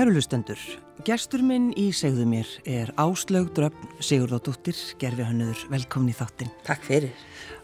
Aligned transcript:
Kærulustendur, 0.00 0.56
gestur 1.04 1.42
minn 1.44 1.74
í 1.76 1.90
segðu 1.92 2.22
mér 2.24 2.48
er 2.64 2.88
Áslaug 3.02 3.50
Dröfn 3.52 3.98
Sigurðardóttir, 4.00 4.78
gerfi 4.96 5.26
hannuður, 5.28 5.60
velkomin 5.68 6.14
í 6.14 6.16
þáttin. 6.16 6.48
Takk 6.64 6.86
fyrir. 6.86 7.10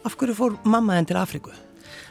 Af 0.04 0.18
hverju 0.20 0.34
fór 0.36 0.58
mamma 0.68 0.98
henn 0.98 1.08
til 1.08 1.16
Afriku? 1.16 1.54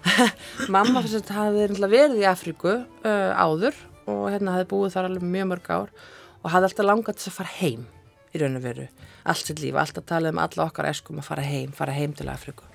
mamma 0.73 1.03
fyrst 1.05 1.29
hafði 1.29 1.67
verið 1.77 2.23
í 2.23 2.25
Afriku 2.25 2.71
uh, 2.73 3.37
áður 3.37 3.77
og 4.09 4.23
hérna 4.33 4.55
hafði 4.55 4.69
búið 4.71 4.95
þar 4.95 5.11
alveg 5.11 5.29
mjög 5.35 5.47
mörg 5.51 5.69
ár 5.69 5.93
og 6.41 6.49
hafði 6.55 6.71
alltaf 6.71 6.89
langað 6.89 7.21
til 7.21 7.29
að 7.29 7.37
fara 7.37 7.55
heim 7.59 7.85
í 8.33 8.41
raun 8.41 8.57
og 8.57 8.65
veru. 8.65 8.89
Allt 9.29 9.45
sitt 9.45 9.61
líf, 9.61 9.77
alltaf 9.77 10.09
talað 10.09 10.33
um 10.33 10.41
alla 10.47 10.65
okkar 10.65 10.89
eskum 10.89 11.21
að 11.21 11.29
fara 11.29 11.45
heim, 11.45 11.69
fara 11.69 11.93
heim 11.93 12.17
til 12.17 12.33
Afriku. 12.33 12.65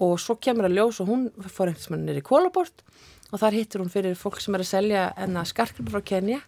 Og 0.00 0.16
svo 0.22 0.40
kemur 0.40 0.70
að 0.70 0.80
ljós 0.80 1.02
og 1.04 1.12
hún 1.12 1.28
fór 1.52 1.68
einhvers 1.68 1.92
mann 1.92 2.08
nýri 2.08 2.24
kólabort 2.24 2.80
og 2.80 3.17
þar 3.36 3.56
hittur 3.58 3.82
hún 3.82 3.90
fyrir 3.92 4.14
fólk 4.16 4.38
sem 4.40 4.54
er 4.56 4.62
að 4.64 4.70
selja 4.70 5.00
enna 5.20 5.42
skarkripur 5.44 5.98
frá 5.98 6.04
Kenya 6.10 6.38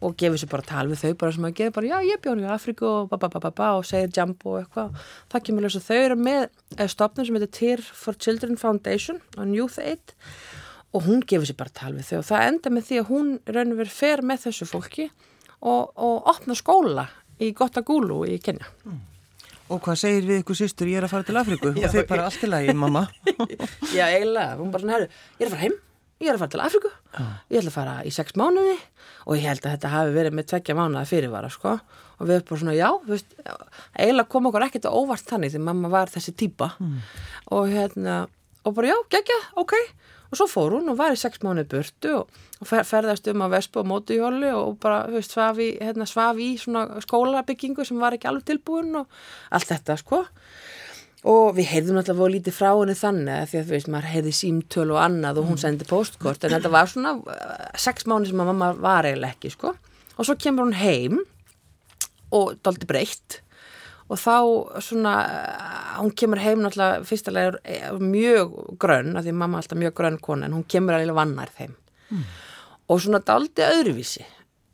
og 0.00 0.14
gefur 0.20 0.40
sér 0.40 0.48
bara 0.48 0.64
tal 0.70 0.86
við 0.88 1.02
þau 1.02 1.18
bara 1.20 1.34
sem 1.36 1.48
að 1.50 1.56
gefa 1.58 1.74
bara 1.76 1.90
já 1.90 2.08
ég 2.08 2.22
bjónu 2.24 2.46
í 2.46 2.48
Afríku 2.48 2.86
og 2.88 3.10
bababababa 3.10 3.74
og 3.76 3.84
segir 3.88 4.14
jumbo 4.16 4.54
og 4.54 4.62
eitthvað. 4.62 5.02
Það 5.34 5.44
kemur 5.48 5.66
ljósa 5.66 5.82
þau 5.84 5.98
eru 5.98 6.16
með 6.16 6.46
eh, 6.78 6.88
stopnum 6.88 7.28
sem 7.28 7.36
heitir 7.36 7.52
Tear 7.58 7.84
for 7.84 8.16
Children 8.16 8.56
Foundation 8.60 9.20
og 9.36 9.52
Youth 9.52 9.76
Aid 9.84 10.14
og 10.96 11.04
hún 11.04 11.20
gefur 11.28 11.50
sér 11.50 11.60
bara 11.60 11.76
tal 11.76 11.92
við 11.98 12.08
þau. 12.08 12.22
Og 12.22 12.26
það 12.30 12.46
enda 12.46 12.72
með 12.72 12.88
því 12.88 13.02
að 13.02 13.12
hún 13.12 13.30
raun 13.44 13.76
og 13.76 13.82
verið 13.84 14.00
fer 14.00 14.24
með 14.24 14.42
þessu 14.46 14.70
fólki 14.72 15.10
og, 15.60 15.92
og 15.92 16.32
opna 16.32 16.56
skóla 16.56 17.06
í 17.36 17.52
Gottagulu 17.52 18.22
í 18.32 18.40
Kenya 18.40 18.72
mm. 18.88 19.06
Og 19.70 19.78
hvað 19.84 20.00
segir 20.00 20.24
við 20.26 20.40
ykkur 20.40 20.56
sýstur, 20.58 20.88
ég 20.90 20.98
er 20.98 21.04
að 21.06 21.12
fara 21.12 21.26
til 21.28 21.36
Afríku. 21.38 21.70
Og 21.78 21.92
þau 21.92 22.02
bara 22.08 22.24
allt 22.26 22.42
í 22.42 22.48
lagi, 22.48 22.72
mamma. 22.74 23.04
Já, 23.94 24.08
eiginlega, 24.08 24.56
hún 24.58 24.72
bara 24.74 24.82
svona, 24.82 24.96
herru, 24.96 25.20
ég 25.36 25.44
er 25.44 25.46
að 25.46 25.54
fara 25.54 25.62
heim 25.62 25.76
ég 26.20 26.28
er 26.28 26.36
að 26.36 26.42
fara 26.44 26.52
til 26.54 26.62
Afriku 26.64 26.90
ég 27.50 27.60
ætla 27.60 27.70
að 27.70 27.76
fara 27.76 27.94
í 28.06 28.12
sex 28.14 28.36
mánuði 28.38 28.76
og 29.26 29.36
ég 29.36 29.46
held 29.48 29.64
að 29.64 29.74
þetta 29.74 29.92
hafi 29.94 30.14
verið 30.14 30.36
með 30.36 30.48
tveggja 30.52 30.76
mánuða 30.78 31.08
fyrirvara 31.08 31.50
sko. 31.52 31.78
Og 32.20 32.28
við 32.28 32.36
erum 32.36 32.46
bara 32.50 32.60
svona 32.60 32.76
já, 32.76 32.88
veist, 33.08 33.34
eiginlega 33.96 34.28
kom 34.32 34.48
okkur 34.50 34.66
ekkert 34.66 34.88
óvart 34.90 35.28
þannig 35.28 35.54
því 35.54 35.60
mamma 35.64 35.90
var 35.92 36.12
þessi 36.12 36.34
týpa. 36.36 36.74
Mm. 36.80 36.98
og 37.56 37.70
hérna 37.72 38.16
og 38.68 38.74
bara 38.76 38.92
já, 38.92 38.96
gegja, 39.16 39.38
ok. 39.60 39.74
Og 40.30 40.38
svo 40.38 40.46
fór 40.46 40.76
hún 40.76 40.90
og 40.92 40.98
var 41.00 41.14
í 41.14 41.18
sex 41.18 41.40
mánuði 41.42 41.66
burtu 41.72 42.12
og, 42.20 42.42
og 42.60 42.68
fer, 42.68 42.84
ferðast 42.86 43.26
um 43.32 43.42
á 43.42 43.48
Vespu 43.50 43.80
og 43.80 43.88
Mótuhjóli 43.90 44.52
og 44.54 44.76
bara 44.82 45.00
veist, 45.10 45.32
svaf 45.34 45.58
í, 45.58 45.72
hérna, 45.80 46.06
svaf 46.06 46.38
í 46.38 46.52
svona 46.60 47.00
skólabyggingu 47.02 47.86
sem 47.88 47.98
var 47.98 48.14
ekki 48.14 48.28
alveg 48.30 48.46
tilbúin 48.52 49.00
og 49.00 49.08
allt 49.50 49.72
þetta 49.72 49.96
sko 49.98 50.22
og 51.28 51.52
við 51.58 51.68
heyrðum 51.68 51.98
náttúrulega 51.98 52.20
voru 52.22 52.32
lítið 52.32 52.56
frá 52.56 52.70
henni 52.70 52.96
þannig 52.96 53.34
að 53.34 53.50
því 53.50 53.58
að 53.58 53.66
þú 53.66 53.74
veist, 53.74 53.90
maður 53.92 54.08
heyrði 54.14 54.32
símtöl 54.38 54.86
og 54.86 55.00
annað 55.02 55.40
og 55.40 55.50
hún 55.50 55.58
mm. 55.58 55.62
sendi 55.64 55.88
postkort 55.88 56.46
en 56.46 56.54
þetta 56.54 56.72
var 56.72 56.88
svona 56.88 57.12
uh, 57.20 57.66
sex 57.76 58.06
mánu 58.08 58.28
sem 58.30 58.40
að 58.40 58.48
mamma 58.48 58.70
var 58.80 59.08
eiginlega 59.08 59.36
ekki 59.36 59.52
sko. 59.52 59.74
Og 60.16 60.26
svo 60.26 60.36
kemur 60.40 60.64
hún 60.64 60.78
heim 60.80 61.20
og 62.32 62.54
daldi 62.64 62.88
breytt. 62.88 63.40
Og 64.08 64.16
þá 64.18 64.36
svona 64.86 65.14
uh, 65.26 65.90
hún 66.00 66.14
kemur 66.16 66.40
heim 66.40 66.64
náttúrulega 66.64 67.04
fyrstulega 67.10 67.92
mjög 68.00 68.56
grönn, 68.80 69.12
af 69.12 69.26
því 69.26 69.34
mamma 69.36 69.58
er 69.58 69.66
alltaf 69.66 69.80
mjög 69.82 69.96
grönn 70.00 70.20
kona 70.24 70.48
en 70.48 70.56
hún 70.56 70.64
kemur 70.64 70.96
alveg 70.96 71.18
vannar 71.20 71.52
þeim 71.58 71.76
mm. 72.14 72.28
og 72.88 73.02
svona 73.04 73.20
daldi 73.20 73.66
öðruvísi. 73.66 74.24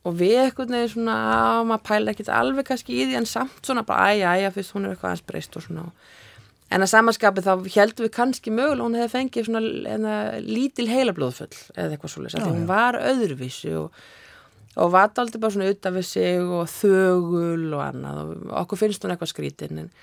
Og 0.07 0.15
við 0.21 0.45
eitthvað 0.45 0.71
nefnir 0.71 0.93
svona 0.93 1.17
maður 1.67 1.89
pæla 1.89 2.15
ekkert 2.15 2.31
alveg 2.31 2.69
kannski 2.71 2.95
í 2.95 3.09
því 3.09 3.19
en 3.19 3.27
samt 3.27 3.67
svona 3.67 3.83
bara 3.83 4.13
æja, 4.15 4.37
æja, 4.39 4.53
fyrst 4.55 4.77
hún 4.77 4.87
er 4.87 4.95
eitthvað 4.95 5.11
aðeins 5.11 5.27
breyst 5.27 5.59
og 5.59 5.67
svona 5.67 5.89
En 6.75 6.83
að 6.83 6.91
samanskapi 6.91 7.45
þá 7.47 7.53
heldum 7.77 8.07
við 8.09 8.13
kannski 8.17 8.51
mögulega 8.51 8.87
hún 8.89 8.99
hefði 8.99 9.13
fengið 9.13 9.49
svona 9.49 9.61
hérna, 9.63 10.15
lítil 10.43 10.89
heilablóðfull 10.91 11.53
eða 11.77 11.95
eitthvað 11.95 12.13
svolítið. 12.13 12.43
Því 12.43 12.55
hún 12.57 12.67
var 12.69 12.99
öðruvísi 12.99 13.75
og, 13.79 14.01
og 14.75 14.93
var 14.97 15.15
aldrei 15.15 15.39
bara 15.45 15.55
svona 15.55 15.71
utan 15.71 15.95
við 15.95 16.09
sig 16.11 16.43
og 16.43 16.67
þögul 16.75 17.69
og 17.71 17.85
annað 17.85 18.19
og 18.25 18.51
okkur 18.65 18.83
finnst 18.83 19.07
hún 19.07 19.15
eitthvað 19.15 19.31
skrítin. 19.31 19.85
En, 19.85 19.95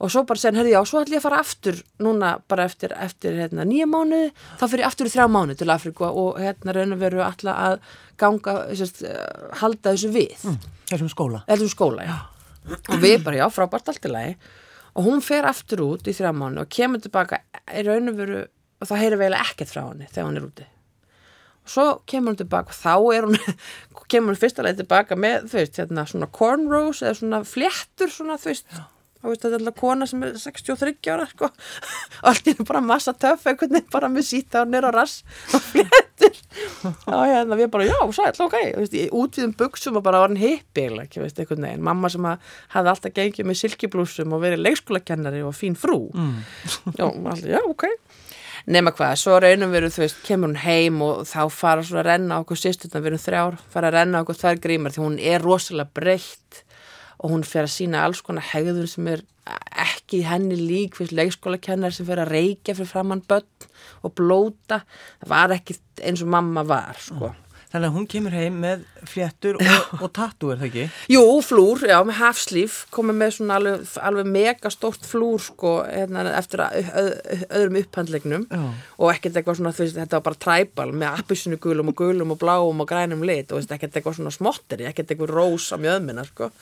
og 0.00 0.12
svo 0.12 0.24
bara 0.28 0.40
segja, 0.40 0.56
herði 0.56 0.72
já, 0.72 0.80
svo 0.88 1.04
ætlum 1.04 1.18
ég 1.18 1.20
að 1.20 1.28
fara 1.28 1.44
aftur 1.44 1.84
núna 2.04 2.34
bara 2.48 2.64
eftir, 2.68 2.96
eftir 2.96 3.36
hérna, 3.36 3.68
nýja 3.68 3.84
mánuði, 3.88 4.32
þá 4.56 4.66
fyrir 4.66 4.86
ég 4.86 4.90
aftur 4.90 5.08
í 5.08 5.12
þrjá 5.12 5.30
mánuði 5.36 5.60
til 5.60 5.72
Afrika 5.72 6.12
og 6.24 6.40
hérna 6.40 6.76
raun 6.76 6.96
og 6.96 7.00
veru 7.04 7.24
alltaf 7.28 7.64
að 7.68 7.80
ganga, 8.20 8.60
sérst, 8.76 9.04
halda 9.60 9.92
þessu 9.92 10.16
við. 10.16 10.36
Mm, 10.48 10.60
þessum 10.92 11.12
skóla. 11.12 11.44
Þessum 11.48 11.72
skóla, 11.76 12.08
já. 12.08 12.20
Og 12.92 13.02
við 13.04 13.20
bara, 13.24 13.44
já, 13.44 13.50
frábært 13.52 13.92
allt 13.92 14.08
í 14.08 14.12
lagi 14.16 14.38
og 14.96 15.04
hún 15.04 15.20
fer 15.24 15.46
aftur 15.48 15.84
út 15.84 16.08
í 16.08 16.14
þrjá 16.16 16.32
mánu 16.32 16.62
og 16.64 16.72
kemur 16.72 17.02
tilbaka 17.04 17.42
í 17.68 17.84
raun 17.84 18.12
og 18.12 18.16
veru 18.20 18.40
og 18.80 18.88
það 18.88 19.02
heyrir 19.02 19.20
vel 19.20 19.36
ekkert 19.36 19.72
frá 19.72 19.82
henni 19.84 20.08
þegar 20.10 20.28
hún 20.28 20.40
er 20.40 20.46
úti. 20.46 20.66
Og 21.66 21.72
svo 21.72 21.86
kemur 22.08 22.32
hún 22.32 22.40
tilbaka 22.40 22.72
og 22.72 22.78
þá 22.78 22.94
er 23.16 23.28
hún 23.28 23.38
kemur 24.12 24.32
hún 24.32 24.40
fyrsta 24.40 24.64
leið 24.64 24.82
tilbaka 24.82 25.18
með 25.20 25.50
þú 25.52 25.60
veist, 25.60 25.80
hérna 25.80 26.06
svona 26.08 26.30
cornrows 26.38 27.02
eða 27.04 27.18
svona 27.20 27.42
fléttur 27.48 28.12
svona 28.12 28.38
þú 28.40 28.52
veist, 28.52 28.78
þetta 29.22 29.48
er 29.48 29.56
alltaf 29.58 29.78
kona 29.80 30.06
sem 30.08 30.24
er 30.26 30.34
63 30.40 31.10
ára 31.12 31.26
sko. 31.30 31.48
allt 32.28 32.50
er 32.52 32.60
bara 32.68 32.82
massa 32.84 33.14
töff 33.16 33.46
einhvern 33.46 33.76
veginn 33.76 33.92
bara 33.92 34.10
með 34.12 34.28
síta 34.30 34.64
og 34.88 34.96
rass 34.96 35.22
og 35.56 35.64
fléttur. 35.64 36.42
Og 37.10 37.24
hérna 37.26 37.58
við 37.58 37.70
bara 37.72 37.88
já, 37.88 37.96
sæl, 38.16 38.32
ok. 38.46 38.58
Út 39.16 39.38
við 39.38 39.48
um 39.48 39.56
buksum 39.58 39.98
og 40.00 40.04
bara 40.06 40.22
var 40.22 40.32
hann 40.32 40.42
veginn, 41.68 41.86
mamma 41.86 42.10
sem 42.12 42.28
hafði 42.28 42.92
alltaf 42.92 43.16
gengið 43.16 43.48
með 43.48 43.60
silkiblúsum 43.62 44.36
og 44.36 44.44
verið 44.44 44.64
leikskólakennari 44.66 45.42
og 45.46 45.56
fín 45.56 45.76
frú. 45.78 46.06
Mm. 46.14 46.38
já, 46.96 47.06
alltaf, 47.06 47.50
já, 47.56 47.60
ok. 47.64 47.88
Nema 48.66 48.90
hvað, 48.90 49.12
svo 49.20 49.36
raunum 49.38 49.70
við, 49.70 49.84
þú 49.94 50.02
veist, 50.02 50.22
kemur 50.26 50.50
hún 50.50 50.56
heim 50.58 51.02
og 51.06 51.20
þá 51.28 51.42
fara 51.54 51.84
svo 51.86 52.00
að 52.00 52.08
renna 52.08 52.40
okkur 52.42 52.58
sýsturna, 52.58 52.98
við 52.98 53.12
erum 53.12 53.22
þrjár, 53.22 53.58
fara 53.70 53.92
að 53.92 53.98
renna 54.00 54.22
okkur 54.24 54.40
þær 54.40 54.62
grímar 54.64 54.94
því 54.94 55.04
hún 55.04 55.18
er 55.22 55.44
rosalega 55.44 55.94
breytt 55.94 56.64
og 57.18 57.32
hún 57.32 57.46
fer 57.46 57.64
að 57.64 57.74
sína 57.76 58.04
alls 58.04 58.22
konar 58.24 58.46
hegður 58.52 58.90
sem 58.90 59.08
er 59.12 59.24
ekki 59.86 60.22
henni 60.26 60.58
lík 60.58 60.96
fyrir 60.98 61.16
leikskólakennar 61.20 61.94
sem 61.94 62.06
fer 62.08 62.20
að 62.22 62.32
reykja 62.34 62.74
fyrir 62.76 62.90
framann 62.90 63.24
börn 63.28 63.68
og 64.02 64.14
blóta 64.18 64.82
það 65.20 65.32
var 65.32 65.56
ekki 65.56 65.78
eins 66.02 66.24
og 66.24 66.32
mamma 66.34 66.66
var 66.66 66.98
sko. 67.00 67.32
Þannig 67.72 67.88
að 67.88 67.96
hún 67.96 68.06
kemur 68.10 68.34
heim 68.36 68.58
með 68.62 68.82
fléttur 69.10 69.56
og, 69.58 69.94
og 69.98 70.10
tattu, 70.14 70.52
er 70.52 70.60
það 70.60 70.68
ekki? 70.68 70.84
Jú, 71.10 71.22
flúr, 71.42 71.82
já, 71.90 71.96
með 72.06 72.18
hafslíf 72.20 72.76
komið 72.94 73.18
með 73.20 73.32
svona 73.36 73.56
alveg, 73.60 73.86
alveg 74.08 74.28
megastórt 74.36 75.08
flúr 75.08 75.42
sko, 75.42 75.72
hérna, 75.88 76.22
eftir 76.38 76.62
að, 76.62 76.90
öð, 77.02 77.10
öðrum 77.60 77.80
upphandlegnum 77.82 78.46
já. 78.46 78.62
og 78.96 79.10
ekkert 79.12 79.40
eitthvað 79.40 79.58
svona, 79.60 79.74
veist, 79.80 79.98
þetta 79.98 80.20
var 80.20 80.26
bara 80.28 80.42
træbal 80.46 80.88
með 80.94 81.18
appisinu 81.22 81.58
gulum 81.62 81.90
og 81.90 81.98
gulum 81.98 82.36
og 82.36 82.40
bláum 82.42 82.84
og 82.84 82.90
grænum 82.90 83.26
lit 83.26 83.50
og 83.50 83.60
veist, 83.60 83.74
ekkert 83.74 83.98
eitthvað 83.98 84.20
svona 84.20 84.34
smotteri, 84.34 84.86
ekkert 84.86 85.10
eitthvað 85.10 85.34
rós 85.34 85.72
á 85.74 85.76
mjöðmina, 85.82 86.26
sko. 86.30 86.52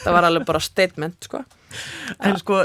Það 0.00 0.16
var 0.16 0.30
alveg 0.30 0.48
bara 0.48 0.64
statement, 0.64 1.28
sko. 1.28 1.44
En 2.22 2.36
sko, 2.38 2.60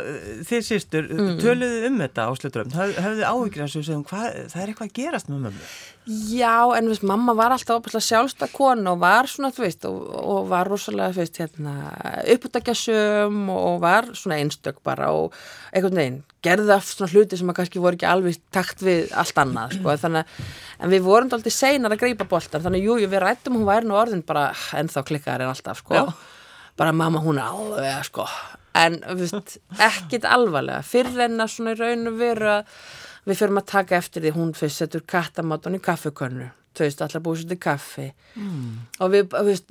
þið 0.47 0.65
sýstur, 0.65 1.07
mm. 1.09 1.37
töluðu 1.41 1.87
um 1.89 2.01
þetta 2.03 2.27
ásluturum, 2.29 2.73
hafðu 2.77 3.25
áhyggjur 3.25 3.65
að 3.65 3.73
þessu, 3.75 4.01
það 4.09 4.59
er 4.61 4.71
eitthvað 4.71 4.85
að 4.85 4.97
gerast 4.99 5.31
með 5.31 5.47
mömmu? 5.47 5.69
Já, 6.09 6.65
en 6.73 6.87
veist, 6.89 7.03
mamma 7.05 7.35
var 7.37 7.53
alltaf 7.53 7.77
opastlega 7.77 8.01
sjálfstak 8.01 8.49
kona 8.55 8.95
og 8.95 9.01
var 9.03 9.27
svona, 9.29 9.51
þú 9.53 9.61
veist, 9.61 9.83
og, 9.85 10.07
og 10.17 10.47
var 10.49 10.65
rosalega, 10.71 11.13
þú 11.13 11.21
veist, 11.21 11.37
hérna, 11.37 11.73
upputækjasum 12.33 13.43
og 13.53 13.75
var 13.83 14.07
svona 14.17 14.39
einstök 14.41 14.79
bara 14.85 15.11
og 15.13 15.35
einhvern 15.69 15.99
veginn 16.01 16.17
gerði 16.41 16.65
það 16.71 16.87
svona 16.87 17.11
hluti 17.13 17.37
sem 17.37 17.51
að 17.53 17.57
kannski 17.59 17.83
voru 17.83 17.99
ekki 17.99 18.07
alveg 18.09 18.39
takt 18.55 18.81
við 18.81 19.13
allt 19.21 19.41
annað, 19.43 19.75
sko, 19.77 19.95
þannig 20.01 20.23
að, 20.23 20.47
en 20.79 20.93
við 20.95 21.05
vorum 21.05 21.35
alltaf 21.37 21.53
seinar 21.53 21.93
að 21.93 22.01
greipa 22.01 22.27
boltar, 22.31 22.63
þannig 22.63 22.81
að 22.81 22.89
jú, 22.89 22.95
jú, 23.03 23.09
við 23.11 23.23
rættum 23.25 23.59
hún 23.59 23.67
væri 23.69 23.89
nú 23.89 23.99
orðin 23.99 24.23
bara 24.25 24.47
ennþá 24.79 25.03
klikkaðar 25.11 25.45
en 25.45 25.51
alltaf, 25.53 25.83
sko, 25.83 25.99
Já. 25.99 26.07
bara 26.79 26.95
mamma 26.95 27.21
hún 27.21 27.37
er 27.37 27.51
alveg, 27.51 28.07
sko, 28.09 28.25
en 28.79 28.97
viðst, 29.19 29.59
ekkit 29.77 30.25
alvarlega. 30.25 30.81
Fyrir 30.89 31.27
en 31.27 31.37
að 31.43 31.53
svona 31.53 31.75
í 31.75 31.79
raun 31.83 32.09
og 32.09 32.17
veru 32.17 32.51
að 32.55 32.73
við 33.25 33.41
fyrir 33.41 33.59
að 33.59 33.67
taka 33.73 33.99
eftir 33.99 34.25
því 34.25 34.35
hún 34.37 34.55
fyrst 34.57 34.83
setur 34.83 35.05
kattamátan 35.07 35.77
í 35.77 35.83
kaffekönnu 35.83 36.51
þú 36.79 36.85
veist, 36.85 37.01
allar 37.03 37.23
búið 37.23 37.41
svolítið 37.41 37.59
kaffi 37.63 38.05
mm. 38.39 38.67
og 39.03 39.11
við, 39.13 39.33
við 39.47 39.61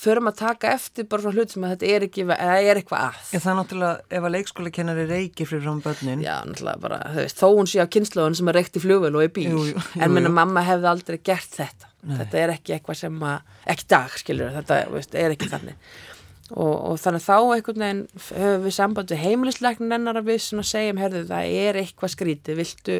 fyrir 0.00 0.22
að 0.30 0.38
taka 0.40 0.72
eftir 0.74 1.06
bara 1.10 1.24
svona 1.24 1.38
hlut 1.38 1.54
sem 1.54 1.66
að 1.66 1.74
þetta 1.74 1.90
er 1.94 2.06
ekki 2.06 2.24
eða 2.26 2.56
er 2.58 2.80
eitthvað 2.80 3.04
að. 3.06 3.20
Já, 3.20 3.38
það 3.38 3.50
er 3.52 3.58
náttúrulega 3.60 4.18
ef 4.18 4.26
að 4.26 4.34
leikskóla 4.36 4.72
kennari 4.74 5.06
reykir 5.10 5.50
fyrir 5.50 5.66
frá 5.66 5.84
bönnin. 5.86 6.24
Já, 6.24 6.34
náttúrulega 6.48 6.84
bara, 6.86 7.00
þú 7.14 7.24
veist, 7.24 7.42
þó 7.42 7.48
hún 7.58 7.70
sé 7.70 7.84
á 7.84 7.92
kynnslóðun 7.96 8.38
sem 8.40 8.52
er 8.52 8.58
reykt 8.60 8.80
í 8.80 8.84
fljóvel 8.84 9.12
og 9.20 9.26
í 9.26 9.32
bíl, 9.38 9.48
jú, 9.52 9.66
jú, 9.70 9.84
en 10.00 10.16
minna 10.16 10.32
mamma 10.40 10.64
hefði 10.66 10.90
aldrei 10.90 11.20
gert 11.30 11.58
þetta. 11.60 11.90
Nei. 12.00 12.16
Þetta 12.22 12.40
er 12.40 12.54
ekki 12.56 12.76
eitthvað 12.76 13.02
sem 13.02 13.26
að, 13.28 13.58
ekki 13.74 13.90
dag, 13.92 14.16
skiljur, 14.22 14.54
þetta 14.56 14.80
veist, 14.94 15.18
er 15.20 15.36
ekki 15.36 15.50
þannig 15.52 15.92
og, 16.50 16.74
og 16.90 16.98
þannig 17.00 17.24
þá 17.24 17.36
einhvern 17.38 17.84
veginn 17.84 18.02
höfum 18.26 18.66
við 18.66 18.76
samband 18.76 19.14
við 19.14 19.22
heimilisleiknin 19.24 19.96
ennar 19.96 20.20
að 20.20 20.30
við 20.32 20.42
segjum, 20.46 21.00
herðu 21.00 21.24
það 21.30 21.54
er 21.62 21.80
eitthvað 21.84 22.14
skrítið, 22.16 22.60
viltu 22.60 22.98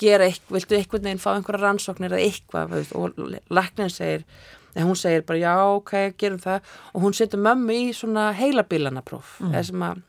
gera 0.00 0.26
eitthvað, 0.28 0.56
viltu 0.56 0.78
einhvern 0.78 1.06
veginn 1.08 1.22
fá 1.22 1.30
einhverja 1.34 1.66
rannsóknir 1.66 2.16
eða 2.16 2.26
eitthvað? 2.30 2.74
Og 2.96 3.22
leiknin 3.52 3.92
segir, 3.92 4.24
en 4.72 4.88
hún 4.88 4.98
segir 4.98 5.26
bara 5.28 5.42
já 5.42 5.54
ok, 5.76 5.94
gerum 6.20 6.40
það. 6.42 6.72
Og 6.94 7.06
hún 7.06 7.16
setur 7.16 7.44
mömmu 7.44 7.76
í 7.76 7.92
svona 7.96 8.30
heilabílanapróf 8.38 9.38
mm. 9.42 9.54
eða 9.54 9.68
sem 9.68 9.86
að 9.90 10.02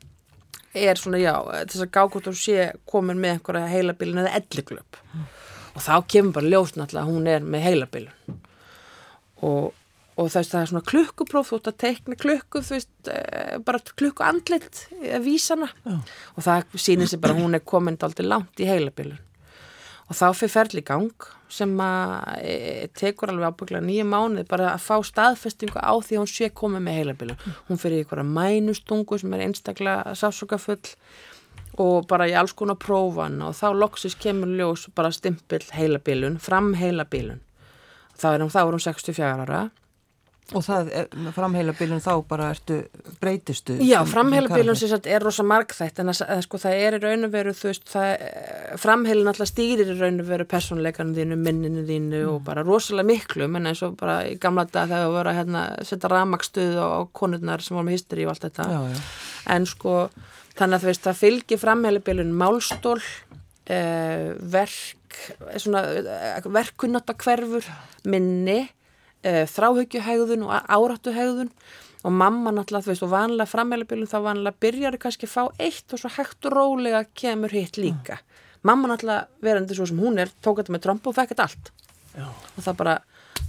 er 0.74 0.98
svona 0.98 1.20
já, 1.22 1.34
þess 1.70 1.84
að 1.84 2.30
og 2.32 2.36
sé 2.38 2.66
komin 2.90 3.20
með 3.22 3.36
einhverja 3.36 3.70
heilabílun 3.70 4.24
eða 4.24 4.40
elliklöp 4.40 4.98
mm. 5.12 5.26
og 5.74 5.84
þá 5.84 5.94
kemur 6.10 6.34
bara 6.38 6.50
ljósn 6.50 6.82
alltaf 6.82 7.02
að 7.04 7.10
hún 7.12 7.28
er 7.30 7.46
með 7.46 7.66
heilabílun 7.68 8.40
og 9.46 9.83
og 10.14 10.30
þess 10.30 10.52
það 10.52 10.60
er 10.60 10.70
svona 10.70 10.86
klukkupróf 10.90 11.50
þú 11.50 11.58
ert 11.58 11.70
að 11.70 11.78
teikna 11.82 12.18
klukku 12.18 12.62
veist, 12.68 12.90
eh, 13.10 13.56
bara 13.58 13.80
klukku 13.98 14.24
andlit 14.26 14.86
að 15.02 15.26
vísana. 15.26 15.68
Já. 15.84 15.98
og 16.36 16.42
það 16.46 16.76
sýnir 16.78 17.10
sér 17.10 17.20
bara 17.20 17.34
hún 17.34 17.54
er 17.54 17.60
komin 17.60 17.98
aldrei 17.98 18.26
langt 18.26 18.60
í 18.60 18.68
heilabilun. 18.68 19.18
Og 20.04 20.16
þá 20.16 20.26
fyrir 20.36 20.52
ferli 20.52 20.82
gang 20.84 21.28
sem 21.48 21.70
að 21.80 22.40
e, 22.44 22.88
tekur 22.92 23.30
alveg 23.32 23.54
ábygglega 23.54 23.86
nýja 23.86 24.04
mánuð 24.04 24.48
bara 24.50 24.74
að 24.74 24.82
fá 24.84 24.98
staðfestingu 25.06 25.80
á 25.80 25.94
því 25.96 26.18
að 26.18 26.20
hún 26.20 26.30
sé 26.30 26.50
komið 26.52 26.84
með 26.84 26.98
heilabilun. 26.98 27.38
Hún 27.68 27.80
fyrir 27.80 28.02
í 28.02 28.04
einhverja 28.04 28.26
mænustungu 28.28 29.18
sem 29.18 29.32
er 29.34 29.46
einstaklega 29.46 30.12
sásugafull 30.18 30.92
og 31.80 32.06
bara 32.10 32.28
í 32.28 32.34
alls 32.36 32.52
konar 32.52 32.76
prófan 32.78 33.40
og 33.42 33.56
þá 33.56 33.72
loksis 33.74 34.14
kemur 34.20 34.52
ljós 34.52 34.86
bara 34.94 35.10
stimpill 35.14 35.64
heilabilun, 35.74 36.36
fram 36.38 36.74
heilabilun. 36.78 37.40
Þá 38.14 38.28
er 38.34 38.44
hún, 38.44 38.52
þá 38.52 38.60
er 38.60 38.76
hún 38.76 38.84
64 38.84 39.32
ára 39.46 39.62
Og 40.52 40.60
það, 40.60 40.90
framheila 41.32 41.72
bílun 41.72 42.02
þá 42.04 42.10
bara 42.28 42.50
ertu 42.52 42.76
breytistu? 43.22 43.78
Já, 43.80 44.02
framheilabílun 44.04 44.76
sem 44.76 44.90
sagt 44.90 45.06
er 45.08 45.24
rosa 45.24 45.40
margþætt 45.46 46.02
en 46.02 46.12
að, 46.12 46.20
að, 46.34 46.42
sko, 46.44 46.60
það 46.60 46.82
er 46.82 46.96
í 46.98 47.00
raun 47.00 47.24
og 47.24 47.32
veru 47.32 47.54
þú 47.56 47.70
veist, 47.70 47.94
framheilin 48.82 49.30
alltaf 49.32 49.48
stýrir 49.48 49.94
í 49.94 49.96
raun 49.96 50.20
og 50.20 50.28
veru 50.28 50.46
persónleikanu 50.50 51.16
þínu, 51.16 51.38
minninu 51.40 51.86
þínu 51.88 52.20
mm. 52.20 52.34
og 52.34 52.44
bara 52.44 52.66
rosalega 52.66 53.08
miklu 53.08 53.48
menn 53.48 53.70
eins 53.72 53.80
og 53.88 53.96
bara 54.02 54.18
í 54.28 54.36
gamla 54.42 54.66
dag 54.68 54.92
þegar 54.92 55.08
við 55.08 55.16
vorum 55.16 55.32
að 55.32 55.40
hérna, 55.40 55.64
setja 55.88 56.12
ramagsstuð 56.12 56.76
á 56.76 56.88
konurnar 57.16 57.64
sem 57.64 57.78
voru 57.78 57.88
með 57.88 57.98
hysteri 57.98 58.28
og 58.28 58.34
allt 58.34 58.46
þetta 58.50 58.68
já, 58.68 58.78
já. 58.92 59.02
en 59.56 59.68
sko, 59.72 59.96
þannig 60.60 60.76
að 60.76 60.84
þú 60.84 60.92
veist 60.92 61.08
það 61.08 61.20
fylgir 61.24 61.64
framheilabílun 61.64 62.38
málstól 62.44 63.00
eh, 63.00 64.30
verk 64.36 65.20
svona, 65.56 65.86
eh, 66.04 66.52
verkunnata 66.52 67.16
hverfur 67.16 67.72
minni 68.04 68.66
uh, 69.24 69.42
þráhyggjuhægðun 69.50 70.46
og 70.46 70.70
áráttuhægðun 70.70 71.50
og 72.04 72.12
mamma 72.12 72.52
náttúrulega, 72.52 72.84
þú 72.84 72.92
veist, 72.92 73.04
og 73.06 73.12
vanlega 73.14 73.48
framheilabilun 73.48 74.10
þá 74.10 74.18
vanlega 74.26 74.60
byrjar 74.60 74.98
kannski 75.00 75.28
að 75.28 75.32
fá 75.32 75.42
eitt 75.62 75.94
og 75.94 76.02
svo 76.02 76.10
hægt 76.12 76.48
og 76.48 76.52
rólega 76.52 77.00
kemur 77.16 77.54
hitt 77.54 77.78
líka. 77.80 78.18
Mm. 78.20 78.42
Mamma 78.68 78.90
náttúrulega 78.90 79.44
verandi 79.44 79.76
svo 79.78 79.86
sem 79.88 80.02
hún 80.02 80.20
er, 80.20 80.32
tók 80.44 80.60
þetta 80.60 80.74
með 80.74 80.84
tromba 80.84 81.10
og 81.10 81.16
fekk 81.16 81.32
þetta 81.32 81.46
allt. 81.48 81.70
Já. 82.14 82.26
Og 82.28 82.66
það 82.66 82.76
bara, 82.82 82.96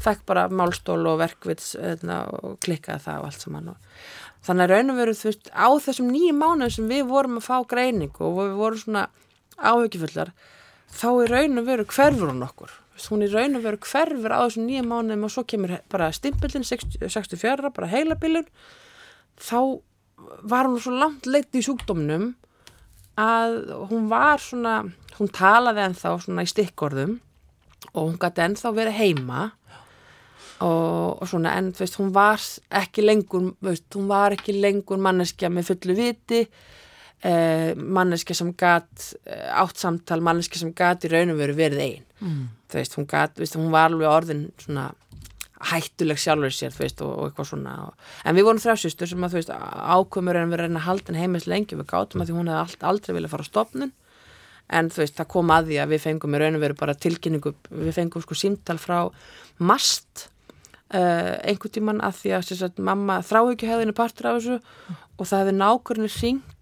fekk 0.05 0.23
bara 0.31 0.45
málstól 0.47 1.01
og 1.11 1.19
verkvits 1.19 1.73
eðna, 1.75 2.21
og 2.31 2.55
klikkaði 2.63 3.03
það 3.09 3.19
og 3.19 3.27
allt 3.29 3.43
saman. 3.43 3.69
Og 3.73 4.47
þannig 4.47 4.65
að 4.65 4.73
raun 4.73 4.95
og 4.95 5.01
veru, 5.01 5.17
þú 5.19 5.29
veist, 5.31 5.51
á 5.51 5.67
þessum 5.89 6.09
nýjum 6.13 6.41
mánuðum 6.45 6.75
sem 6.77 6.89
við 6.95 7.05
vorum 7.11 7.41
að 7.41 7.47
fá 7.49 7.57
greiningu 7.75 8.23
og 8.23 8.39
við 8.39 8.57
vorum 8.61 8.83
svona 8.85 9.05
áhugifullar, 9.59 10.31
þá 10.95 11.07
er 11.11 11.35
raun 11.35 11.59
og 11.59 11.67
veru 11.67 11.87
hverfur 11.91 12.31
hún 12.31 12.47
okkur 12.47 12.79
hún 13.09 13.25
í 13.25 13.29
raun 13.31 13.59
og 13.59 13.65
veru 13.65 13.81
hverfur 13.83 14.33
á 14.33 14.39
þessum 14.45 14.69
nýja 14.69 14.85
mánuðum 14.87 15.27
og 15.27 15.33
svo 15.33 15.43
kemur 15.47 15.77
bara 15.91 16.11
stimpillin 16.15 16.65
64, 16.65 17.71
bara 17.75 17.91
heilabilun 17.91 18.47
þá 19.35 19.81
var 20.47 20.69
hún 20.69 20.79
svo 20.81 20.95
langt 20.95 21.27
leitt 21.27 21.55
í 21.55 21.63
sjúkdómnum 21.65 22.31
að 23.19 23.57
hún 23.91 24.07
var 24.11 24.41
svona 24.43 24.79
hún 25.19 25.31
talaði 25.31 25.85
ennþá 25.85 26.15
svona 26.23 26.43
í 26.45 26.51
stikkorðum 26.51 27.19
og 27.93 28.01
hún 28.01 28.17
gæti 28.19 28.43
ennþá 28.43 28.71
verið 28.75 28.99
heima. 28.99 29.43
Og, 30.63 31.19
og 31.19 31.27
svona 31.27 31.51
en 31.59 31.73
veist, 31.75 31.97
hún 31.99 32.13
var 32.15 32.39
ekki 32.79 33.03
lengur 33.03 33.49
veist, 33.63 33.89
hún 33.91 34.07
var 34.07 34.31
ekki 34.37 34.55
lengur 34.55 35.01
manneskja 35.03 35.49
með 35.51 35.73
fullu 35.73 35.95
viti 35.97 36.45
eh, 37.23 37.71
manneskja 37.75 38.35
sem 38.37 38.51
gæt 38.57 39.07
eh, 39.25 39.47
átt 39.61 39.79
samtal, 39.79 40.21
manneskja 40.25 40.63
sem 40.63 40.75
gæti 40.75 41.09
í 41.09 41.13
raun 41.13 41.33
og 41.35 41.41
veru 41.41 41.57
verið 41.57 41.83
einn 41.85 42.05
mm. 42.19 42.45
Þú 42.65 42.79
veist, 42.81 42.95
hún, 42.97 43.05
veist, 43.37 43.55
hún 43.55 43.71
var 43.71 43.91
alveg 43.91 44.09
orðin 44.09 44.47
svona 44.59 44.89
hættuleg 45.69 46.19
sjálfur 46.19 46.51
sér, 46.51 46.73
þú 46.73 46.81
veist, 46.83 47.03
og, 47.05 47.11
og 47.13 47.27
eitthvað 47.29 47.47
svona. 47.51 47.75
En 48.27 48.35
við 48.35 48.47
vorum 48.47 48.59
þrjásýstur 48.59 49.09
sem 49.11 49.23
að, 49.23 49.35
þú 49.35 49.39
veist, 49.39 49.53
ákvömmur 49.95 50.39
en 50.39 50.51
við 50.51 50.61
reyna 50.63 50.81
að 50.81 50.87
halda 50.89 51.11
henni 51.11 51.21
heimis 51.21 51.47
lengi 51.47 51.77
við 51.77 51.87
gátum 51.93 52.23
að 52.23 52.31
því 52.31 52.35
hún 52.39 52.51
hefði 52.51 52.89
aldrei 52.89 53.15
viljað 53.15 53.35
fara 53.35 53.45
á 53.45 53.51
stopnun 53.51 53.93
en 54.73 54.89
þú 54.89 55.03
veist, 55.03 55.17
það 55.17 55.31
kom 55.33 55.51
að 55.53 55.69
því 55.69 55.79
að 55.81 55.91
við 55.93 56.03
fengum 56.05 56.35
í 56.35 56.41
raun 56.41 56.57
og 56.57 56.63
veru 56.63 56.77
bara 56.79 56.97
tilkynningu 56.97 57.53
við 57.69 57.93
fengum 57.95 58.23
sko 58.23 58.37
símtal 58.37 58.77
frá 58.81 58.97
mast 59.61 60.27
uh, 60.89 61.37
einhver 61.45 61.73
tíman 61.73 62.01
að 62.05 62.21
því 62.23 62.35
að 62.37 62.51
sagt, 62.51 62.81
mamma 62.81 63.19
þrá 63.25 63.43
ekki 63.43 63.69
hefðinu 63.69 63.95
partur 63.97 64.31
af 64.31 64.39
þessu 64.39 64.59
og 65.15 65.29
það 65.29 65.43
hefði 65.43 65.57
nákvæmlega 65.59 66.15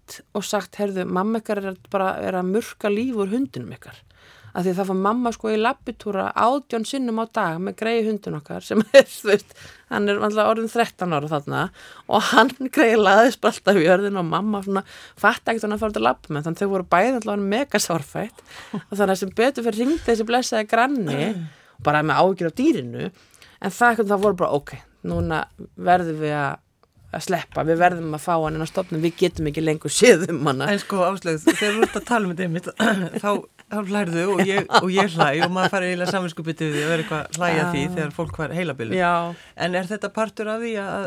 ringt 0.04 0.22
og 0.34 0.44
sagt, 0.44 0.76
herðu, 0.76 1.04
mamma 1.06 1.40
ykkar 1.40 1.62
er 1.62 1.76
bara 1.90 2.18
er 2.20 2.34
að 2.34 2.50
murka 2.52 2.88
líf 2.90 3.16
úr 3.16 3.30
hundinum 3.30 3.72
ykkar. 3.72 3.96
Að 4.54 4.68
því 4.68 4.74
það 4.76 4.86
fann 4.86 5.02
mamma 5.02 5.32
sko 5.32 5.50
í 5.50 5.56
lappitúra 5.58 6.28
ádjón 6.32 6.84
sinnum 6.86 7.18
á 7.18 7.26
dag 7.26 7.58
með 7.58 7.74
greiði 7.80 8.04
hundun 8.06 8.36
okkar 8.38 8.62
sem 8.62 8.84
er, 8.94 9.02
þú 9.02 9.32
veist, 9.32 9.54
hann 9.90 10.08
er 10.08 10.20
alltaf 10.22 10.50
orðin 10.52 10.70
13 10.70 11.10
ára 11.16 11.30
þarna 11.32 11.62
og 12.06 12.22
hann 12.30 12.52
greiði 12.74 13.00
laðis 13.00 13.40
bara 13.40 13.50
alltaf 13.50 13.80
í 13.80 13.88
örðin 13.90 14.20
og 14.20 14.28
mamma 14.30 14.62
svona 14.62 14.84
fatt 15.18 15.42
ekkert 15.42 15.66
hann 15.66 15.74
að 15.74 15.82
fara 15.82 15.96
til 15.96 16.02
að 16.04 16.06
lappa 16.06 16.34
með 16.36 16.46
þannig 16.46 16.62
þau 16.62 16.70
voru 16.76 16.88
bæði 16.94 17.18
alltaf 17.18 17.42
mega 17.42 17.82
sárfætt. 17.82 18.46
Og 18.78 18.94
þannig 18.94 19.14
að 19.16 19.22
sem 19.24 19.34
betur 19.42 19.66
fyrir 19.66 19.82
ringdi 19.82 20.06
þessi 20.06 20.28
blessaði 20.28 20.70
granni 20.70 21.32
bara 21.82 22.06
með 22.06 22.22
ágjur 22.22 22.54
á 22.54 22.58
dýrinu 22.62 23.08
en 23.10 23.74
það 23.74 24.04
það 24.04 24.22
voru 24.22 24.38
bara 24.38 24.54
ok, 24.60 24.76
núna 25.10 25.42
verðum 25.74 26.22
við 26.22 26.38
að 26.38 26.62
að 27.16 27.26
sleppa, 27.28 27.64
við 27.66 27.80
verðum 27.80 28.16
að 28.16 28.24
fá 28.26 28.34
hann 28.34 28.58
en 28.58 28.64
að 28.64 28.70
stopna, 28.70 29.02
við 29.02 29.18
getum 29.24 29.50
ekki 29.50 29.64
lengur 29.64 29.94
séðum 29.94 30.44
hann 30.48 30.64
En 30.68 30.80
sko 30.82 31.02
áslögð, 31.08 31.48
þegar 31.50 31.76
þú 31.78 31.88
ert 31.88 31.98
að 32.00 32.08
tala 32.10 32.30
um 32.30 32.56
þetta 32.58 32.78
þá 33.24 33.30
þá 33.74 33.90
hlærðu 33.90 34.24
og 34.34 34.42
ég, 34.46 34.66
og 34.80 34.88
ég 34.92 35.12
hlæ 35.16 35.44
og 35.46 35.52
maður 35.54 35.72
fari 35.72 35.90
eiginlega 35.90 36.14
saminskupið 36.14 36.62
við 36.62 36.80
að 36.82 36.90
vera 36.92 37.04
eitthvað 37.04 37.38
hlæja 37.38 37.66
því 37.72 37.84
þegar 37.96 38.14
fólk 38.14 38.40
var 38.42 38.54
heilabilu 38.54 38.98
en 39.00 39.78
er 39.80 39.88
þetta 39.90 40.10
partur 40.14 40.50
af 40.52 40.64
því 40.64 40.74
að 40.82 41.06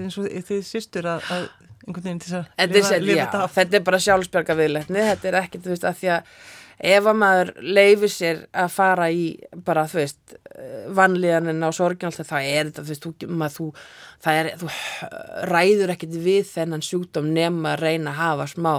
eins 0.00 0.18
og 0.20 0.28
þið 0.50 0.62
sýstur 0.68 1.08
að, 1.10 1.30
að 1.34 1.48
einhvern 1.86 2.06
veginn 2.06 2.22
til 2.22 2.32
þess 2.32 2.38
að 2.40 2.76
lifa, 2.76 3.00
lifa 3.02 3.24
þetta 3.24 3.42
af? 3.42 3.56
þetta 3.56 3.78
er 3.78 3.86
bara 3.88 4.02
sjálfsberga 4.06 4.58
viðletni 4.58 5.08
þetta 5.10 5.30
er 5.30 5.38
ekkert, 5.42 5.66
þú 5.66 5.74
veist, 5.74 5.86
að 5.86 6.00
því 6.00 6.12
að 6.16 6.30
ef 6.76 7.06
að 7.06 7.20
maður 7.22 7.52
leifir 7.62 8.12
sér 8.12 8.42
að 8.52 8.74
fara 8.74 9.08
í 9.12 9.30
bara, 9.64 9.86
þú 9.88 10.00
veist 10.02 10.36
vanlíðaninn 10.96 11.64
á 11.64 11.70
sorgjálta, 11.74 12.24
það 12.26 12.50
er 12.50 12.68
þetta, 12.68 12.84
þú 12.84 12.92
veist, 12.92 13.06
þú, 13.06 13.30
maður, 13.40 13.56
þú, 13.56 13.68
það 14.26 14.40
er, 14.40 14.50
þú 14.60 14.70
ræður 15.52 15.94
ekkert 15.94 16.20
við 16.26 16.44
þennan 16.50 16.84
sjúkdóm 16.84 17.32
nema 17.36 17.74
að 17.74 17.82
reyna 17.86 18.12
að 18.12 18.20
hafa 18.20 18.48
smá 18.52 18.74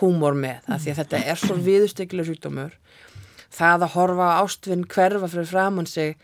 húmor 0.00 0.38
með 0.38 0.64
það 0.66 0.80
því 0.82 0.92
að 0.92 1.00
þetta 1.02 1.20
er 1.32 1.40
svo 1.40 1.58
viðustekileg 1.68 2.30
sjúkdómur. 2.30 2.74
Það 3.54 3.86
að 3.86 3.94
horfa 3.94 4.30
ástvinn 4.40 4.88
hverfa 4.90 5.30
fyrir 5.30 5.46
framann 5.46 5.86
sig 5.86 6.16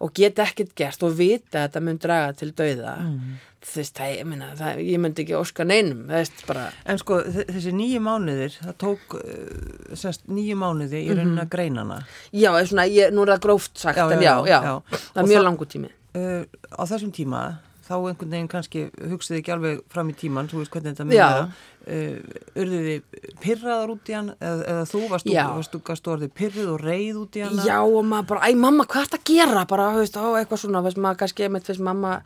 og 0.00 0.14
geta 0.16 0.46
ekkert 0.46 0.72
gert 0.78 1.02
og 1.04 1.16
vita 1.18 1.64
að 1.64 1.66
þetta 1.66 1.82
mun 1.84 2.00
draga 2.00 2.36
til 2.38 2.50
dauða. 2.56 2.94
Mm. 3.04 3.34
Þess 3.64 3.94
það, 3.96 4.12
ég 4.14 4.26
minna, 4.28 4.48
það, 4.58 4.80
ég 4.86 5.02
myndi 5.02 5.24
ekki 5.24 5.36
óska 5.38 5.66
neinum, 5.66 6.04
þess 6.10 6.44
bara 6.48 6.66
En 6.88 7.00
sko 7.00 7.20
þessi 7.26 7.72
nýju 7.74 8.02
mánuðir, 8.04 8.58
það 8.62 8.76
tók 8.84 9.16
uh, 9.18 9.94
sérst, 9.98 10.26
nýju 10.30 10.58
mánuði 10.60 11.04
í 11.04 11.08
rauninna 11.12 11.32
mm 11.32 11.44
-hmm. 11.44 11.52
greinana 11.54 12.02
Já, 12.32 12.50
svona, 12.66 12.86
ég, 12.86 13.14
nú 13.14 13.22
er 13.26 13.34
það 13.34 13.46
gróft 13.46 13.78
sagt, 13.78 13.98
já, 13.98 14.10
en 14.12 14.22
já, 14.22 14.34
já, 14.46 14.60
já. 14.62 14.82
það 14.90 15.16
er 15.16 15.22
og 15.22 15.28
mjög 15.28 15.42
langu 15.42 15.64
tími. 15.66 15.90
Uh, 16.14 16.44
Á 16.78 16.82
þessum 16.86 17.12
tíma 17.12 17.58
þá 17.88 17.94
einhvern 17.96 18.30
veginn 18.30 18.48
kannski 18.48 18.90
hugsiði 19.10 19.40
ekki 19.40 19.52
alveg 19.52 19.80
fram 19.88 20.10
í 20.10 20.14
tíman, 20.14 20.48
þú 20.48 20.60
veist 20.60 20.72
hvernig 20.72 20.92
þetta 20.92 21.04
með 21.08 21.18
það 21.18 21.50
urðið 21.88 22.86
þið 22.88 23.30
pyrraðar 23.40 23.92
út 23.94 24.10
í 24.10 24.16
hann 24.16 24.28
eða, 24.34 24.64
eða 24.72 24.84
þú 24.90 25.00
varst 25.08 25.72
þú 25.72 25.80
gæst 25.86 26.10
orðið 26.12 26.34
pyrrið 26.36 26.68
og 26.74 26.82
reið 26.84 27.20
út 27.22 27.38
í 27.38 27.44
hann 27.44 27.62
Já 27.64 27.78
og 27.80 28.04
maður 28.04 28.28
bara, 28.34 28.50
æ 28.50 28.58
mamma 28.60 28.84
hvað 28.84 29.00
er 29.00 29.08
þetta 29.08 29.20
að 29.20 29.30
gera? 29.30 29.64
Bara, 29.70 29.88
veist, 29.96 30.18
ó, 30.20 30.26
eitthvað 30.36 30.62
svona, 30.64 30.82
veist, 30.84 31.00
maður 31.00 31.20
kannski 31.22 31.46
einmitt, 31.46 31.70
veist, 31.70 31.84
mamma 31.84 32.18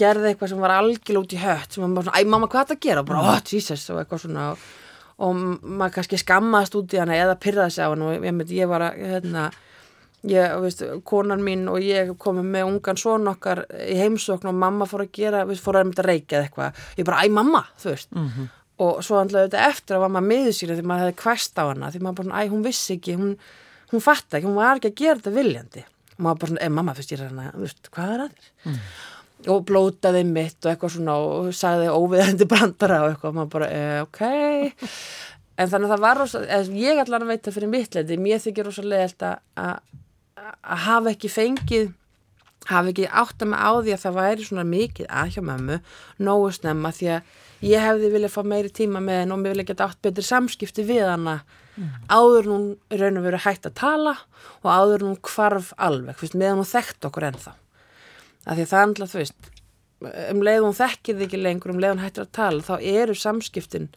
gerði 0.00 0.32
eitthvað 0.32 0.52
sem 0.52 0.64
var 0.64 0.74
algjörl 0.76 1.22
út 1.22 1.36
í 1.36 1.40
hött 1.40 1.76
sem 1.76 1.84
maður 1.84 2.10
bara, 2.10 2.18
æ 2.20 2.28
mamma 2.32 2.48
hvað 2.50 2.60
er 2.60 2.66
þetta 2.66 2.78
að 2.78 2.88
gera 2.88 3.04
og 3.04 3.10
bara, 3.10 3.22
oh, 3.32 3.38
Jesus 3.52 3.86
og 3.90 4.00
eitthvað 4.00 4.24
svona 4.24 4.48
og, 4.52 4.66
og 5.26 5.38
maður 5.62 5.94
kannski 5.98 6.20
skammast 6.20 6.76
út 6.78 6.96
í 6.96 7.00
hann 7.00 7.14
eða 7.14 7.38
pyrraði 7.40 7.76
sig 7.76 7.86
á 7.86 7.90
hann 7.92 8.04
og 8.04 8.26
ég, 8.26 8.42
ég 8.56 8.70
var 8.70 8.90
að, 8.90 9.00
hérna 9.14 9.46
ég, 10.26 10.54
veist, 10.62 10.84
konan 11.06 11.42
mín 11.44 11.66
og 11.70 11.82
ég 11.84 12.12
komum 12.20 12.46
með 12.52 12.70
ungan 12.70 13.00
són 13.00 13.30
okkar 13.32 13.64
í 13.86 13.96
heimsókn 14.00 14.50
og 14.50 14.58
mamma 14.58 14.88
fór 14.88 15.06
að 15.06 15.12
gera, 15.16 15.44
veist, 15.48 15.64
fór 15.64 15.80
að 15.80 16.04
reykja 16.06 16.40
eða 16.40 16.46
eitthvað, 16.48 16.86
ég 16.98 17.08
bara, 17.08 17.24
æ 17.24 17.32
mamma, 17.32 17.64
þú 17.80 17.92
veist 17.92 18.12
mm 18.12 18.28
-hmm. 18.28 18.48
og 18.84 19.02
svo 19.04 19.18
handlaði 19.18 19.50
þetta 19.50 19.68
eftir 19.70 19.96
að 19.96 20.00
var 20.00 20.14
maður 20.14 20.28
miður 20.28 20.56
sér 20.56 20.76
því 20.76 20.86
maður 20.86 21.04
hefði 21.04 21.20
kvæst 21.22 21.58
á 21.58 21.64
hana 21.64 21.90
því 21.90 22.00
maður 22.02 22.16
bara, 22.22 22.44
æ, 22.44 22.48
hún 22.48 22.64
vissi 22.64 22.94
ekki, 22.96 23.16
hún, 23.16 23.36
hún 23.92 24.00
fatt 24.00 24.34
ekki, 24.34 24.46
hún 24.46 24.60
var 24.60 24.76
ekki 24.76 24.88
að 24.88 25.00
gera 25.00 25.18
þetta 25.18 25.38
viljandi 25.40 25.84
og 26.16 26.20
maður 26.24 26.38
bara, 26.40 26.64
æ 26.64 26.68
mamma, 26.68 26.92
þú 26.92 27.00
veist, 27.00 27.12
ég 27.12 27.20
er 27.20 27.28
hana, 27.28 27.52
þú 27.52 27.60
veist, 27.60 27.90
hvað 27.90 28.14
er 28.14 28.20
að 28.20 28.30
þér? 28.30 28.50
Mm. 28.64 28.78
Og 29.52 29.62
blótaði 29.68 30.24
mitt 30.28 30.58
og 30.64 30.72
eitthvað 30.72 30.96
svona 30.96 31.18
og 31.22 31.52
sagði 31.56 31.92
óviðandi 31.92 32.48
brandara 32.50 33.02
og 33.04 33.12
eitthvað. 33.12 33.30
Og 33.30 33.38
maður 33.40 33.54
bara, 33.54 33.70
e, 33.70 34.02
ok. 34.06 34.22
En 35.56 35.70
þannig 35.72 35.88
að 35.88 35.92
það 35.94 36.00
var 36.02 36.18
rosa, 36.20 36.40
ég 36.76 36.98
allar 37.00 37.22
að 37.24 37.30
veita 37.32 37.52
fyrir 37.54 37.70
mittleiti, 37.72 38.18
mér 38.20 38.42
þykir 38.44 38.66
rosa 38.68 38.82
leiðilt 38.84 39.22
að 39.24 39.78
að 40.46 40.82
hafa 40.86 41.12
ekki 41.12 41.30
fengið 41.32 41.92
hafa 42.66 42.90
ekki 42.90 43.08
átt 43.10 43.42
að 43.44 43.52
með 43.52 43.62
á 43.62 43.70
því 43.74 43.92
að 43.94 44.02
það 44.04 44.16
væri 44.16 44.46
svona 44.46 44.64
mikið 44.66 45.10
að 45.20 45.34
hjá 45.34 45.42
mömmu 45.48 45.76
nógu 46.26 46.48
snemma 46.56 46.92
því 46.94 47.10
að 47.16 47.34
ég 47.66 47.84
hefði 47.84 48.10
viljað 48.14 48.34
fá 48.34 48.40
meiri 48.52 48.72
tíma 48.74 49.02
með 49.04 49.20
henn 49.22 49.34
og 49.34 49.42
mér 49.42 49.54
vilja 49.54 49.68
geta 49.70 49.86
átt 49.86 50.02
betri 50.04 50.24
samskipti 50.26 50.86
við 50.86 51.04
hana 51.06 51.36
mm. 51.76 51.92
áður 52.10 52.50
hún 52.52 52.66
raun 52.90 53.20
og 53.20 53.28
veru 53.28 53.42
hægt 53.46 53.68
að 53.70 53.78
tala 53.82 54.16
og 54.62 54.68
áður 54.70 55.06
hún 55.06 55.20
kvarf 55.22 55.72
alveg, 55.76 56.26
meðan 56.34 56.62
hún 56.62 56.72
þekkt 56.74 57.08
okkur 57.10 57.30
ennþá 57.30 57.54
af 58.46 58.58
því 58.58 58.66
það 58.70 58.80
er 58.80 58.88
alltaf, 58.88 59.12
þú 59.12 59.22
veist 59.22 59.52
um 60.30 60.42
leið 60.44 60.64
hún 60.64 60.76
þekkir 60.76 61.16
þig 61.16 61.26
ekki 61.26 61.40
lengur 61.40 61.72
um 61.72 61.80
leið 61.80 61.94
hún 61.94 62.04
hættir 62.04 62.26
að 62.26 62.36
tala, 62.36 62.64
þá 62.66 62.74
eru 63.00 63.16
samskiptin 63.16 63.88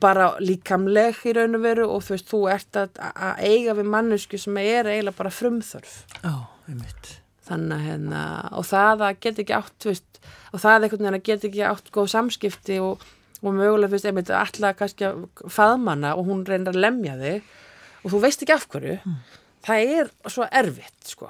bara 0.00 0.30
líkamleg 0.40 1.20
í 1.28 1.34
raun 1.36 1.58
og 1.58 1.64
veru 1.64 1.88
og 1.92 2.04
þú 2.04 2.14
veist, 2.14 2.30
þú 2.30 2.40
ert 2.52 2.78
að, 2.80 2.96
að 3.00 3.42
eiga 3.44 3.74
við 3.78 3.90
mannesku 3.94 4.40
sem 4.40 4.56
er 4.62 4.88
eiginlega 4.88 5.18
bara 5.18 5.34
frumþörf. 5.34 5.98
Já, 6.22 6.32
einmitt. 6.70 7.10
Þannig 7.44 7.76
að 7.76 7.88
hérna, 7.90 8.22
og 8.56 8.64
það 8.70 9.04
að 9.04 9.20
geta 9.26 9.44
ekki 9.44 9.56
átt 9.58 9.86
veist, 9.90 10.20
og 10.50 10.62
það 10.62 10.76
er 10.76 10.86
einhvern 10.86 11.04
veginn 11.04 11.18
að 11.18 11.28
geta 11.28 11.48
ekki 11.50 11.64
átt 11.68 11.92
góð 11.92 12.10
samskipti 12.14 12.80
og, 12.80 13.04
og 13.42 13.56
mögulega 13.58 13.92
fyrst 13.92 14.08
einmitt 14.08 14.32
alltaf 14.32 14.78
kannski 14.80 15.08
að 15.10 15.26
faðmanna 15.52 16.14
og 16.16 16.30
hún 16.30 16.44
reynir 16.48 16.72
að 16.72 16.80
lemja 16.80 17.18
þig 17.20 17.52
og 18.00 18.14
þú 18.14 18.22
veist 18.24 18.44
ekki 18.44 18.56
af 18.56 18.68
hverju. 18.72 18.98
Mm. 19.04 19.22
það 19.68 19.96
er 19.98 20.12
svo 20.32 20.48
erfitt 20.48 21.12
sko 21.12 21.28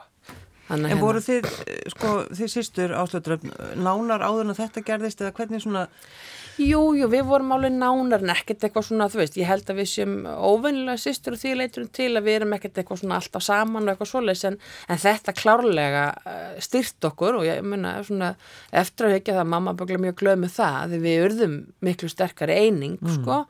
Þannig 0.69 0.95
en 0.95 1.03
voru 1.03 1.21
þið, 1.21 1.51
sko, 1.93 2.15
þið 2.33 2.53
sístur 2.55 2.95
áslöfdrafn, 2.97 3.53
nánar 3.77 4.25
áður 4.25 4.49
en 4.49 4.57
þetta 4.57 4.85
gerðist 4.87 5.21
eða 5.21 5.35
hvernig 5.37 5.65
svona 5.65 5.89
Jú, 6.55 6.93
jú, 6.95 7.09
við 7.11 7.25
vorum 7.27 7.51
alveg 7.57 7.73
nánar 7.75 8.23
en 8.23 8.31
ekkert 8.31 8.63
eitthvað 8.63 8.85
svona, 8.87 9.09
þú 9.11 9.19
veist, 9.19 9.39
ég 9.41 9.49
held 9.49 9.71
að 9.73 9.81
við 9.81 9.89
séum 9.91 10.13
óvennilega 10.23 11.03
sýstur 11.03 11.35
og 11.35 11.41
því 11.41 11.55
leiturum 11.59 11.89
til 11.99 12.13
að 12.13 12.29
við 12.29 12.37
erum 12.39 12.55
ekkert 12.55 12.79
eitthvað 12.79 13.01
svona 13.01 13.17
alltaf 13.19 13.43
saman 13.43 13.89
og 13.89 13.91
eitthvað 13.91 14.11
svoleiðs 14.13 14.45
en, 14.47 14.59
en 14.87 15.03
þetta 15.03 15.35
klárlega 15.35 16.05
uh, 16.15 16.45
styrt 16.63 17.09
okkur 17.11 17.41
og 17.41 17.49
ég 17.49 17.59
munna 17.67 17.97
svona 18.07 18.31
eftir 18.71 19.09
að 19.09 19.17
hekja 19.17 19.35
það 19.35 19.43
að 19.43 19.51
mamma 19.57 19.75
byggla 19.81 20.01
mjög 20.05 20.17
glöð 20.23 20.39
með 20.45 20.55
það 20.61 20.95
því 20.95 21.03
við 21.09 21.25
urðum 21.25 21.59
miklu 21.91 22.13
sterkari 22.13 22.61
eining, 22.63 22.97
mm. 23.03 23.19
sko 23.19 23.43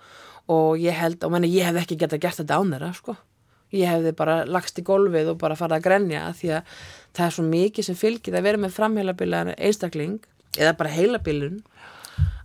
og 0.54 0.80
ég 0.80 0.97
held, 0.97 1.21
og 1.28 1.37
menna 1.37 1.52
ég 1.52 1.68
hef 1.68 1.83
ekki 1.85 2.00
gett 2.00 2.16
að 2.16 2.25
gert 2.25 2.40
þetta 2.40 2.56
án 2.56 2.73
þeirra, 2.73 2.92
sko 2.97 3.18
ég 3.75 3.90
hefði 3.90 4.14
bara 4.16 4.43
lagst 4.47 4.78
í 4.81 4.87
golfið 4.87 5.33
og 5.35 5.40
bara 5.43 5.59
farið 5.59 5.78
að 5.78 5.87
grenja 5.88 6.25
því 6.38 6.52
að 6.59 6.75
það 7.14 7.26
er 7.26 7.37
svo 7.37 7.45
mikið 7.49 7.88
sem 7.88 7.99
fylgir 7.99 8.38
að 8.38 8.49
vera 8.49 8.62
með 8.62 8.76
framheilabílar 8.78 9.54
einstakling 9.54 10.19
eða 10.59 10.76
bara 10.78 10.95
heilabilun 10.95 11.62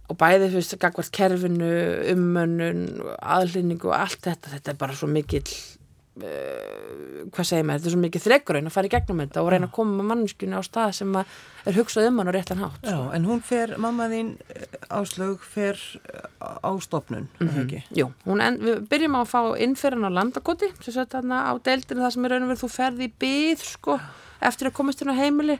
og 0.10 0.18
bæði 0.18 0.50
fyrst 0.56 0.78
gagvart 0.82 1.12
kerfinu, 1.14 1.74
ummönnun, 2.16 2.86
aðlýningu 3.22 3.92
og 3.92 3.98
allt 4.00 4.24
þetta, 4.26 4.56
þetta 4.56 4.74
er 4.74 4.80
bara 4.82 4.96
svo 4.98 5.10
mikill, 5.12 5.46
uh, 5.46 5.79
hvað 6.20 7.48
segir 7.48 7.66
maður, 7.68 7.80
þetta 7.80 7.90
er 7.90 7.94
svo 7.94 8.02
mikill 8.02 8.22
þreggurinn 8.24 8.70
að 8.70 8.76
fara 8.76 8.90
í 8.90 8.94
gegnum 8.94 9.22
þetta 9.24 9.44
og 9.44 9.50
reyna 9.54 9.70
að 9.70 9.76
koma 9.78 9.98
með 9.98 10.08
mannskjunni 10.12 10.60
á 10.60 10.64
stað 10.66 10.94
sem 11.00 11.18
er 11.20 11.78
hugsað 11.78 12.10
um 12.10 12.22
hann 12.22 12.32
og 12.32 12.36
réttan 12.36 12.64
hátt. 12.64 12.88
Já, 12.88 12.98
en 13.16 13.28
hún 13.30 13.44
fer, 13.46 13.76
mamma 13.82 14.08
þín 14.12 14.32
eh, 14.56 14.78
áslög, 15.00 15.44
fer 15.44 15.80
eh, 16.10 16.24
á 16.40 16.72
stopnun, 16.84 17.28
mm 17.40 17.48
-hmm. 17.48 17.66
ekki? 17.66 17.84
Jú, 18.00 18.10
en, 18.36 18.60
við 18.64 18.88
byrjum 18.90 19.20
á 19.20 19.22
að 19.22 19.32
fá 19.34 19.42
innferðan 19.58 20.10
á 20.10 20.18
landakoti, 20.20 20.72
sem 20.82 20.94
sagt 20.94 21.14
þarna 21.14 21.44
á 21.50 21.54
deildinu 21.58 22.02
það 22.02 22.14
sem 22.14 22.26
er 22.26 22.32
raun 22.32 22.44
og 22.44 22.50
verið 22.50 22.64
þú 22.64 22.72
ferði 22.74 23.04
í 23.08 23.14
byð, 23.20 23.64
sko, 23.64 24.00
eftir 24.42 24.70
að 24.70 24.78
komast 24.78 25.02
inn 25.02 25.12
á 25.12 25.20
heimili 25.20 25.60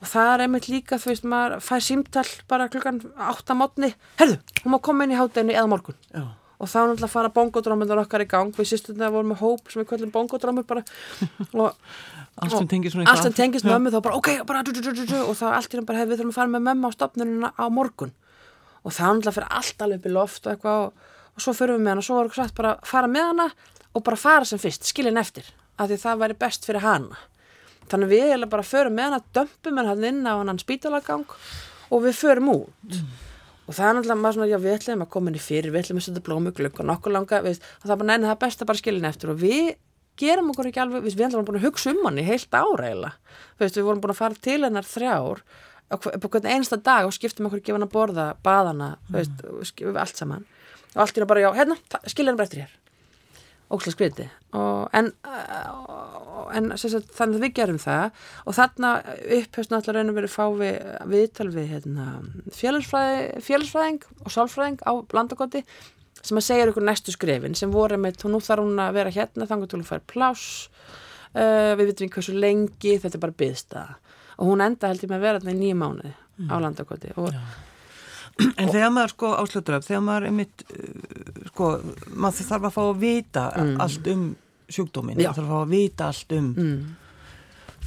og 0.00 0.08
það 0.08 0.30
er 0.34 0.44
einmitt 0.44 0.68
líka, 0.68 0.98
þú 1.00 1.12
veist, 1.12 1.26
maður 1.28 1.60
fær 1.64 1.84
símtall 1.84 2.30
bara 2.48 2.68
klukkan 2.72 3.00
8 3.16 3.56
mótni 3.58 3.92
herðu, 4.20 4.38
hún 4.64 4.74
má 4.74 4.78
koma 4.80 5.04
inn 5.04 5.14
í 5.14 5.18
hátteginu 5.18 5.56
eða 5.56 5.70
morgun 5.70 5.98
Já. 6.08 6.24
Og 6.64 6.70
þá 6.70 6.78
náttúrulega 6.80 7.12
fara 7.12 7.30
bongodrómyndur 7.34 8.00
okkar 8.00 8.24
í 8.24 8.28
gang, 8.30 8.52
við 8.56 8.70
sýstum 8.70 8.96
það 8.96 9.06
að 9.10 9.16
vorum 9.18 9.32
með 9.34 9.40
hóp 9.44 9.70
sem 9.70 9.82
við 9.82 9.88
kvöldum 9.90 10.12
bongodrómur 10.14 10.66
bara. 10.68 10.84
Og 11.60 13.10
allt 13.12 13.22
sem 13.22 13.34
tengis 13.36 13.62
með 13.62 13.76
mömmu 13.76 13.92
þá 13.94 14.00
bara, 14.02 14.18
ok, 14.18 14.30
bara 14.48 14.62
du, 14.66 14.72
du, 14.74 14.90
du, 14.96 15.18
og 15.22 15.36
þá 15.38 15.44
allt 15.52 15.74
í 15.74 15.78
raun 15.78 15.86
bara, 15.86 16.00
hefur 16.00 16.10
við 16.10 16.22
þurfum 16.22 16.32
að 16.32 16.38
fara 16.40 16.52
með 16.54 16.64
mömmu 16.66 16.90
á 16.90 16.96
stopnununa 16.96 17.50
á 17.54 17.64
morgun. 17.70 18.14
Og 18.82 18.94
þá 18.96 19.04
náttúrulega 19.04 19.36
fyrir 19.36 19.52
allt 19.60 19.84
alveg 19.84 20.00
upp 20.00 20.08
í 20.08 20.14
loft 20.16 20.48
og 20.48 20.54
eitthvað 20.54 20.80
og, 20.86 21.12
og 21.30 21.44
svo 21.44 21.54
fyrir 21.54 21.78
við 21.78 21.84
með 21.84 21.94
hana, 21.94 22.06
svo 22.08 22.16
varum 22.18 22.32
við 22.32 22.40
sagt 22.40 22.56
bara 22.58 22.72
fara 22.90 23.10
með 23.12 23.28
hana 23.30 23.46
og 23.94 24.06
bara 24.08 24.18
fara 24.18 24.48
sem 24.50 24.62
fyrst, 24.62 24.88
skilin 24.90 25.20
eftir 25.20 25.52
af 25.78 25.90
því 25.90 26.00
það 26.02 26.24
væri 26.24 26.38
best 26.42 26.66
fyrir 26.66 26.82
hana. 26.82 27.20
Þannig 27.92 28.10
við 28.10 28.32
erum 28.32 28.50
bara 28.50 28.64
að 28.64 28.72
förum 28.72 28.98
með 28.98 29.06
hann 29.06 29.18
að 29.20 29.30
dömpum 29.38 29.80
hann 29.84 30.08
inn 30.10 30.26
á 30.26 30.34
hann 30.40 30.62
spítalagang 30.62 31.26
og 31.92 32.02
við 32.02 32.18
förum 32.18 32.50
út. 32.56 32.90
Mm. 32.90 33.23
Og 33.64 33.76
það 33.76 33.88
er 33.88 33.96
náttúrulega 33.96 34.20
maður 34.20 34.36
svona, 34.36 34.48
já 34.50 34.58
við 34.60 34.76
ætlum 34.78 35.04
að 35.04 35.10
koma 35.14 35.32
í 35.34 35.42
fyrir 35.42 35.72
við 35.72 35.84
ætlum 35.84 36.00
að 36.00 36.06
setja 36.06 36.24
blómuglögg 36.28 36.80
og 36.80 36.88
nokkur 36.90 37.14
langa 37.14 37.40
við, 37.44 37.60
og 37.80 37.86
það 37.86 37.94
er 37.94 38.00
bara 38.02 38.10
neina 38.10 38.30
það 38.30 38.40
besta 38.44 38.68
bara 38.68 38.80
skilin 38.80 39.08
eftir. 39.08 39.32
Og 39.32 39.40
við 39.40 39.70
gerum 40.20 40.50
okkur 40.52 40.70
ekki 40.70 40.82
alveg, 40.84 41.06
við, 41.06 41.24
ætlum 41.26 41.42
að 41.42 41.48
búin 41.50 41.60
að 41.60 41.66
hugsa 41.68 41.92
um 41.94 42.02
hann 42.04 42.20
í 42.20 42.26
heilt 42.26 42.54
ára 42.54 42.90
eiginlega, 42.90 43.34
við 43.62 43.80
vorum 43.80 44.04
búin 44.04 44.14
að 44.14 44.20
fara 44.20 44.42
til 44.46 44.60
hennar 44.62 44.88
þrjár 44.88 45.42
på 45.94 46.30
hvern 46.32 46.48
einsta 46.50 46.78
dag 46.80 47.08
og 47.08 47.14
skiptum 47.14 47.48
okkur 47.48 47.60
ekki 47.60 47.74
hann 47.74 47.86
að 47.86 47.92
borða 47.92 48.30
baðana, 48.44 48.94
mm. 49.08 49.18
veist, 49.18 49.84
allt 49.92 50.20
saman. 50.20 50.46
Og 50.94 51.04
allt 51.04 51.18
er 51.18 51.28
bara, 51.28 51.44
já, 51.44 51.50
hérna, 51.56 51.76
skilja 52.06 52.32
hann 52.32 52.38
bara 52.40 52.48
eftir 52.48 52.64
hér 52.64 52.80
ókslega 53.72 53.94
skriti 53.94 54.26
en, 54.94 55.10
en 56.54 56.68
sagt, 56.78 57.10
þannig 57.16 57.38
að 57.38 57.44
við 57.46 57.54
gerum 57.56 57.80
það. 57.82 58.20
Og 58.44 58.56
þarna 58.58 58.90
upphjöfst 59.38 59.72
náttúrulega 59.72 59.96
raun 60.04 60.12
og 60.12 60.18
verið 60.18 60.34
fá 60.34 60.44
við 60.60 60.76
viðtal 61.14 61.48
við 61.54 61.72
hérna, 61.72 62.06
félagsfræðing 62.54 64.06
og 64.22 64.34
sálfræðing 64.34 64.84
á 64.86 64.92
landakoti 65.16 65.64
sem 66.24 66.40
að 66.40 66.46
segja 66.46 66.68
ykkur 66.70 66.86
næstu 66.86 67.12
skrifin 67.12 67.56
sem 67.58 67.72
voru 67.72 67.98
með, 68.00 68.22
nú 68.30 68.40
þarf 68.40 68.64
hún 68.64 68.80
að 68.80 68.96
vera 68.96 69.12
hérna 69.12 69.48
þannig 69.48 69.68
að 69.68 69.76
hún 69.76 69.88
fær 69.88 70.04
plás 70.08 70.46
uh, 71.34 71.74
við 71.76 71.90
vitum 71.90 72.06
ekki 72.06 72.20
hversu 72.20 72.36
lengi 72.38 72.96
þetta 73.02 73.18
er 73.18 73.24
bara 73.26 73.38
byggsta 73.42 73.84
og 74.38 74.48
hún 74.48 74.64
enda 74.64 74.88
held 74.90 75.04
ég 75.04 75.10
með 75.10 75.18
að 75.18 75.26
vera 75.26 75.40
hérna 75.42 75.54
í 75.54 75.60
nýja 75.60 75.78
mánuði 75.78 76.14
mm. 76.14 76.48
á 76.48 76.54
landakoti. 76.64 77.12
Og 77.20 77.30
Já. 77.34 77.44
En 78.58 78.66
þegar 78.66 78.90
maður 78.90 79.12
sko 79.12 79.28
áslötuðröf, 79.38 79.84
þegar 79.86 80.00
maður 80.02 80.24
er 80.26 80.32
mitt, 80.34 80.64
uh, 80.74 81.13
sko, 81.54 81.72
maður 82.10 82.50
þarf 82.50 82.68
að 82.68 82.74
fá 82.74 82.82
að 82.84 83.02
vita 83.02 83.48
mm. 83.54 83.74
allt 83.84 84.12
um 84.14 84.28
sjúkdómin, 84.74 85.18
maður 85.20 85.38
þarf 85.38 85.44
að 85.44 85.52
fá 85.52 85.60
að 85.62 85.74
vita 85.74 86.08
allt 86.10 86.34
um 86.38 86.50
mm. 86.54 86.76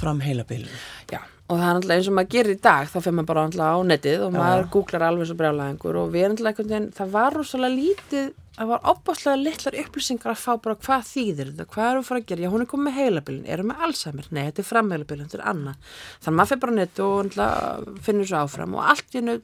fram 0.03 0.23
heilabilinu. 0.23 0.81
Já, 1.11 1.21
og 1.47 1.53
það 1.59 1.67
er 1.67 1.77
alltaf 1.77 1.95
eins 1.97 2.09
og 2.09 2.17
maður 2.17 2.33
gerir 2.37 2.55
í 2.55 2.59
dag, 2.63 2.89
þá 2.89 2.97
fyrir 2.97 3.15
maður 3.19 3.29
bara 3.31 3.45
alltaf 3.49 3.71
á 3.71 3.79
netið 3.91 4.25
og 4.25 4.35
maður 4.35 4.65
ja. 4.65 4.73
googlar 4.75 5.07
alveg 5.11 5.29
svo 5.29 5.39
brjálæðingur 5.39 6.01
og 6.01 6.11
við 6.13 6.27
erum 6.27 6.37
alltaf 6.37 6.51
einhvern 6.51 6.73
veginn, 6.73 6.91
það 6.97 7.15
var 7.15 7.37
rosalega 7.37 7.77
lítið, 7.77 8.29
það 8.57 8.71
var 8.71 8.91
opaslega 8.91 9.41
litlar 9.41 9.79
upplýsingar 9.83 10.33
að 10.33 10.43
fá 10.43 10.51
bara 10.63 10.79
hvað 10.87 11.07
þýðir 11.11 11.51
þetta, 11.51 11.67
hvað 11.75 11.89
eru 11.91 12.05
fyrir 12.07 12.23
að 12.23 12.29
gera, 12.31 12.45
já 12.45 12.53
hún 12.53 12.63
er 12.63 12.69
komið 12.71 12.87
með 12.87 12.99
heilabilin, 13.01 13.47
erum 13.53 13.73
við 13.73 13.87
Alzheimer, 13.87 14.29
nei 14.31 14.43
þetta 14.47 14.63
er 14.63 14.69
framheilabilin, 14.71 15.27
þetta 15.27 15.39
er 15.39 15.49
annað, 15.51 15.91
þannig 16.25 16.39
maður 16.39 16.51
fyrir 16.53 16.63
bara 16.65 16.77
netið 16.79 17.03
og 17.07 17.99
finnur 18.07 18.29
svo 18.31 18.41
áfram 18.41 18.77
og 18.77 18.89
allt 18.95 19.17
í 19.17 19.23
nöð 19.27 19.43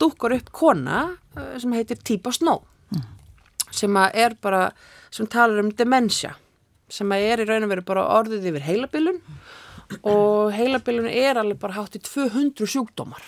dúkar 0.00 0.36
upp 0.38 0.52
kona 0.52 1.00
eh, 1.36 1.56
sem 1.60 1.72
heitir 1.76 2.00
Típa 2.04 2.32
Snó. 2.34 2.60
Sem 3.70 3.96
er 3.96 4.36
bara, 4.42 4.68
sem 5.10 5.28
talar 5.30 5.62
um 5.62 5.70
demensja 5.70 6.34
sem 6.90 7.12
er 7.14 7.42
í 7.42 7.46
raun 7.48 7.66
og 7.66 7.70
veru 7.70 7.86
bara 7.86 8.06
orðið 8.18 8.48
yfir 8.50 8.66
heilabilun. 8.66 9.20
Og 10.06 10.52
heilabilun 10.54 11.08
er 11.10 11.38
alveg 11.40 11.58
bara 11.62 11.78
hátt 11.78 11.96
í 11.98 12.02
200 12.02 12.66
sjúkdómar 12.70 13.24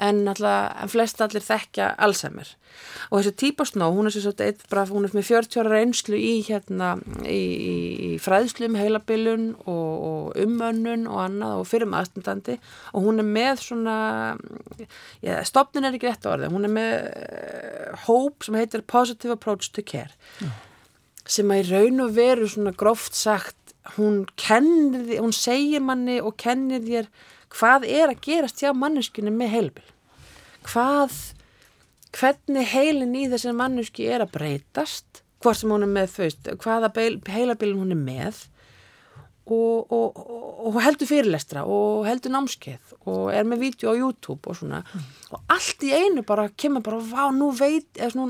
en, 0.00 0.22
alltaf, 0.30 0.72
en 0.80 0.90
flest 0.90 1.20
allir 1.24 1.44
þekkja 1.44 1.92
Alzheimer 2.00 2.54
og 3.10 3.18
þessi 3.18 3.32
típasnó, 3.42 3.90
hún 3.92 4.08
er 4.08 4.14
sér 4.14 4.24
svona 4.24 4.84
hún 4.88 5.06
er 5.06 5.14
með 5.16 5.26
40 5.28 5.60
ára 5.60 5.72
reynslu 5.74 6.16
í 6.16 6.32
hérna, 6.46 6.92
í, 7.26 7.40
í 8.06 8.10
fræðslum 8.22 8.78
heilabilun 8.78 9.50
og, 9.64 9.90
og 10.10 10.40
umönnun 10.40 11.06
og 11.10 11.20
annað 11.26 11.60
og 11.60 11.68
fyrir 11.68 11.90
maðurstundandi 11.90 12.56
og 12.94 13.06
hún 13.06 13.22
er 13.22 13.28
með 13.28 13.64
svona 13.66 13.98
ja, 15.24 15.40
stopnin 15.46 15.88
er 15.88 15.98
ekki 15.98 16.10
rétt 16.10 16.28
orðið, 16.30 16.54
hún 16.54 16.68
er 16.68 16.74
með 16.78 16.94
uh, 17.10 18.04
hóp 18.06 18.46
sem 18.46 18.58
heitir 18.60 18.86
Positive 18.86 19.36
Approach 19.36 19.72
to 19.74 19.84
Care 19.84 20.14
Já. 20.40 20.52
sem 21.26 21.50
að 21.52 21.64
í 21.64 21.68
raun 21.74 22.06
og 22.06 22.14
veru 22.16 22.48
svona 22.48 22.74
gróft 22.76 23.18
sagt 23.18 23.56
hún 23.96 24.24
kennir, 24.38 25.18
hún 25.18 25.34
segir 25.34 25.82
manni 25.82 26.20
og 26.22 26.36
kennir 26.40 26.82
þér 26.84 27.10
hvað 27.54 27.86
er 27.88 28.12
að 28.12 28.22
gerast 28.24 28.62
hjá 28.62 28.72
manneskunni 28.76 29.32
með 29.34 29.52
heilbil? 29.54 29.88
Hvað 30.66 31.16
hvernig 32.14 32.70
heilin 32.72 33.16
í 33.16 33.26
þessi 33.30 33.54
manneski 33.56 34.08
er 34.10 34.24
að 34.24 34.34
breytast? 34.36 35.24
Hvort 35.40 35.56
sem 35.56 35.72
hún 35.72 35.86
er 35.86 35.92
með 35.92 36.16
þaust 36.16 36.48
hvaða 36.60 36.90
heilabilin 37.32 37.80
hún 37.80 37.94
er 37.94 38.00
með. 38.00 38.40
Og, 39.50 39.90
og, 39.90 40.18
og 40.68 40.76
heldur 40.84 41.08
fyrirlestra 41.10 41.64
og 41.66 42.04
heldur 42.06 42.30
námskeið 42.30 42.92
og 43.10 43.32
er 43.34 43.48
með 43.48 43.64
vídeo 43.64 43.90
á 43.90 43.98
YouTube 43.98 44.52
og 44.52 44.60
svona. 44.60 44.84
Mm. 44.84 45.08
og 45.34 45.54
allt 45.56 45.82
í 45.82 45.90
einu 45.90 46.22
bara 46.28 46.44
kemur 46.54 46.84
bara 46.86 47.00
vá 47.02 47.32
nú 47.34 47.48
veit, 47.58 47.88
eða 47.98 48.20
nú, 48.20 48.26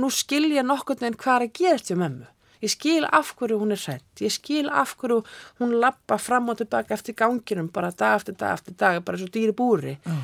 nú 0.00 0.08
skilja 0.08 0.64
nokkur 0.64 1.02
en 1.04 1.18
hvað 1.18 1.34
er 1.34 1.44
að 1.44 1.58
gerast 1.58 1.90
hjá 1.92 1.98
mömmu 1.98 2.30
Ég 2.62 2.70
skil 2.70 3.06
af 3.10 3.32
hverju 3.38 3.58
hún 3.58 3.74
er 3.74 3.80
hrætt, 3.82 4.22
ég 4.22 4.30
skil 4.30 4.68
af 4.70 4.94
hverju 5.00 5.22
hún 5.58 5.74
lappa 5.82 6.18
fram 6.22 6.52
og 6.52 6.60
tilbaka 6.60 6.94
eftir 6.94 7.16
ganginum 7.18 7.68
bara 7.74 7.90
dag 7.90 8.20
eftir 8.20 8.36
dag 8.38 8.54
eftir 8.60 8.76
dag, 8.78 9.02
bara 9.02 9.18
svo 9.18 9.26
dýri 9.26 9.54
búri. 9.56 9.96
Oh. 10.06 10.22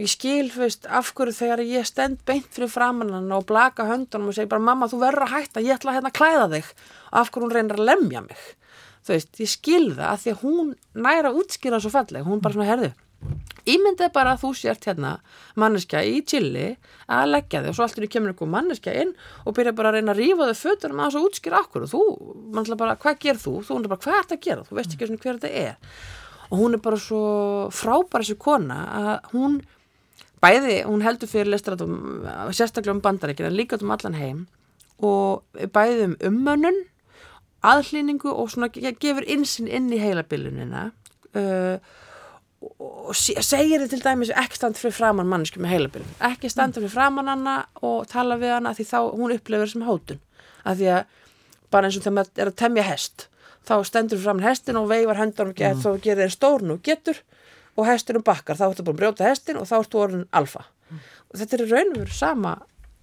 Ég 0.00 0.08
skil, 0.08 0.48
þú 0.52 0.64
veist, 0.64 0.86
af 0.86 1.12
hverju 1.16 1.36
þegar 1.36 1.64
ég 1.64 1.88
stend 1.88 2.20
beint 2.28 2.48
fyrir 2.52 2.70
framannan 2.72 3.32
og 3.36 3.46
blaka 3.48 3.88
höndunum 3.88 4.30
og 4.30 4.36
segi 4.36 4.48
bara 4.48 4.64
mamma 4.64 4.88
þú 4.92 5.00
verður 5.02 5.26
að 5.26 5.34
hætta, 5.34 5.64
ég 5.64 5.76
ætla 5.76 5.92
að 5.92 5.98
hérna 5.98 6.12
að 6.12 6.18
klæða 6.20 6.48
þig 6.54 6.72
af 7.20 7.30
hverju 7.30 7.46
hún 7.46 7.54
reynir 7.56 7.80
að 7.80 7.88
lemja 7.88 8.24
mig. 8.28 8.48
Þú 9.00 9.16
veist, 9.16 9.32
ég 9.40 9.50
skil 9.50 9.86
það 9.94 10.08
að 10.10 10.22
því 10.22 10.34
að 10.34 10.42
hún 10.44 10.74
næra 11.08 11.32
útskýra 11.36 11.80
svo 11.80 11.92
falleg, 11.92 12.28
hún 12.28 12.44
bara 12.44 12.56
svona 12.56 12.68
herðu 12.68 12.92
Ímyndið 13.68 14.12
bara 14.14 14.34
að 14.34 14.44
þú 14.44 14.52
sért 14.56 14.86
hérna 14.88 15.16
manneskja 15.60 16.04
í 16.06 16.20
chili 16.24 16.68
að 17.10 17.32
leggja 17.34 17.64
þig 17.64 17.72
og 17.72 17.76
svo 17.76 17.86
alltaf 17.86 18.12
kemur 18.12 18.32
einhver 18.32 18.52
manneskja 18.54 18.94
inn 19.02 19.12
og 19.44 19.56
byrja 19.58 19.74
bara 19.76 19.92
að 19.92 19.98
reyna 19.98 20.14
að 20.14 20.22
rífa 20.22 20.48
þau 20.50 20.60
fötur 20.62 20.94
að 20.94 21.02
það 21.02 21.26
útskýra 21.28 21.60
okkur 21.64 21.84
og 21.86 21.92
þú, 21.92 22.02
mannlega 22.54 22.80
bara, 22.80 22.96
hvað 23.00 23.20
ger 23.26 23.40
þú? 23.40 23.54
Þú 23.66 23.76
er 23.76 23.90
bara, 23.92 24.02
hvað 24.04 24.16
er 24.16 24.24
þetta 24.24 24.38
að 24.38 24.46
gera? 24.48 24.66
Þú 24.68 24.78
veist 24.78 24.96
ekki 24.96 25.10
hver 25.16 25.40
þetta 25.40 25.52
er 25.66 25.76
og 26.50 26.58
hún 26.58 26.74
er 26.74 26.82
bara 26.82 26.98
svo 26.98 27.24
frábæra 27.74 28.24
þessu 28.24 28.38
kona 28.42 28.78
að 28.90 29.12
hún 29.34 29.60
bæði, 30.42 30.80
hún 30.88 31.04
heldur 31.04 31.30
fyrir 31.30 31.52
listratum 31.52 32.24
sérstaklega 32.50 32.96
um 32.96 33.02
bandaríkina, 33.04 33.52
líka 33.52 33.78
um 33.80 33.92
allan 33.94 34.18
heim 34.18 34.46
og 34.98 35.44
bæði 35.74 36.08
um 36.08 36.16
ummönnun 36.30 36.80
aðlýningu 37.66 38.32
og 38.32 38.50
svona 38.52 38.70
gefur 38.72 39.26
insinn 39.28 39.68
inn 39.68 39.90
í 39.92 40.00
heilabilinina 40.00 40.88
uh, 41.36 41.76
og 42.60 43.14
segir 43.16 43.80
þið 43.80 43.92
til 43.94 44.02
dæmis 44.04 44.30
ekki 44.36 44.58
standa 44.58 44.76
fyrir 44.76 44.92
framann 44.92 45.30
mannsku 45.30 45.62
með 45.62 45.72
heilabilin 45.74 46.10
ekki 46.28 46.50
standa 46.52 46.76
fyrir 46.76 46.92
framann 46.92 47.30
hana 47.32 47.54
og 47.80 48.04
tala 48.10 48.36
við 48.40 48.52
hana 48.58 48.74
því 48.76 48.86
þá 48.90 48.98
hún 49.16 49.34
upplifir 49.34 49.72
sem 49.72 49.84
hótun. 49.86 50.20
Að 50.68 50.82
því 50.82 50.90
að 50.92 51.18
bara 51.72 51.88
eins 51.88 51.96
og 51.96 52.04
þegar 52.04 52.16
maður 52.18 52.42
er 52.42 52.50
að 52.50 52.58
temja 52.60 52.86
hest 52.90 53.26
þá 53.68 53.74
stendur 53.86 54.20
fram 54.20 54.42
hestin 54.44 54.78
og 54.80 54.90
veifar 54.90 55.20
höndan 55.20 55.52
og 55.52 55.60
mm. 55.60 55.80
þá 55.84 55.90
gerir 56.04 56.24
þeir 56.24 56.34
stórn 56.34 56.74
og 56.74 56.82
getur 56.84 57.22
og 57.78 57.86
hestinum 57.86 58.24
bakkar, 58.26 58.58
þá 58.58 58.66
ertu 58.70 58.84
búin 58.84 58.96
að 58.96 59.00
brjóta 59.00 59.28
hestin 59.28 59.60
og 59.60 59.68
þá 59.68 59.76
ertu 59.78 60.00
orðin 60.00 60.26
alfa. 60.36 60.66
Mm. 60.90 61.02
og 61.30 61.38
þetta 61.38 61.56
er 61.56 61.70
raun 61.70 61.92
og 61.94 62.00
veru 62.02 62.16
sama 62.16 62.54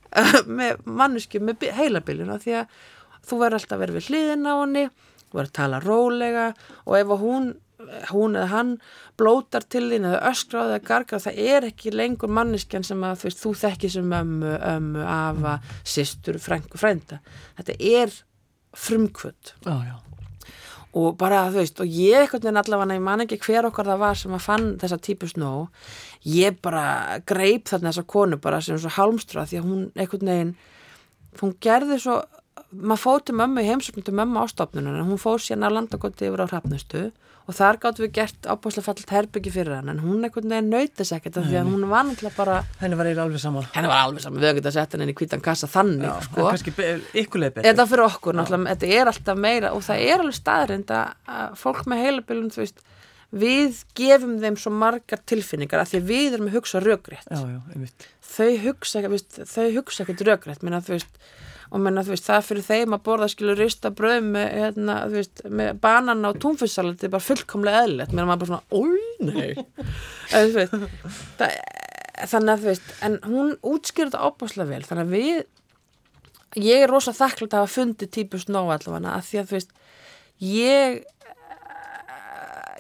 með 0.60 0.82
mannesku 0.86 1.40
með 1.40 1.70
heilabilina 1.78 2.36
því 2.44 2.58
að 2.62 2.82
þú 3.28 3.40
verður 3.42 3.62
alltaf 3.62 3.82
vera 3.82 3.96
við 3.96 4.10
hliðin 4.12 4.50
á 4.50 4.54
henni 4.54 4.84
þú 4.90 5.38
verður 5.38 5.48
að 5.48 5.56
tala 5.60 5.80
rólega 5.84 6.46
og 6.84 6.98
ef 7.00 7.14
hún, 7.22 7.48
hún 8.12 8.38
eða 8.38 8.48
hann 8.52 8.74
blótar 9.20 9.66
til 9.66 9.86
þín 9.92 10.08
eða 10.10 10.34
það 10.34 10.72
eða 10.72 10.82
gargar 10.88 11.24
það 11.24 11.40
er 11.54 11.68
ekki 11.70 11.94
lengur 11.94 12.32
manneskjan 12.32 12.86
sem 12.88 13.04
að 13.04 13.22
þú, 13.22 13.30
veist, 13.30 13.44
þú 13.44 13.54
þekkir 13.64 13.94
sem 13.98 14.18
ömmu, 14.22 14.56
ömmu, 14.72 15.06
afa, 15.08 15.60
sýstur, 15.84 16.40
frængu, 16.42 16.80
frænda. 16.80 17.22
Þetta 17.60 17.78
er 17.80 18.20
frumkvöld 18.78 19.56
já, 19.66 19.76
já. 19.88 19.96
Og 20.98 21.18
bara 21.20 21.44
þú 21.52 21.62
veist 21.62 21.82
og 21.84 21.92
ég 21.92 22.26
ekkert 22.26 22.48
en 22.50 22.58
allavega 22.58 22.96
ég 22.98 23.04
man 23.06 23.22
ekki 23.26 23.38
hver 23.44 23.68
okkar 23.70 23.92
það 23.92 24.02
var 24.02 24.18
sem 24.18 24.34
að 24.34 24.46
fann 24.48 24.72
þessa 24.82 24.98
típu 25.04 25.30
snó. 25.30 25.52
Ég 26.26 26.58
bara 26.64 27.20
greip 27.28 27.70
þarna 27.70 27.92
þessa 27.92 28.08
konu 28.10 28.40
bara 28.42 28.62
sem 28.66 28.80
svo 28.82 28.94
halmstra 28.96 29.46
því 29.46 29.60
að 29.60 29.68
hún 29.68 29.86
ekkert 29.96 30.26
neginn 30.26 30.56
hún 31.42 31.54
gerði 31.62 32.00
svo 32.02 32.18
maður 32.82 33.04
fóti 33.04 33.36
mömmu 33.38 33.64
í 33.64 33.70
heimsöknu 33.72 34.04
til 34.06 34.16
mömmu 34.18 34.44
ástofnunum 34.44 35.00
en 35.00 35.08
hún 35.10 35.22
fóð 35.22 35.40
sérna 35.48 35.70
að 35.70 35.80
landa 35.80 36.00
gott 36.02 36.22
yfir 36.22 36.44
á 36.44 36.48
hrafnustu 36.48 37.08
og 37.48 37.56
þar 37.56 37.78
gáttu 37.80 38.04
við 38.04 38.12
gert 38.18 38.48
ábúrslega 38.50 38.86
fallit 38.90 39.12
herbyggi 39.14 39.52
fyrir 39.56 39.78
hann 39.78 39.92
en 39.94 40.02
hún 40.04 40.26
ekkert 40.28 40.48
neginn 40.50 40.68
nöytis 40.74 41.14
ekkert 41.16 41.40
því 41.40 41.60
að 41.62 41.70
hún 41.72 41.86
var 41.88 42.04
náttúrulega 42.10 42.36
bara 42.36 42.58
henni 42.82 43.00
var 43.00 43.08
alveg 43.24 43.40
saman 43.40 43.70
henni 43.72 43.92
var 43.92 44.02
alveg 44.04 44.26
saman, 44.26 44.42
við 44.42 44.50
hefum 44.50 44.60
getið 44.60 44.72
að 44.72 44.76
setja 44.76 45.00
henni 45.00 45.16
í 45.16 45.18
kvítan 45.22 45.44
kassa 45.46 45.70
þannig 45.72 46.10
Já, 46.10 46.16
sko. 46.28 46.50
þetta 47.56 47.88
fyrir 47.88 48.06
okkur 48.10 48.36
náttúrulega, 48.36 48.76
þetta 48.76 48.92
er 49.00 49.14
alltaf 49.14 49.40
meira 49.48 49.72
og 49.78 49.86
það 49.88 50.04
er 50.10 50.26
alveg 50.26 50.40
staðrind 50.42 50.94
að 50.98 51.56
fólk 51.62 51.88
með 51.88 52.04
heilabilun 52.04 52.52
þú 52.52 52.66
veist 52.66 52.84
við 53.32 53.82
gefum 53.98 54.38
þeim 54.40 54.56
svo 54.60 54.72
margar 54.72 55.20
tilfinningar 55.28 55.84
að 55.84 55.92
því 55.94 56.00
við 56.08 56.38
erum 56.38 56.48
að 56.48 56.58
hugsa 56.60 56.84
röggrétt 56.84 57.28
þau 58.24 58.54
hugsa, 58.64 60.06
ekkert 60.06 60.24
veist 60.88 61.20
og 61.68 61.82
menna 61.84 62.04
veist 62.08 62.28
það 62.28 62.46
fyrir 62.48 62.64
þeim 62.64 62.96
að 62.96 63.04
borða 63.04 63.28
skilur 63.32 63.60
rista 63.60 63.92
bröð 63.92 64.22
með, 64.30 64.46
hérna, 64.56 64.96
veist, 65.12 65.42
með 65.44 65.74
banana 65.84 66.32
og 66.32 66.40
túnfissalat 66.44 66.96
þetta 66.96 67.10
er 67.10 67.16
bara 67.18 67.28
fullkomlega 67.28 67.82
eðlert 67.84 68.14
er 68.14 68.30
maður 68.30 68.42
bara 68.44 68.52
svona, 68.54 68.68
oi 68.72 69.00
nei. 69.28 69.52
Þannig 72.18 72.50
að 72.54 72.64
þú 72.64 72.70
veist 72.72 72.88
en 73.06 73.20
hún 73.28 73.52
útskýrur 73.62 74.10
þetta 74.10 74.26
ábáslega 74.26 74.72
vel. 74.72 74.86
Þannig 74.88 75.04
að 75.04 75.12
við 75.14 75.38
ég 76.64 76.86
er 76.86 76.90
rosa 76.90 77.14
þakklátt 77.14 77.54
að 77.54 77.66
hafa 77.66 77.74
fundið 77.76 78.14
típust 78.16 78.50
nóg 78.50 78.72
allavega 78.74 79.14
að 79.14 79.28
því 79.28 79.42
að 79.42 79.52
þú 79.52 79.58
veist 79.58 79.76
ég 80.48 80.98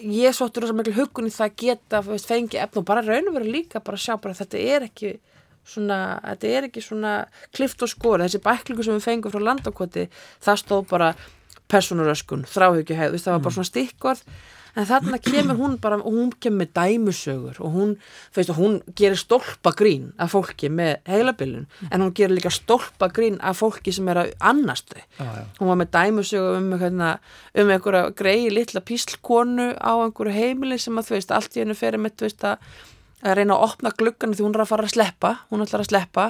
ég 0.03 0.35
sóttur 0.35 0.65
rosa 0.65 0.75
miklu 0.77 0.95
hugun 0.97 1.29
í 1.29 1.33
það 1.33 1.47
að 1.47 1.55
geta 1.63 2.01
veist, 2.05 2.29
fengi 2.29 2.59
efn 2.61 2.81
og 2.81 2.85
bara 2.87 3.05
raun 3.05 3.31
og 3.31 3.37
vera 3.37 3.55
líka 3.57 3.81
bara 3.83 3.97
að 3.99 4.05
sjá 4.05 4.15
bara 4.17 4.35
að 4.35 4.43
þetta 4.43 4.61
er 4.75 4.85
ekki 4.87 5.13
svona, 5.67 5.97
þetta 6.23 6.51
er 6.51 6.67
ekki 6.69 6.83
svona 6.83 7.13
klift 7.55 7.81
og 7.83 7.91
skor, 7.91 8.23
þessi 8.23 8.43
bæklingu 8.43 8.85
sem 8.85 8.97
við 8.97 9.07
fengum 9.07 9.33
frá 9.33 9.43
landakoti, 9.43 10.05
það 10.43 10.61
stóð 10.63 10.85
bara 10.91 11.09
personuröskun, 11.67 12.45
þráhugjuhæð 12.47 13.17
það 13.19 13.33
var 13.33 13.41
bara 13.41 13.51
mm. 13.51 13.57
svona 13.57 13.71
stikkorð 13.71 14.23
en 14.77 14.87
þarna 14.87 15.19
kemur 15.23 15.57
hún 15.57 15.77
bara, 15.81 15.97
og 15.97 16.13
hún 16.13 16.31
kemur 16.37 16.61
með 16.61 16.73
dæmusögur 16.77 17.61
og 17.63 17.75
hún, 17.75 17.93
veist, 18.35 18.53
hún 18.57 18.79
gerir 18.97 19.19
stólpa 19.19 19.73
grín 19.77 20.11
af 20.21 20.35
fólki 20.35 20.69
með 20.73 20.99
heilabillun, 21.09 21.65
en 21.89 22.03
hún 22.05 22.13
gerir 22.17 22.37
líka 22.37 22.51
stólpa 22.53 23.09
grín 23.13 23.39
af 23.41 23.61
fólki 23.61 23.93
sem 23.95 24.07
er 24.13 24.23
að 24.23 24.35
annastu 24.51 24.99
ah, 25.23 25.41
hún 25.59 25.71
var 25.71 25.81
með 25.81 25.93
dæmusögur 25.95 26.59
um 26.59 26.75
hérna, 26.81 27.15
um 27.57 27.73
einhverja 27.73 28.11
greiði 28.17 28.53
litla 28.59 28.83
píslkonu 28.85 29.71
á 29.77 29.91
einhverju 29.95 30.37
heimili 30.37 30.79
sem 30.81 30.97
að 30.99 31.09
þú 31.09 31.17
veist, 31.17 31.33
allt 31.33 31.57
í 31.57 31.63
hennu 31.63 31.77
ferir 31.77 32.01
með 32.01 32.27
veist 32.27 32.45
að 32.47 32.61
að 33.25 33.39
reyna 33.39 33.55
að 33.55 33.63
opna 33.65 33.91
gluggan 33.97 34.33
því 34.35 34.45
hún 34.45 34.55
er 34.55 34.63
að 34.63 34.71
fara 34.71 34.85
að 34.85 34.93
sleppa 34.93 35.31
hún 35.49 35.63
ætlar 35.65 35.83
að 35.83 35.89
sleppa 35.89 36.25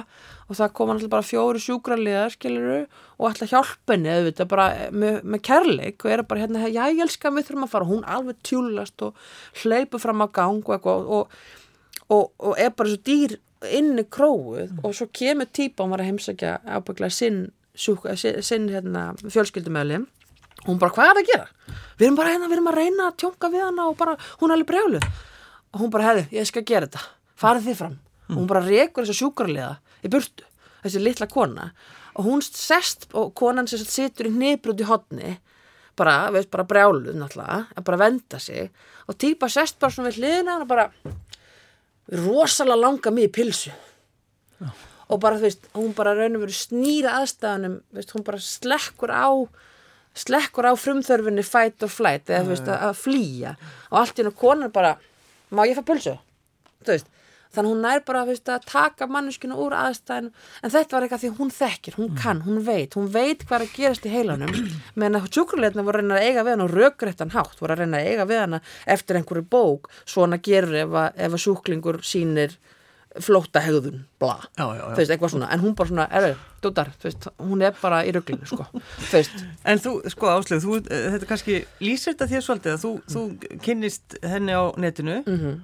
og 0.48 0.56
það 0.56 0.72
koma 0.78 0.94
alltaf 0.94 1.12
bara 1.12 1.26
fjóru 1.26 1.60
sjúkraliðar 1.60 2.32
skiluru 2.32 2.78
og 3.18 3.26
ætla 3.28 3.46
að 3.46 3.52
hjálpa 3.52 3.94
henni 3.94 4.12
auðvitað 4.14 4.50
bara 4.52 4.68
með, 4.90 5.18
með 5.24 5.42
kærleik 5.48 6.04
og 6.04 6.14
er 6.14 6.22
bara 6.30 6.44
hérna, 6.44 6.70
já 6.72 6.82
ég 6.88 7.02
elska 7.04 7.32
við 7.34 7.50
þurfum 7.50 7.66
að 7.66 7.74
fara 7.74 7.88
hún 7.90 8.06
alveg 8.08 8.40
tjúlast 8.48 9.04
og 9.04 9.28
hleypu 9.62 10.00
fram 10.00 10.24
á 10.24 10.26
gang 10.32 10.72
og 10.72 10.88
og, 10.88 11.36
og, 12.08 12.32
og 12.40 12.54
er 12.56 12.72
bara 12.72 12.94
svo 12.94 13.02
dýr 13.04 13.36
inni 13.74 14.04
króið 14.06 14.72
mm. 14.72 14.82
og 14.86 14.94
svo 14.96 15.08
kemur 15.12 15.50
típa 15.52 15.84
hún 15.84 15.92
var 15.92 16.04
að 16.04 16.12
heimsækja 16.12 16.54
ábygglega 16.64 17.12
sinn, 17.12 17.40
sinn, 17.74 18.40
sinn 18.46 18.68
hérna, 18.72 19.10
fjölskyldumöli 19.20 20.00
og 20.64 20.70
hún 20.70 20.80
bara 20.80 20.94
hvað 20.94 21.10
er 21.10 21.18
það 21.18 21.22
að 21.22 21.32
gera? 21.32 21.48
Við 21.98 22.06
erum 22.06 22.18
bara 22.18 22.32
hérna, 22.32 22.48
við 22.48 22.56
erum 22.58 22.70
að 22.70 22.78
reyna 22.78 23.08
að 23.08 23.18
tjónka 23.22 23.50
við 23.52 23.64
hana 23.66 23.88
og 23.90 23.98
bara 23.98 24.16
hún 24.40 24.50
er 24.50 24.56
alveg 24.56 24.70
brjáluð 24.70 25.08
og 25.68 25.82
hún 25.82 25.92
bara, 25.92 26.08
hefði, 26.12 26.24
ég 26.38 26.48
skal 26.48 26.64
gera 26.66 26.88
þetta 26.88 27.04
farið 27.38 27.68
þið 27.68 27.78
fram 27.82 27.94
mm. 27.98 28.30
og 28.30 28.38
hún 28.38 28.50
bara 28.50 28.64
rekur 28.64 29.04
þessu 29.04 29.24
sjúkarliða 29.24 29.74
í 30.04 30.10
burtu, 30.12 30.46
þessi 30.84 31.02
litla 31.02 31.28
kona. 31.30 31.70
Og 32.18 32.26
hún 32.26 32.42
sest 32.44 33.06
og 33.14 33.32
konan 33.38 33.68
sem 33.70 33.82
sittur 33.82 34.28
í 34.30 34.34
nýbrúti 34.34 34.86
hodni 34.88 35.36
bara, 35.98 36.28
veist, 36.34 36.50
bara 36.50 36.66
brjáluð 36.66 37.16
náttúrulega 37.18 37.64
að 37.74 37.86
bara 37.86 38.00
venda 38.04 38.38
sig. 38.42 38.70
Og 39.10 39.18
týpa 39.18 39.48
sest 39.50 39.78
bara 39.82 39.94
svona 39.94 40.12
við 40.12 40.22
hliðina 40.22 40.60
og 40.62 40.68
bara 40.70 40.88
rosalega 42.14 42.78
langa 42.78 43.12
mig 43.14 43.28
í 43.28 43.34
pilsu. 43.34 43.74
Já. 44.58 44.70
og 45.08 45.20
bara, 45.22 45.38
þú 45.38 45.46
veist, 45.46 45.68
hún 45.76 45.92
bara 45.96 46.14
raun 46.16 46.36
og 46.36 46.44
veru 46.44 46.54
snýra 46.54 47.18
aðstæðanum, 47.22 47.78
veist, 47.96 48.10
hún 48.12 48.24
bara 48.26 48.40
slekkur 48.42 49.12
á 49.14 49.30
slekkur 50.18 50.66
á 50.66 50.72
frumþörfinni 50.74 51.44
fight 51.46 51.84
or 51.86 51.92
flight 51.92 52.28
eða, 52.28 52.42
þú 52.44 52.52
veist, 52.52 52.70
að 52.74 52.98
flýja. 52.98 53.54
Og 53.92 54.00
allt 54.02 54.18
í 54.18 54.24
hennu 54.24 54.34
konar 54.36 54.72
bara 54.74 54.96
má 55.54 55.62
ég 55.64 55.78
fá 55.78 55.84
pulsu 55.86 56.16
þannig 57.54 57.72
hún 57.72 57.82
nær 57.84 58.04
bara 58.06 58.24
veist, 58.28 58.48
að 58.48 58.66
taka 58.68 59.08
manneskinu 59.10 59.58
úr 59.58 59.76
aðstæðin 59.78 60.30
en 60.62 60.74
þetta 60.74 60.96
var 60.96 61.06
eitthvað 61.06 61.24
því 61.24 61.32
hún 61.40 61.52
þekkir, 61.58 61.98
hún 61.98 62.14
kann, 62.18 62.42
hún 62.46 62.62
veit. 62.66 62.96
Hún 62.98 63.10
veit 63.14 63.44
hvað 63.44 63.60
er 63.60 63.66
að 63.66 63.76
gerast 63.76 64.08
í 64.08 64.14
heilanum. 64.14 64.54
Meðan 64.98 65.20
að 65.20 65.30
sjúkurleitna 65.34 65.86
voru 65.86 66.02
að 66.02 66.04
reyna 66.04 66.18
að 66.18 66.28
eiga 66.28 66.46
við 66.46 66.56
hann 66.56 66.66
og 66.66 66.74
raugrættan 66.74 67.34
hátt 67.36 67.62
voru 67.62 67.76
að 67.76 67.84
reyna 67.84 68.00
að 68.00 68.10
eiga 68.12 68.28
við 68.28 68.42
hann 68.44 68.58
eftir 68.96 69.20
einhverju 69.20 69.46
bók, 69.50 69.92
svona 70.04 70.40
gerur 70.42 70.82
ef 70.84 70.98
að, 71.02 71.22
ef 71.26 71.38
að 71.38 71.44
sjúklingur 71.46 72.02
sínir 72.06 72.58
flóta 73.24 73.60
hegðun, 73.64 74.02
bla. 74.20 74.36
Já, 74.58 74.64
já, 74.76 74.82
já. 74.82 74.94
Veist, 74.98 75.12
eitthvað 75.12 75.32
svona, 75.32 75.48
en 75.54 75.62
hún 75.62 75.74
bara 75.78 75.90
svona, 75.90 76.06
erðu, 76.18 76.34
dúdar 76.62 76.90
hún 77.40 77.64
er 77.64 77.76
bara 77.80 78.02
í 78.06 78.12
rugglinu, 78.14 78.46
sko. 78.48 78.66
En 79.64 79.80
þú, 79.82 79.94
sko 80.12 80.30
Áslið, 80.34 80.66
þú, 80.66 80.76
eh, 80.84 81.06
þetta 81.14 81.30
kannski 81.30 81.56
lýsir 81.82 82.14
þetta 82.14 82.28
þér 82.32 82.44
svolítið 82.46 82.74
að 82.74 82.84
þú, 82.84 82.92
mm. 82.98 83.14
þú 83.14 83.62
kynnist 83.64 84.18
henni 84.22 84.54
á 84.54 84.64
netinu 84.76 85.16
mm 85.24 85.38
-hmm. 85.38 85.56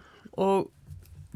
og 0.47 0.71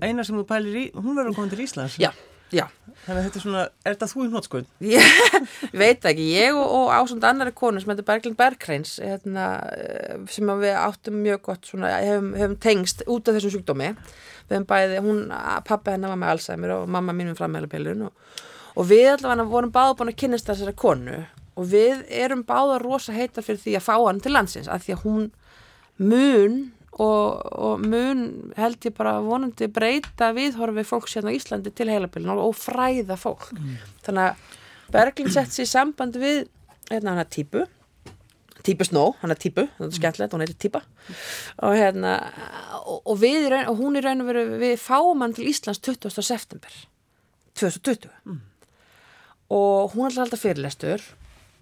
eina 0.03 0.25
sem 0.27 0.37
þú 0.39 0.45
pælir 0.49 0.81
í 0.81 0.89
hún 0.97 1.15
verður 1.15 1.33
að 1.33 1.39
koma 1.39 1.53
til 1.53 1.63
Íslands. 1.65 1.97
Já, 2.01 2.11
já. 2.55 2.65
Þannig 3.05 3.21
að 3.21 3.27
þetta 3.27 3.39
er 3.39 3.45
svona, 3.45 3.63
er 3.85 3.95
þetta 3.95 4.09
þú 4.11 4.25
í 4.25 4.31
nótskóð? 4.33 4.67
Ég 4.95 5.79
veit 5.83 6.09
ekki, 6.11 6.27
ég 6.35 6.59
og, 6.59 6.67
og 6.79 6.93
ásund 6.93 7.25
annari 7.25 7.55
konu 7.57 7.81
sem 7.81 7.93
heitir 7.93 8.07
Berglind 8.09 8.39
Bergreins 8.39 8.97
hérna, 9.03 9.47
eh, 9.77 10.19
sem 10.33 10.53
við 10.61 10.77
áttum 10.77 11.23
mjög 11.25 11.43
gott 11.49 11.71
svona, 11.71 11.95
hefum, 12.03 12.35
hefum 12.39 12.59
tengst 12.63 13.05
út 13.07 13.31
af 13.31 13.39
þessum 13.39 13.57
sjúkdómi. 13.57 13.95
Við 14.49 14.59
hefum 14.59 14.69
bæði, 14.69 15.01
hún, 15.07 15.25
pappa 15.69 15.95
hennar 15.95 16.15
var 16.15 16.21
með 16.21 16.35
Alzheimer 16.35 16.77
og 16.77 16.87
mamma 16.93 17.17
mín 17.17 17.33
með 17.33 17.41
framhælupilun 17.43 18.07
og, 18.09 18.39
og 18.79 18.89
við 18.91 19.13
allavega 19.17 19.49
vorum 19.51 19.75
báða 19.75 19.99
búin 19.99 20.13
að 20.13 20.21
kynast 20.23 20.51
þessari 20.51 20.77
konu 20.79 21.23
og 21.59 21.67
við 21.73 22.05
erum 22.15 22.45
báða 22.47 22.79
rosa 22.83 23.15
heita 23.15 23.43
fyrir 23.43 23.61
því 23.65 23.77
að 23.79 23.87
fá 23.89 23.95
hann 23.97 24.21
til 24.23 24.35
landsins 24.35 24.71
að 24.71 24.85
því 24.85 24.95
að 24.95 25.05
hún 25.05 25.25
mun 25.99 26.59
og, 26.99 27.43
og 27.55 27.83
mun 27.87 28.53
held 28.59 28.87
ég 28.89 28.95
bara 28.97 29.19
vonandi 29.23 29.69
breyta 29.71 30.33
viðhorfi 30.37 30.85
fólks 30.87 31.17
hérna 31.17 31.31
á 31.31 31.37
Íslandi 31.39 31.73
til 31.75 31.91
heilapilun 31.93 32.35
og, 32.35 32.55
fræða 32.59 33.19
fólk 33.21 33.53
mm. 33.55 33.75
þannig 34.07 34.31
að 34.31 34.55
Berglind 34.89 35.35
sett 35.35 35.53
sér 35.53 35.69
samband 35.69 36.17
við 36.19 36.47
hérna 36.91 37.15
hann 37.15 37.25
að 37.25 37.35
típu 37.39 37.67
Típu 38.67 38.85
Snó, 38.85 39.05
hann 39.23 39.31
er 39.33 39.39
típu, 39.39 39.63
þetta 39.79 39.87
er 39.87 39.97
skemmtilegt, 39.97 40.33
hún 40.35 40.43
heitir 40.43 40.57
típa 40.61 40.81
og 41.65 41.77
hérna 41.79 42.17
og, 42.83 42.99
og, 42.99 43.15
við, 43.23 43.47
og 43.71 43.79
hún 43.79 43.97
er 43.97 44.05
raun 44.05 44.25
og 44.25 44.29
veru 44.29 44.43
við 44.61 44.75
fáum 44.83 45.23
hann 45.25 45.37
til 45.37 45.47
Íslands 45.49 45.81
20. 45.87 46.11
september 46.27 46.75
2020 47.57 48.11
mm. 48.27 48.43
og 49.55 49.95
hún 49.95 50.11
er 50.11 50.21
alltaf 50.25 50.43
fyrirlestur 50.43 51.07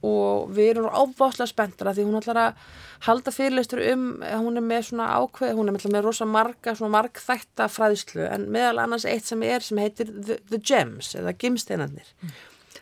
og 0.05 0.51
við 0.57 0.75
erum 0.75 0.89
óbáslega 0.91 1.49
spenntar 1.51 1.91
að 1.91 2.01
því 2.01 2.09
hún 2.09 2.19
ætlar 2.19 2.41
að 2.43 2.67
halda 3.07 3.33
fyrirleistur 3.35 3.83
um, 3.93 4.09
hún 4.23 4.61
er 4.61 4.65
með 4.65 4.91
svona 4.91 5.07
ákveð, 5.21 5.55
hún 5.59 5.71
er 5.71 5.79
með 5.79 6.05
rosa 6.05 6.27
marga, 6.29 6.75
svona 6.77 6.95
margþætta 6.97 7.69
fræðslu 7.73 8.27
en 8.29 8.51
meðal 8.53 8.83
annars 8.85 9.07
eitt 9.09 9.29
sem 9.29 9.43
er 9.47 9.65
sem 9.65 9.81
heitir 9.81 10.13
The, 10.13 10.39
the 10.51 10.61
Gems 10.61 11.15
eða 11.19 11.35
Gimsteinarnir. 11.41 12.13
Mm. 12.23 12.37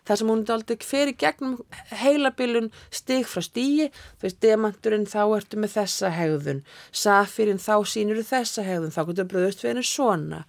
Það 0.04 0.20
sem 0.20 0.30
hún 0.30 0.42
er 0.42 0.52
aldrei 0.52 0.84
fyrir 0.84 1.16
gegnum 1.16 1.54
heilabilun 2.02 2.68
stig 2.92 3.24
frá 3.28 3.40
stíi, 3.44 3.88
þú 4.18 4.26
veist, 4.26 4.40
demanturinn 4.44 5.06
þá 5.08 5.22
ertu 5.38 5.60
með 5.62 5.78
þessa 5.78 6.10
hegðun, 6.12 6.60
safirinn 6.92 7.62
þá 7.62 7.76
sínur 7.88 8.20
þessa 8.20 8.66
hegðun, 8.66 8.92
þá 8.92 9.02
getur 9.08 9.30
bröðust 9.30 9.64
við 9.64 9.72
henni 9.72 9.86
svona 9.88 10.42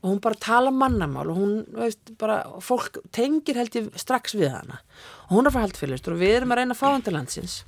og 0.00 0.06
hún 0.08 0.20
bara 0.24 0.40
tala 0.40 0.72
mannamál 0.72 1.28
og 1.32 1.36
hún, 1.36 1.56
veist, 1.76 2.14
bara 2.20 2.42
fólk 2.64 3.00
tengir 3.12 3.58
held 3.60 3.76
ég 3.76 3.90
strax 4.00 4.36
við 4.38 4.54
hana. 4.54 4.80
Og 5.28 5.38
hún 5.38 5.50
er 5.50 5.54
frá 5.54 5.64
haldfélagstur 5.66 6.16
og 6.16 6.22
við 6.22 6.38
erum 6.38 6.54
að 6.54 6.62
reyna 6.62 6.76
að 6.76 6.80
fá 6.80 6.88
hann 6.88 7.04
til 7.04 7.16
landsins. 7.16 7.58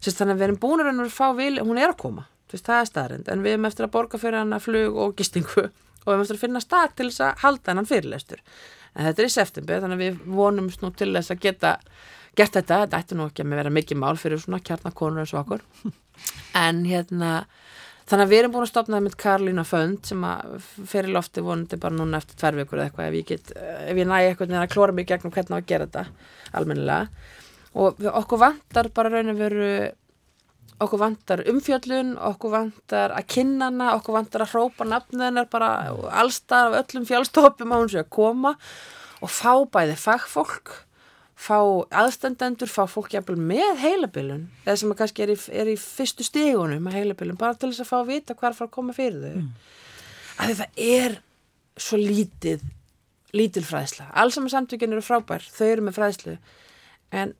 Sist, 0.00 0.18
þannig 0.18 0.34
að 0.34 0.40
við 0.40 0.48
erum 0.48 0.60
búin 0.64 0.82
að 0.82 0.90
reyna 0.90 1.06
að 1.06 1.14
fá 1.14 1.28
vil 1.38 1.54
hún 1.60 1.78
er 1.78 1.92
að 1.92 2.00
koma, 2.02 2.26
veist, 2.50 2.66
það 2.66 2.82
er 2.82 2.90
staðrind 2.90 3.30
en 3.30 3.46
við 3.46 3.56
erum 3.56 3.70
eftir 3.70 3.86
að 3.86 3.94
borga 3.94 4.20
fyrir 4.20 4.40
hann 4.40 4.56
að 4.56 4.66
flug 4.66 5.00
og 5.04 5.16
gistingu 5.18 5.66
og 6.02 6.06
við 6.06 6.14
erum 6.14 6.26
eftir 6.26 6.38
að 6.40 6.44
finna 6.46 6.64
stað 6.64 6.94
til 6.98 7.10
þess 7.10 7.26
að 7.26 7.42
halda 7.44 7.76
hann 7.76 7.90
fyrirlegstur 7.90 8.40
en 8.94 9.06
þetta 9.06 9.22
er 9.22 9.28
í 9.28 9.34
september 9.34 9.84
þannig 9.84 9.98
að 9.98 10.02
við 10.02 10.22
vonum 10.40 10.70
snú 10.72 10.90
til 10.96 11.12
þess 11.14 11.34
að 11.34 11.44
geta 11.44 11.74
gert 12.38 12.56
þetta, 12.56 12.82
þetta 12.84 13.00
ætti 13.00 13.18
nú 13.18 13.26
ekki 13.28 13.44
að 13.44 13.56
vera 13.58 13.72
mikið 13.74 14.00
mál 14.00 14.14
fyrir 14.20 14.40
svona 14.42 14.62
kjarnakonur 14.64 15.24
eins 15.24 15.34
og 15.34 15.42
okkur. 15.44 15.66
En 16.66 16.82
hérna 16.84 17.46
Þannig 18.10 18.26
að 18.26 18.32
við 18.32 18.40
erum 18.40 18.54
búin 18.56 18.64
að 18.66 18.70
stopna 18.72 18.96
það 18.96 19.04
með 19.06 19.16
Karlína 19.22 19.64
Fönd 19.68 20.08
sem 20.08 20.22
að 20.26 20.54
fyrir 20.90 21.12
lofti 21.14 21.44
vonandi 21.46 21.76
bara 21.78 21.94
núna 21.94 22.18
eftir 22.18 22.40
tverr 22.40 22.58
vikur 22.58 22.80
eða 22.80 22.88
eitthvað 22.88 23.06
ef 23.06 23.18
ég, 23.20 23.28
get, 23.28 23.52
ef 23.86 24.00
ég 24.00 24.08
næ 24.10 24.16
eitthvað 24.18 24.50
neina 24.50 24.64
að 24.64 24.72
klóra 24.72 24.96
mig 24.96 25.06
gegnum 25.06 25.34
hvernig 25.36 25.56
að 25.60 25.68
gera 25.70 25.86
þetta 25.86 26.02
almennilega. 26.58 27.28
Og 27.78 28.02
okkur 28.10 28.42
vantar 28.42 28.90
bara 28.96 29.12
raun 29.14 29.30
að 29.30 29.42
veru 29.44 29.70
okkur 30.80 31.02
vantar 31.04 31.44
umfjöllun, 31.52 32.14
okkur 32.32 32.54
vantar 32.56 33.14
að 33.14 33.30
kynna 33.34 33.68
hana, 33.68 33.92
okkur 33.98 34.16
vantar 34.16 34.44
að 34.46 34.54
hrópa 34.56 34.86
nafnðunar 34.88 35.46
bara 35.52 35.70
allstar 36.22 36.70
af 36.70 36.78
öllum 36.82 37.06
fjálstofum 37.08 37.74
hún 37.76 37.90
sé 37.92 38.02
að 38.02 38.12
koma 38.16 38.56
og 39.20 39.30
fá 39.30 39.52
bæði 39.70 39.98
fagfólk 40.00 40.72
fá 41.40 41.56
aðstandendur, 42.02 42.68
fá 42.68 42.84
fólk 42.90 43.14
jæfnvel 43.14 43.38
með 43.40 43.78
heilabilun, 43.80 44.42
eða 44.66 44.76
sem 44.82 44.92
kannski 44.96 45.24
er 45.24 45.32
í, 45.32 45.36
er 45.56 45.70
í 45.72 45.76
fyrstu 45.80 46.26
stígunum 46.26 46.82
með 46.84 46.98
heilabilun 46.98 47.38
bara 47.40 47.56
til 47.56 47.70
þess 47.70 47.84
að 47.86 47.90
fá 47.90 47.96
að 48.00 48.10
vita 48.10 48.36
hvað 48.36 48.48
er 48.50 48.54
að 48.56 48.58
fara 48.58 48.68
að 48.68 48.74
koma 48.76 48.96
fyrir 48.96 49.22
þau. 49.24 49.38
Mm. 49.40 49.52
að 50.40 50.52
það 50.58 50.82
er 50.90 51.16
svo 51.80 52.00
lítið 52.00 52.66
lítil 53.36 53.62
fræðsla, 53.64 54.10
allsama 54.20 54.50
samtökinn 54.52 54.92
eru 54.92 55.04
frábær, 55.06 55.44
þau 55.54 55.66
eru 55.68 55.86
með 55.86 55.96
fræðslu 56.00 56.34
en 57.14 57.32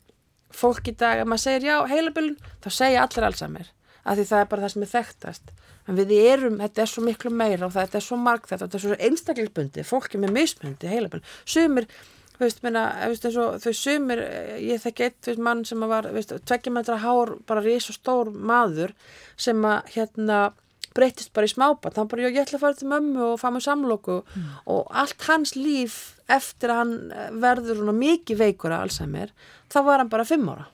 fólk 0.55 0.89
í 0.91 0.95
dag, 0.99 1.21
ef 1.21 1.29
maður 1.29 1.45
segir 1.45 1.67
já 1.69 1.77
heilabilun, 1.91 2.39
þá 2.63 2.69
segja 2.75 3.03
allir 3.05 3.27
allsamir, 3.27 3.73
af 4.05 4.17
því 4.17 4.29
það 4.31 4.45
er 4.45 4.49
bara 4.53 4.65
það 4.65 4.73
sem 4.75 4.87
er 4.87 4.93
þekktast. 4.95 5.53
En 5.89 5.99
við 5.99 6.13
erum, 6.15 6.57
þetta 6.61 6.83
er 6.83 6.91
svo 6.91 7.03
miklu 7.03 7.33
meira 7.35 7.67
og 7.67 7.75
það 7.75 7.97
er 7.99 8.05
svo 8.05 8.19
marg 8.21 8.47
þetta, 8.47 8.67
þetta 8.67 8.79
er 8.79 8.85
svo 8.85 8.99
einstaklingsbundi, 9.09 9.85
fólk 9.87 10.15
er 10.15 10.23
með 10.23 10.35
mismundi 10.37 10.91
heilabilun, 10.91 11.25
sumir 11.49 11.89
Þú 12.41 12.47
veist, 12.47 12.63
menna, 12.65 12.83
veist, 13.11 13.25
eins 13.29 13.35
og 13.37 13.59
þau 13.61 13.73
sumir, 13.77 14.21
ég 14.65 14.81
þekki 14.81 15.03
eitt 15.05 15.27
veist, 15.29 15.41
mann 15.45 15.59
sem 15.69 15.83
var, 15.85 16.07
veist, 16.09 16.31
tveggjumetra 16.49 16.97
hár, 17.03 17.35
bara 17.45 17.61
rís 17.61 17.91
og 17.93 17.99
stór 17.99 18.31
maður 18.33 18.95
sem 19.37 19.61
að, 19.69 19.91
hérna, 19.93 20.39
breytist 20.97 21.35
bara 21.37 21.45
í 21.45 21.53
smábat, 21.53 21.99
hann 22.01 22.09
bara, 22.09 22.31
ég 22.31 22.41
ætla 22.41 22.57
að 22.57 22.65
fara 22.65 22.79
til 22.79 22.89
mömmu 22.89 23.27
og 23.27 23.43
fá 23.43 23.51
mig 23.53 23.67
samlóku 23.67 24.23
mm. 24.23 24.49
og 24.73 24.89
allt 25.03 25.29
hans 25.29 25.53
líf 25.59 25.99
eftir 26.33 26.73
að 26.73 26.81
hann 26.81 27.37
verður 27.45 27.83
svona 27.83 27.97
mikið 27.99 28.41
veikur 28.41 28.73
að 28.73 28.87
Alzheimer, 28.87 29.37
þá 29.69 29.79
var 29.91 30.01
hann 30.01 30.15
bara 30.17 30.27
fimm 30.29 30.49
ára. 30.49 30.67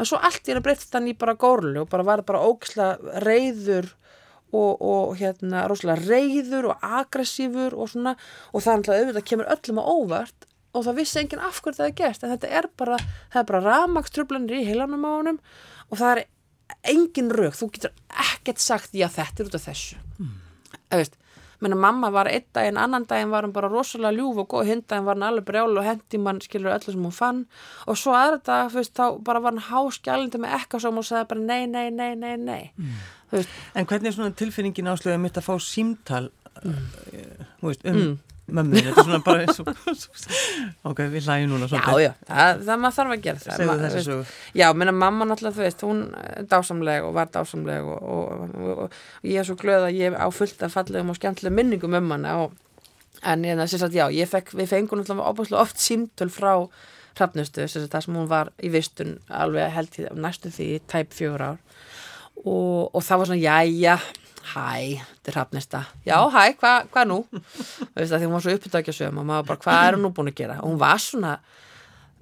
En 0.00 0.08
svo 0.08 0.16
allt 0.24 0.48
í 0.48 0.56
hann 0.56 0.64
breytist 0.64 0.96
hann 0.96 1.12
í 1.12 1.14
bara 1.20 1.36
górlu 1.36 1.84
og 1.84 1.92
bara 1.92 2.08
var 2.08 2.24
bara 2.24 2.42
ógisla 2.48 2.94
reyður 3.20 3.92
og, 4.56 4.80
og 4.80 5.14
hérna, 5.20 5.68
rosalega 5.68 6.08
reyður 6.08 6.72
og 6.72 6.90
aggressífur 7.04 7.76
og 7.76 7.92
svona, 7.92 8.16
og 8.52 8.64
það 8.64 8.72
er 8.72 8.80
alltaf 8.80 9.00
auðvitað 9.00 9.30
kemur 9.30 9.52
öllum 9.52 9.84
á 9.84 9.84
óvart 9.84 10.52
og 10.76 10.86
það 10.86 10.98
vissi 11.00 11.20
enginn 11.22 11.44
af 11.44 11.60
hverju 11.62 11.80
það 11.80 11.90
er 11.90 11.98
gert 12.00 12.24
en 12.24 12.32
þetta 12.34 12.54
er 12.60 12.70
bara, 12.78 12.96
það 13.32 13.42
er 13.42 13.50
bara 13.50 13.62
ramakstrublanir 13.66 14.60
í 14.60 14.64
heilanum 14.68 15.06
á 15.06 15.10
honum 15.10 15.38
og 15.90 16.00
það 16.00 16.10
er 16.14 16.24
engin 16.92 17.30
rauk, 17.34 17.54
þú 17.56 17.70
getur 17.76 17.94
ekkert 18.32 18.62
sagt 18.62 18.96
já 18.96 19.06
þetta 19.12 19.42
er 19.42 19.50
út 19.50 19.56
af 19.58 19.64
þessu 19.68 20.00
mm. 20.18 20.34
veist, 20.92 21.16
menna 21.62 21.78
mamma 21.80 22.10
var 22.12 22.28
einn 22.30 22.44
dag 22.56 22.68
en 22.68 22.80
annan 22.80 23.06
daginn 23.08 23.32
var 23.32 23.46
hann 23.46 23.54
bara 23.54 23.70
rosalega 23.72 24.16
ljúf 24.18 24.42
og 24.42 24.50
góð 24.52 24.72
hindaginn 24.72 25.06
var 25.06 25.18
hann 25.18 25.28
alveg 25.30 25.48
brjál 25.48 25.72
og 25.72 25.86
hendi 25.86 26.20
mann 26.20 26.42
skilur 26.44 26.74
öllu 26.74 26.92
sem 26.92 27.06
hún 27.08 27.16
fann 27.16 27.44
og 27.86 28.00
svo 28.00 28.16
aðra 28.18 28.42
dag, 28.44 28.72
þú 28.72 28.82
veist, 28.82 28.94
þá 28.98 29.20
bara 29.24 29.42
var 29.44 29.54
hann 29.56 29.68
háskjælindi 29.70 30.42
með 30.42 30.58
ekkasóm 30.60 31.00
og 31.00 31.08
sagði 31.08 31.30
bara 31.32 31.46
nei, 31.52 31.66
nei, 31.70 31.88
nei, 31.90 32.12
nei, 32.14 32.34
nei 32.36 32.62
mm. 32.76 33.04
En 33.74 33.88
hvernig 33.90 34.12
er 34.12 34.14
svona 34.14 34.36
tilfinningin 34.38 34.86
áslögum 34.86 35.24
mitt 35.26 35.38
að 35.40 35.48
fá 35.48 35.56
símtal 35.58 36.28
mm. 36.62 36.76
uh, 36.76 37.46
veist, 37.64 37.86
um 37.86 38.02
mm 38.02 38.16
mömmu, 38.46 38.78
þetta 38.78 39.02
er 39.02 39.06
svona 39.08 39.20
bara 39.26 39.44
eins 39.44 39.60
og 39.62 39.70
ok, 40.90 41.00
við 41.12 41.26
hlægjum 41.26 41.52
núna 41.52 41.68
Já, 41.70 41.80
já, 42.02 42.10
það, 42.28 42.60
það 42.68 42.82
maður 42.82 42.96
þarf 42.98 43.14
að 43.14 43.24
gera 43.24 43.42
það. 43.42 43.56
Segðu 43.60 43.76
þessu 43.82 44.02
sögu. 44.06 44.26
Já, 44.60 44.66
minna 44.78 44.94
mamma 44.94 45.26
náttúrulega, 45.26 45.56
þú 45.56 45.64
veist, 45.64 45.86
hún 45.86 46.02
er 46.20 46.46
dásamleg 46.52 47.06
og 47.06 47.16
var 47.16 47.32
dásamleg 47.34 47.88
og, 47.94 48.10
og, 48.16 48.44
og, 48.46 48.84
og 48.86 49.26
ég 49.26 49.40
er 49.42 49.48
svo 49.48 49.56
glöð 49.60 49.88
að 49.88 49.98
ég 49.98 50.18
á 50.18 50.26
fullt 50.34 50.62
af 50.66 50.76
fallegum 50.76 51.10
og 51.12 51.18
skemmtilega 51.18 51.58
minningum 51.58 51.98
um 51.98 52.14
hana 52.14 52.36
en 53.26 53.46
ég 53.48 53.58
þess 53.58 53.86
að 53.86 53.98
já, 53.98 54.04
ég 54.14 54.30
fekk, 54.30 54.54
við 54.58 54.70
fengum 54.74 55.00
náttúrulega 55.00 55.32
óbúslega 55.32 55.64
oft 55.64 55.82
símtöl 55.82 56.30
frá 56.30 56.52
hrafnustu, 57.16 57.64
þess 57.64 57.80
að 57.80 57.90
það 57.94 58.06
sem 58.06 58.20
hún 58.20 58.30
var 58.30 58.52
í 58.60 58.70
vistun 58.70 59.16
alveg 59.32 59.72
held 59.74 59.98
í 59.98 60.06
næstu 60.20 60.52
því 60.52 60.68
tæp 60.90 61.16
fjögur 61.16 61.46
ár. 61.50 61.58
Og 62.46 63.02
það 63.02 63.18
var 63.18 63.30
svona, 63.30 63.42
já, 63.42 63.56
já 63.66 63.96
hæ, 64.46 65.02
þetta 65.02 65.32
er 65.32 65.38
hafnista 65.40 65.82
já, 66.06 66.16
hæ, 66.32 66.42
hvað 66.60 66.90
hva 66.94 67.04
nú? 67.08 67.20
Því 67.96 68.22
hún 68.24 68.34
var 68.36 68.44
svo 68.44 68.56
uppdækja 68.56 68.94
sögum 68.94 69.22
og 69.22 69.28
maður 69.28 69.48
bara, 69.50 69.62
hvað 69.64 69.86
er 69.88 69.98
hún 69.98 70.06
nú 70.06 70.12
búin 70.16 70.30
að 70.30 70.38
gera? 70.40 70.58
Og 70.62 70.72
hún 70.72 70.80
var 70.80 71.02
svona 71.02 71.36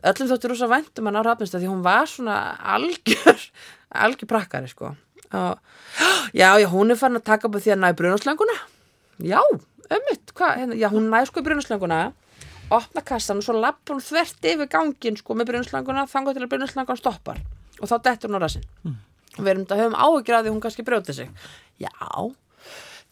öllum 0.05 0.31
þóttir 0.33 0.53
rosa 0.53 0.69
væntum 0.71 1.09
hann 1.09 1.21
á 1.21 1.23
hafnista 1.25 1.61
því 1.61 1.71
hún 1.73 1.85
var 1.85 2.09
svona 2.11 2.39
algjör 2.75 3.47
algjör 4.05 4.31
prakkari 4.31 4.69
sko. 4.69 4.95
Og, 5.35 5.59
já, 6.33 6.49
já, 6.61 6.69
hún 6.71 6.93
er 6.93 6.99
farin 6.99 7.21
að 7.21 7.29
taka 7.31 7.49
upp 7.49 7.57
því 7.59 7.75
að 7.75 7.81
næ 7.83 7.89
brunaslanguna 7.99 8.59
já, 9.23 9.41
ömmit, 9.91 10.35
hvað, 10.35 10.61
hérna, 10.61 10.79
já, 10.79 10.89
hún 10.93 11.09
næ 11.11 11.25
sko 11.31 11.43
brunaslanguna 11.47 12.03
opna 12.75 13.03
kassan 13.05 13.41
og 13.41 13.47
svo 13.47 13.57
lappur 13.59 13.99
hún 13.99 14.05
þvert 14.05 14.47
yfir 14.53 14.71
gangin 14.71 15.19
sko 15.21 15.37
með 15.37 15.53
brunaslanguna 15.53 16.07
þangar 16.11 16.37
til 16.37 16.47
að 16.47 16.53
brunaslangan 16.55 17.01
stoppar. 17.01 17.43
Og 17.81 17.91
þá 17.91 17.97
dettur 18.07 18.31
hún 18.31 18.39
á 18.39 18.45
rassin 18.45 18.65
mm. 18.85 18.97
Við 19.39 19.53
erum 19.53 19.67
þetta 19.67 19.81
höfum 19.83 19.99
áhugir 19.99 20.39
að 20.39 20.47
því 20.47 20.55
hún 20.55 20.65
kannski 20.65 20.87
brjóti 20.87 21.15
sig. 21.17 21.31
Já, 21.83 21.91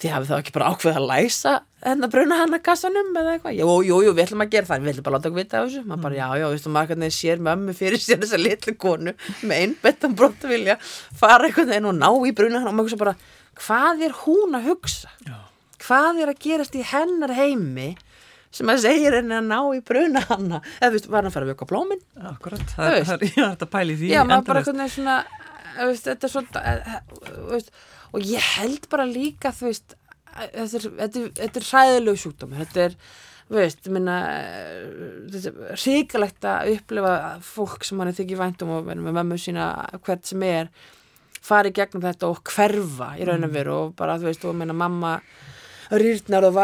þið 0.03 0.15
hafið 0.17 0.31
þá 0.31 0.37
ekki 0.39 0.55
bara 0.57 0.71
ákveð 0.73 0.99
að 0.99 1.07
læsa 1.11 1.53
en 1.83 2.07
að 2.07 2.13
bruna 2.15 2.39
hann 2.39 2.57
að 2.57 2.63
kassanum 2.67 3.11
eða 3.19 3.35
eitthvað, 3.37 3.57
jú, 3.59 3.69
jú, 3.87 3.99
jú, 4.07 4.15
við 4.15 4.25
ætlum 4.27 4.45
að 4.45 4.53
gera 4.55 4.69
það. 4.71 4.85
Við 4.85 4.93
ætlum 4.93 5.07
bara 5.07 5.13
að 5.13 5.19
láta 5.19 5.31
okkur 5.31 5.43
vita 5.43 5.59
af 5.59 5.67
þessu, 5.69 5.83
maður 5.87 6.05
bara, 6.07 6.19
já, 6.19 6.27
já, 6.39 6.45
þú 6.47 6.55
veist, 6.55 6.69
maður 6.77 6.93
hvernig 6.93 7.15
sér 7.17 7.43
mömmu 7.49 7.75
fyrir 7.79 8.03
sér 8.03 8.21
þessa 8.23 8.41
litlu 8.41 8.75
konu 8.83 9.15
með 9.43 9.65
einbettan 9.67 10.17
brott 10.19 10.47
að 10.47 10.55
vilja 10.57 10.79
fara 11.19 11.49
eitthvað 11.49 11.75
en 11.79 11.91
og 11.91 11.99
ná 11.99 12.09
í 12.31 12.35
bruna 12.39 12.63
hann 12.63 12.71
og 12.71 12.79
maður 12.79 13.03
bara, 13.03 13.17
hvað 13.59 14.07
er 14.07 14.17
hún 14.23 14.59
að 14.59 14.71
hugsa? 14.71 15.11
Já. 15.27 15.39
hvað 15.83 16.23
er 16.23 16.31
að 16.31 16.43
gerast 16.47 16.79
í 16.79 16.87
hennar 16.87 17.35
heimi 17.35 17.93
sem 18.53 18.69
að 18.69 18.83
segja 18.85 19.11
henni 19.17 19.35
að 19.35 19.47
ná 19.49 19.59
í 19.75 19.81
bruna 19.87 20.23
hanna 20.29 20.61
eða 20.79 20.91
þú 20.91 20.97
veist, 20.99 21.09
var 21.11 21.23
hann 21.23 21.31
að 21.31 21.37
fara 21.37 21.49
að 21.49 21.55
vöka 21.55 21.69
blómin? 21.71 22.03
Akkurat, 22.31 22.65
það 22.77 22.99
það 23.09 23.25
er, 23.27 23.33
þetta 23.39 23.69
pæli 23.73 23.97
því 23.99 24.13
Já, 24.13 24.23
maður 24.29 24.49
bara 24.51 24.65
svona, 24.67 24.89
svona 24.93 25.17
veist, 25.79 26.07
þetta 26.09 26.29
er 26.29 26.33
svona, 26.33 26.63
eh, 26.63 26.95
eh, 26.95 27.35
veist 27.51 27.75
og 28.13 28.25
ég 28.29 28.49
held 28.59 28.89
bara 28.93 29.09
líka 29.09 29.53
þú 29.57 29.69
veist 29.71 29.95
þetta 30.33 30.79
er, 30.79 30.89
þetta 31.03 31.21
er, 31.21 31.29
þetta 31.41 31.61
er 31.61 31.69
hræðilegu 31.69 32.23
sjúkdómi 32.23 32.59
þetta 32.63 32.87
er, 32.87 32.97
veist, 33.53 33.89
minna 33.93 34.17
þetta 35.33 35.53
er 35.53 35.85
ríkalegt 35.85 36.49
að 36.49 36.73
upplifa 36.77 37.15
fólk 37.45 37.87
sem 37.89 38.01
hann 38.01 38.13
er 38.13 38.19
þykki 38.19 38.41
væntum 38.41 38.75
og 38.79 38.91
með 38.91 39.09
mömmu 39.11 39.41
sína 39.41 39.71
hvert 40.01 40.29
sem 40.29 40.45
er 40.49 40.73
fari 41.43 41.73
gegnum 41.75 42.05
þetta 42.05 42.31
og 42.31 42.43
hverfa 42.53 43.15
í 43.19 43.27
raun 43.27 43.43
og 43.43 43.51
mm. 43.51 43.57
veru 43.57 43.79
og 43.79 43.97
bara 43.99 44.19
þú 44.21 44.31
veist 44.31 44.45
og 44.47 44.57
minna 44.57 44.77
mamma 44.77 45.17
rýrnaði 45.93 46.49
og, 46.49 46.59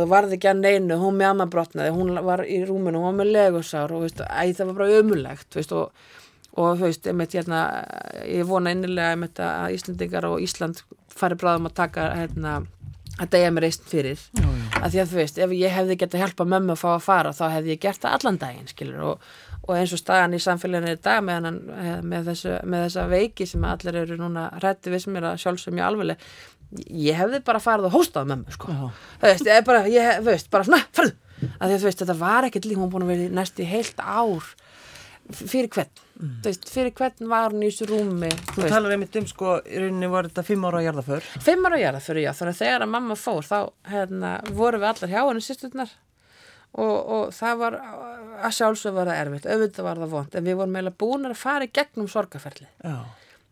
og 0.00 0.08
varði 0.10 0.38
ekki 0.38 0.50
að 0.50 0.62
neinu, 0.64 0.96
hún 0.98 1.18
með 1.18 1.32
ammabrotnaði 1.34 1.92
hún 1.94 2.14
var 2.26 2.42
í 2.48 2.62
rúminu, 2.66 2.98
hún 2.98 3.10
var 3.10 3.18
með 3.20 3.32
legusár 3.36 3.92
og 3.94 4.06
veist, 4.06 4.22
æ, 4.24 4.50
það 4.56 4.72
var 4.72 4.78
bara 4.80 5.02
ömulegt 5.02 5.58
veist, 5.58 5.74
og 5.76 5.92
og 6.56 6.78
þú 6.78 6.86
veist, 6.88 7.08
einmitt, 7.10 7.34
hérna, 7.36 7.64
ég 8.24 8.46
vona 8.48 8.72
innilega 8.74 9.14
einmitt, 9.14 9.40
að 9.42 9.76
Íslandingar 9.76 10.28
og 10.28 10.40
Ísland 10.44 10.82
fari 11.12 11.38
bráðum 11.38 11.68
að 11.70 11.76
taka 11.80 12.08
hérna, 12.16 12.54
að 13.16 13.32
degja 13.32 13.52
mér 13.52 13.66
reist 13.66 13.84
fyrir. 13.88 14.22
Já, 14.36 14.44
já. 14.44 14.70
að 14.80 14.88
því 14.94 15.02
að 15.02 15.12
þú 15.12 15.20
veist, 15.20 15.42
ef 15.46 15.54
ég 15.56 15.76
hefði 15.76 15.98
gett 16.00 16.16
að 16.16 16.24
hjálpa 16.24 16.48
mömmu 16.54 16.74
að 16.74 16.82
fá 16.82 16.88
að 16.94 17.04
fara, 17.06 17.34
þá 17.36 17.44
hefði 17.54 17.74
ég 17.74 17.82
gert 17.84 18.02
það 18.02 18.16
allan 18.18 18.40
daginn, 18.42 18.72
skilur, 18.72 19.04
og, 19.12 19.30
og 19.66 19.72
eins 19.76 19.94
og 19.96 20.02
staðan 20.02 20.36
í 20.36 20.42
samfélaginu 20.42 20.92
er 20.92 21.00
dag 21.04 21.22
með, 21.24 21.48
hann, 21.50 21.62
eh, 21.76 21.94
með, 22.02 22.32
þessu, 22.32 22.58
með 22.64 22.86
þessa 22.86 23.06
veiki 23.12 23.48
sem 23.48 23.68
allir 23.68 24.00
eru 24.02 24.20
núna 24.20 24.50
rætti 24.64 24.92
við 24.92 25.06
sem 25.06 25.20
er 25.20 25.30
að 25.32 25.40
sjálfsögum 25.44 25.80
ég 25.80 25.88
alveg 25.88 26.26
ég 26.90 27.14
hefði 27.14 27.40
bara 27.46 27.62
farið 27.62 27.88
og 27.88 27.94
hóstað 27.94 28.32
mömmu, 28.32 28.52
sko. 28.56 28.74
Þú 29.22 29.28
veist, 29.28 29.48
ég, 29.48 29.64
bara, 29.68 29.84
ég 29.90 30.24
veist, 30.26 30.50
bara 30.50 30.66
svona, 30.66 30.82
farið 30.96 31.14
að 31.36 31.68
því 31.68 31.74
að 31.74 31.80
þú 31.80 31.88
veist, 31.88 32.02
þetta 32.02 32.16
var 32.20 32.46
ekkert 32.48 32.68
líka, 32.68 32.80
hún 32.80 32.92
búin 32.92 33.06
að 33.06 33.12
vera 33.12 33.34
næst 33.36 33.60
í 33.60 33.68
heilt 33.68 34.00
ár 34.00 34.46
fyrir 35.32 35.68
hvern? 35.74 36.02
Mm. 36.16 36.32
veist, 36.44 36.68
fyrir 36.72 36.94
hvern 36.96 37.30
var 37.30 37.52
hún 37.52 37.64
í 37.66 37.70
þessu 37.70 37.88
rúmi? 37.90 38.30
Þú 38.52 38.62
veist. 38.62 38.72
talar 38.72 38.94
einmitt 38.94 39.18
um 39.20 39.28
sko, 39.28 39.58
í 39.66 39.82
rauninni 39.82 40.10
var 40.12 40.30
þetta 40.30 40.46
fimm 40.46 40.64
ára 40.68 40.80
á 40.80 40.86
jarðaför 40.86 41.28
Fimm 41.44 41.68
ára 41.68 41.76
á 41.76 41.84
jarðaför, 41.84 42.22
já, 42.22 42.30
þannig 42.38 42.56
að 42.56 42.62
þegar 42.62 42.86
að 42.86 42.92
mamma 42.94 43.18
fór 43.20 43.46
þá 43.46 43.58
hérna, 43.92 44.32
voru 44.56 44.80
við 44.80 44.90
allar 44.92 45.12
hjá 45.12 45.20
henni 45.20 45.44
sýsturnar 45.44 45.92
og, 46.76 46.96
og 46.96 47.28
það 47.36 47.60
var 47.64 47.78
að 48.46 48.56
sjálfsög 48.56 48.96
var 48.96 49.10
það 49.12 49.22
erfitt, 49.24 49.50
auðvitað 49.52 49.88
var 49.90 50.02
það 50.02 50.16
vond 50.16 50.40
en 50.40 50.48
við 50.48 50.58
vorum 50.62 50.76
meila 50.78 50.96
búin 51.04 51.28
að 51.28 51.38
fara 51.40 51.68
í 51.68 51.72
gegnum 51.72 52.10
sorgaferli 52.12 52.68
Já 52.80 52.98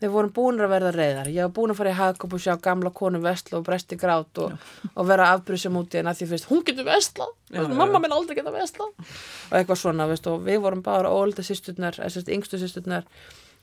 Við 0.05 0.13
vorum 0.13 0.33
búin 0.37 0.61
að 0.61 0.73
verða 0.75 0.91
reyðar. 0.93 1.31
Ég 1.33 1.47
var 1.47 1.53
búin 1.57 1.73
að 1.73 1.79
fara 1.81 1.93
í 1.95 1.97
hagkop 1.97 2.35
og 2.37 2.43
sjá 2.45 2.55
gamla 2.61 2.91
konu 2.93 3.23
vestla 3.25 3.57
og 3.61 3.65
bresti 3.65 3.97
grát 4.01 4.41
og, 4.45 4.67
og 4.93 5.09
vera 5.09 5.31
afbrysjum 5.33 5.79
út 5.81 5.97
í 5.97 6.01
henn 6.01 6.11
að 6.11 6.21
því 6.21 6.29
fyrst, 6.33 6.51
hún 6.51 6.65
getur 6.67 6.89
vestla, 6.89 7.31
mamma 7.73 8.03
minn 8.03 8.13
aldrei 8.13 8.37
geta 8.37 8.53
vestla 8.53 8.91
og 8.91 9.57
eitthvað 9.57 9.81
svona, 9.81 10.09
veist, 10.11 10.29
og 10.29 10.45
við 10.45 10.61
vorum 10.67 10.85
bara 10.85 11.13
ólda 11.15 11.45
sýsturnar, 11.47 11.97
yngstu 12.37 12.61
sýsturnar 12.61 13.09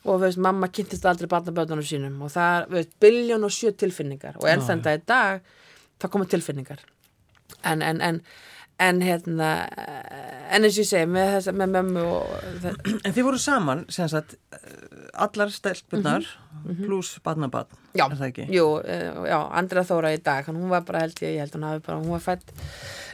og 0.02 0.22
veist, 0.24 0.40
mamma 0.42 0.66
kynntist 0.72 1.06
aldrei 1.06 1.30
barnaböðunum 1.30 1.86
sínum. 1.86 2.16
Og 2.26 2.32
það 2.34 2.78
er 2.80 2.88
biljón 3.02 3.46
og 3.46 3.54
sjö 3.54 3.70
tilfinningar. 3.78 4.38
Og 4.42 4.48
enn 4.50 4.64
þann 4.66 4.82
dag 4.82 4.98
í 4.98 5.04
dag 5.06 5.52
það 6.02 6.14
komur 6.14 6.30
tilfinningar. 6.32 6.82
En, 7.62 7.84
en, 7.86 8.00
en 8.02 8.18
en 8.82 9.02
hérna 9.04 9.50
en 10.52 10.66
eins 10.66 10.76
og 10.76 10.82
ég 10.82 10.88
segi 10.88 11.08
með, 11.10 11.36
þessa, 11.36 11.54
með 11.56 11.76
mömmu 11.76 12.06
En 13.02 13.14
þið 13.14 13.26
voru 13.26 13.40
saman 13.40 13.84
sagt, 13.92 14.36
allar 15.12 15.52
stelpunar 15.52 16.26
mm 16.26 16.72
-hmm. 16.72 16.84
pluss 16.86 17.20
badnabann 17.24 17.66
Já, 17.92 18.08
jú, 18.48 18.80
eh, 18.84 19.12
já, 19.28 19.38
Andra 19.52 19.84
Þóra 19.84 20.14
í 20.14 20.22
dag 20.22 20.46
hún 20.46 20.68
var 20.68 20.82
bara 20.82 21.00
held 21.00 21.22
ég, 21.22 21.34
ég 21.34 21.40
held 21.40 21.54
hún 21.54 21.62
hafi 21.68 21.80
bara 21.86 21.98
hún 21.98 22.10
var 22.10 22.20
fætt, 22.20 22.52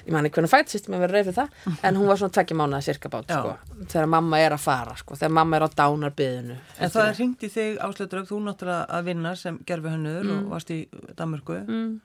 ég 0.07 0.13
man 0.13 0.25
ekki 0.25 0.35
hvernig 0.35 0.51
fætt 0.51 0.69
sýstum 0.71 0.95
ég 0.95 1.01
verið 1.01 1.13
reyð 1.13 1.25
fyrir 1.25 1.35
það, 1.35 1.49
en 1.83 1.97
hún 1.97 2.07
var 2.07 2.17
svona 2.17 2.33
tvekkja 2.33 2.57
mánuða 2.57 2.81
cirka 2.81 3.09
bát, 3.09 3.25
sko, 3.31 3.57
þegar 3.89 4.07
mamma 4.07 4.39
er 4.39 4.53
að 4.53 4.61
fara 4.61 4.97
sko, 4.97 5.15
þegar 5.15 5.33
mamma 5.33 5.57
er 5.57 5.63
á 5.63 5.69
dánarbyðinu 5.81 6.57
En 6.79 6.91
það 6.91 7.19
ringdi 7.19 7.49
þig 7.49 7.79
áslöðdraug, 7.79 8.29
þú 8.29 8.41
náttúrulega 8.41 8.87
að 8.89 9.05
vinna 9.05 9.35
sem 9.37 9.59
gerfi 9.67 9.89
hannur 9.89 10.25
mm. 10.25 10.39
og 10.39 10.51
varst 10.51 10.71
í 10.71 10.89
Danmörku 11.17 11.59
mm. 11.67 12.01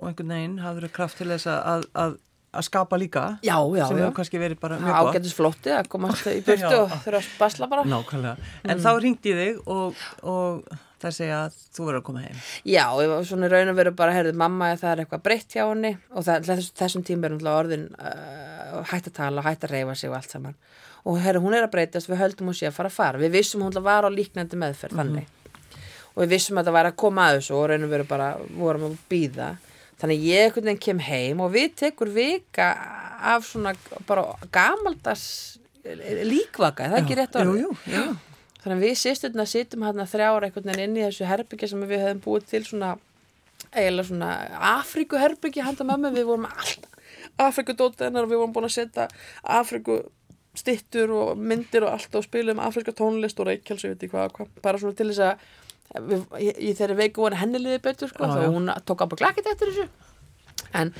og 0.00 0.08
einhvern 0.08 0.34
veginn 0.34 0.58
hafður 0.58 0.88
kraft 0.88 1.18
til 1.18 1.28
þess 1.28 1.46
að, 1.46 1.86
að 1.94 2.18
að 2.48 2.64
skapa 2.64 2.96
líka 2.96 3.24
já, 3.44 3.56
já, 3.76 3.84
sem 3.86 3.98
hefur 4.00 4.14
kannski 4.16 4.40
verið 4.40 4.60
bara 4.62 4.78
mjög 4.80 4.94
gott. 4.94 5.08
ágættis 5.12 5.36
flotti 5.36 5.72
að 5.74 5.88
komast 5.92 6.28
í 6.30 6.40
byrtu 6.46 6.74
og 6.80 6.92
þurfa 7.04 7.20
að 7.20 7.26
spasla 7.28 7.68
bara. 7.70 7.84
Nákvæmlega, 7.88 8.50
en 8.64 8.76
mm. 8.76 8.84
þá 8.84 8.90
ringdi 9.04 9.34
þig 9.36 9.58
og, 9.68 10.04
og 10.24 10.78
það 11.02 11.14
segja 11.18 11.38
að 11.44 11.58
þú 11.76 11.86
verður 11.86 12.00
að 12.00 12.06
koma 12.08 12.24
heim. 12.24 12.40
Já, 12.64 12.84
ég 13.02 13.12
var 13.12 13.28
svona 13.28 13.50
raun 13.52 13.72
og 13.72 13.78
veru 13.78 13.94
bara 14.00 14.16
heyrðu 14.16 14.34
mamma 14.40 14.72
að 14.72 14.82
það 14.82 14.92
er 14.94 15.02
eitthvað 15.04 15.24
breytt 15.28 15.54
hjá 15.54 15.62
henni 15.66 15.92
og 16.08 16.26
það, 16.26 16.48
þess, 16.48 16.72
þessum 16.80 17.04
tím 17.06 17.28
er 17.28 17.36
orðin 17.52 17.86
uh, 18.00 18.80
hægt 18.90 19.12
að 19.12 19.18
tala, 19.20 19.44
hægt 19.46 19.68
að 19.68 19.76
reyfa 19.76 19.98
sig 19.98 20.10
og 20.10 20.18
allt 20.18 20.34
saman. 20.34 20.58
Og 21.08 21.20
heyrðu 21.22 21.44
hún 21.44 21.56
er 21.56 21.68
að 21.68 21.74
breytast 21.76 22.10
við 22.10 22.22
höldum 22.22 22.50
hún 22.50 22.58
sé 22.58 22.68
að 22.68 22.76
fara 22.80 22.90
að 22.90 22.98
fara. 22.98 23.22
Við 23.22 23.36
vissum 23.36 23.62
hún 23.62 23.78
var 23.84 24.08
á 24.08 24.10
líknandi 24.10 24.58
meðferð 24.58 24.98
mm 24.98 25.14
-hmm. 25.14 25.78
og 26.14 26.22
við 26.24 26.34
vissum 26.34 26.58
að 26.58 26.66
það 26.66 26.78
væri 26.78 26.92
að 26.92 27.00
koma 27.04 27.28
að 27.28 27.36
þessu 27.38 27.54
og 27.54 27.68
raun 27.70 27.84
og 27.84 27.90
veru 27.90 28.04
bara 28.04 28.28
vorum 28.56 28.88
að 28.88 28.98
býða 29.08 29.48
þannig 29.98 30.24
ég 30.28 30.46
einhvern 30.46 30.70
veginn 30.70 30.84
kem 30.86 31.02
heim 31.08 31.42
og 31.44 31.52
við 31.56 31.74
tekur 31.82 32.12
vika 32.14 32.70
af 33.18 33.46
svona 33.48 33.74
bara 34.06 34.24
gamaldas 34.54 35.24
líkvaka, 35.84 36.88
það 36.88 36.96
er 36.96 37.02
ekki 37.02 37.18
rétt 37.18 37.38
orðið? 37.38 38.16
Þannig 38.58 38.74
að 38.74 38.84
við 38.84 38.96
sýsturna 38.98 39.46
sittum 39.48 39.84
hérna 39.86 40.06
þrjára 40.10 40.48
einhvern 40.48 40.70
veginn 40.70 40.90
inn 40.90 40.98
í 40.98 41.04
þessu 41.06 41.28
herbyggja 41.28 41.70
sem 41.70 41.84
við 41.86 42.02
hefðum 42.02 42.22
búið 42.24 42.48
til 42.50 42.64
svona 42.66 42.94
eiginlega 43.72 44.08
svona 44.08 44.30
Afrikuherbyggja 44.78 45.66
handa 45.66 45.86
mömmu, 45.86 46.12
við 46.14 46.28
vorum 46.28 46.48
alltaf 46.48 46.94
Afrikudóttenar 47.38 48.26
og 48.26 48.32
við 48.32 48.40
vorum 48.40 48.54
búin 48.56 48.66
að 48.66 48.74
setja 48.74 49.06
Afrikustittur 49.58 51.12
og 51.14 51.38
myndir 51.38 51.86
og 51.86 51.94
allt 51.94 52.18
og 52.18 52.26
spilum. 52.26 52.62
Afrika 52.62 52.94
tónlist 52.96 53.38
og 53.38 53.50
reykjáls, 53.50 53.84
ég 53.86 53.94
veit 53.94 54.02
ekki 54.02 54.14
hvað, 54.14 54.32
hvað 54.36 54.62
bara 54.64 54.80
svona 54.82 54.98
til 54.98 55.10
þess 55.12 55.24
að 55.28 55.46
við, 55.96 56.26
í 56.38 56.74
þeirri 56.76 56.98
veiku 57.02 57.24
var 57.24 57.38
henni 57.40 57.62
liðið 57.62 57.82
betur 57.86 58.12
sko, 58.12 58.28
þá 58.28 58.44
hún 58.46 58.70
tók 58.84 59.04
á 59.04 59.10
bara 59.10 59.22
glakkit 59.24 59.50
eftir 59.52 59.72
þessu 59.72 59.88
en, 60.76 60.94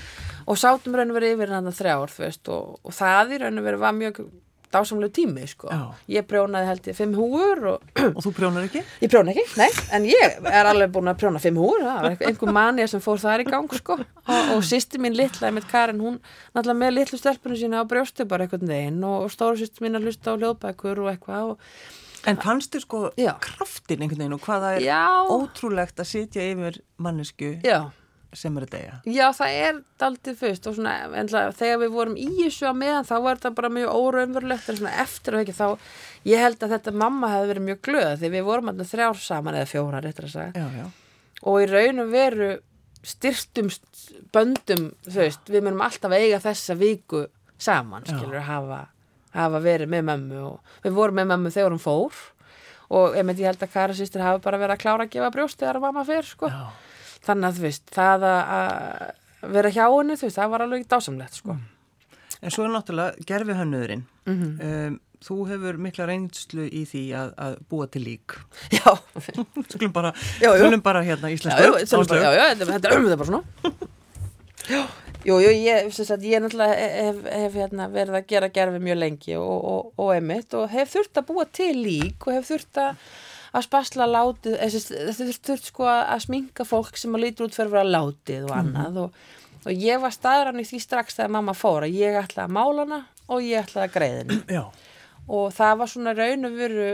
og 0.49 0.59
sátum 0.61 0.97
raun 0.97 1.13
og 1.13 1.19
verið 1.19 1.37
yfir 1.37 1.57
hann 1.57 1.73
þrjár 1.75 2.13
veist, 2.19 2.45
og, 2.53 2.79
og 2.83 2.95
það 2.97 3.35
í 3.35 3.41
raun 3.43 3.61
og 3.61 3.67
verið 3.69 3.83
var 3.85 3.97
mjög 3.97 4.23
dásamlegu 4.69 5.13
tími 5.17 5.47
sko. 5.49 5.71
ég 6.13 6.27
prjónaði 6.29 6.69
held 6.69 6.89
ég 6.91 6.97
fimm 6.97 7.15
húur 7.17 7.63
og, 7.71 7.85
og 8.17 8.19
þú 8.25 8.33
prjónar 8.37 8.67
ekki? 8.67 8.83
Ég 9.01 9.13
prjóna 9.13 9.33
ekki, 9.33 9.45
nei, 9.57 9.69
en 9.97 10.09
ég 10.09 10.37
er 10.45 10.69
alveg 10.69 10.93
búin 10.93 11.09
að 11.09 11.23
prjóna 11.23 11.41
fimm 11.41 11.61
húur, 11.61 11.85
einhver 12.13 12.53
manni 12.53 12.85
sem 12.91 13.01
fór 13.01 13.21
þar 13.23 13.45
í 13.45 13.49
gang 13.49 13.79
sko 13.81 13.97
og, 13.97 14.51
og 14.57 14.61
sýsti 14.69 15.01
mín 15.01 15.17
litla, 15.17 15.49
ég 15.49 15.57
með 15.57 15.71
Karin, 15.73 16.03
hún 16.05 16.19
náttúrulega 16.53 16.81
með 16.83 16.95
litlu 16.99 17.21
stelpunum 17.21 17.61
sína 17.61 17.81
á 17.81 17.89
brjóstu 17.89 18.29
bara 18.29 18.45
einhvern 18.45 18.69
veginn 18.69 19.01
og 19.09 19.31
stóru 19.33 19.57
sýsti 19.63 19.85
mín 19.85 19.97
að 19.97 20.11
hlusta 20.11 20.37
á 20.37 20.39
hljóðbækur 20.39 21.01
og 21.05 21.11
eitthvað 21.15 21.55
og 21.55 21.65
En 22.27 22.37
fannstu 22.43 22.81
sko 22.83 23.13
Já. 23.17 23.35
kraftin 23.41 24.03
einhvern 24.03 24.19
veginn 24.25 24.37
og 24.37 24.43
hvaða 24.43 24.75
er 24.77 24.85
Já. 24.87 25.05
ótrúlegt 25.31 26.01
að 26.03 26.11
sitja 26.11 26.43
yfir 26.51 26.81
mannesku 26.99 27.55
Já. 27.65 27.91
sem 28.33 28.57
er 28.59 28.67
að 28.67 28.73
deyja? 28.75 28.97
Já, 29.07 29.27
það 29.33 29.59
er 29.63 29.81
aldrei 30.09 30.35
fyrst 30.37 30.67
og 30.69 30.77
svona, 30.77 30.95
enla, 31.17 31.45
þegar 31.57 31.79
við 31.85 31.93
vorum 31.95 32.17
í 32.21 32.29
þessu 32.43 32.69
að 32.69 32.81
meðan 32.83 33.09
þá 33.09 33.15
var 33.25 33.39
þetta 33.41 33.55
bara 33.55 33.73
mjög 33.79 33.95
óraunverulegt 34.03 34.69
en 34.69 34.81
svona 34.83 34.97
eftir 35.05 35.35
og 35.39 35.45
ekki 35.45 35.57
þá 35.57 35.67
ég 36.29 36.43
held 36.45 36.63
að 36.63 36.75
þetta 36.77 36.97
mamma 37.05 37.31
hefði 37.33 37.53
verið 37.55 37.67
mjög 37.71 37.81
glöð 37.89 38.15
því 38.21 38.33
við 38.35 38.49
vorum 38.51 38.69
alltaf 38.73 38.93
þrjár 38.93 39.23
saman 39.23 39.55
eða 39.61 39.71
fjóra 39.73 40.03
réttur 40.05 40.29
að 40.29 40.35
segja 40.37 40.91
og 41.47 41.63
í 41.63 41.71
raun 41.71 42.03
og 42.03 42.11
veru 42.13 42.51
styrtum 43.07 43.69
böndum, 44.35 44.89
þú 45.07 45.19
veist, 45.23 45.45
við 45.49 45.63
myndum 45.65 45.85
alltaf 45.87 46.13
eiga 46.19 46.41
þessa 46.43 46.75
viku 46.77 47.25
saman, 47.59 48.05
skilur, 48.05 48.41
að 48.43 48.49
hafa 48.51 48.81
hafa 49.35 49.63
verið 49.65 49.93
með 49.93 50.05
mömmu 50.11 50.43
og 50.47 50.75
við 50.85 50.99
vorum 50.99 51.19
með 51.21 51.31
mömmu 51.33 51.55
þegar 51.55 51.75
hún 51.75 51.83
fór 51.83 52.21
og 52.89 53.17
ég, 53.19 53.33
ég 53.37 53.49
held 53.51 53.65
að 53.65 53.73
Kara 53.73 53.97
sýstir 53.97 54.25
hafi 54.25 54.43
bara 54.45 54.61
verið 54.61 54.77
að 54.77 54.85
klára 54.85 55.07
að 55.07 55.15
gefa 55.17 55.33
brjóst 55.35 55.59
þegar 55.61 55.81
mamma 55.83 56.05
fyrir 56.09 56.29
sko. 56.29 56.53
þannig 57.27 57.49
að 57.49 57.59
þú 57.59 57.67
veist, 57.67 57.91
það 57.93 58.29
að 58.29 59.51
vera 59.59 59.75
hjá 59.75 59.85
henni, 59.87 60.17
þú 60.17 60.29
veist, 60.29 60.39
það 60.39 60.55
var 60.55 60.65
alveg 60.65 60.87
dásamlegt 60.89 61.43
sko. 61.43 61.59
Mm. 61.59 61.67
En 62.39 62.55
svo 62.55 62.65
er 62.65 62.73
náttúrulega 62.73 63.27
gerfi 63.27 63.57
hönnuðurinn 63.59 64.05
mm 64.25 64.35
-hmm. 64.35 64.65
um, 64.89 65.01
þú 65.27 65.37
hefur 65.49 65.79
mikla 65.83 66.07
reynslu 66.07 66.69
í 66.71 66.85
því 66.87 67.03
að, 67.21 67.33
að 67.37 67.57
búa 67.69 67.87
til 67.87 68.03
lík 68.05 68.39
Já 68.79 68.99
Skulum 69.69 69.93
bara, 69.93 70.13
bara 70.83 71.03
hérna 71.03 71.31
íslensku 71.31 72.15
Já, 72.15 72.31
já, 72.33 72.55
þetta 72.55 72.89
er 72.89 73.17
bara 73.17 73.27
svona 73.27 73.43
Já 74.69 74.87
Jú, 75.27 75.39
jú, 75.43 75.51
ég, 75.51 75.89
sagt, 75.95 76.23
ég 76.23 76.43
náttúrulega 76.43 76.75
hef, 76.79 77.25
hef 77.27 77.57
hérna, 77.59 77.89
verið 77.91 78.19
að 78.21 78.29
gera 78.31 78.51
gerfi 78.55 78.79
mjög 78.83 79.01
lengi 79.01 79.35
og, 79.39 79.65
og, 79.71 79.89
og 79.99 80.13
emitt 80.15 80.55
og 80.55 80.69
hef 80.71 80.93
þurft 80.95 81.19
að 81.19 81.27
búa 81.33 81.47
til 81.59 81.73
lík 81.75 82.29
og 82.29 82.37
hef 82.37 82.47
þurft 82.53 82.81
að, 82.83 83.03
að 83.59 83.67
spasla 83.67 84.07
látið, 84.09 84.57
þurft, 85.19 85.43
þurft 85.51 85.71
sko 85.73 85.89
að 85.91 86.23
sminka 86.29 86.67
fólk 86.69 87.01
sem 87.01 87.19
að 87.19 87.25
lítur 87.27 87.49
út 87.49 87.59
fyrir 87.59 87.73
að 87.73 87.77
vera 87.81 87.95
látið 87.97 88.47
og 88.47 88.55
annað 88.61 88.93
mm. 88.93 89.01
og, 89.03 89.59
og 89.65 89.85
ég 89.89 90.03
var 90.05 90.15
staðrann 90.15 90.63
í 90.63 90.67
því 90.69 90.83
strax 90.87 91.19
þegar 91.19 91.35
mamma 91.39 91.57
fór 91.59 91.89
að 91.89 91.99
ég 91.99 92.19
ætlaði 92.23 92.47
að 92.47 92.57
mála 92.61 92.87
hana 92.87 93.01
og 93.27 93.45
ég 93.45 93.67
ætlaði 93.67 93.89
að 93.89 93.97
greiðina 93.97 94.39
Já. 94.55 94.63
og 95.27 95.49
það 95.59 95.79
var 95.83 95.93
svona 95.95 96.15
raun 96.17 96.49
og 96.49 96.61
veru 96.63 96.91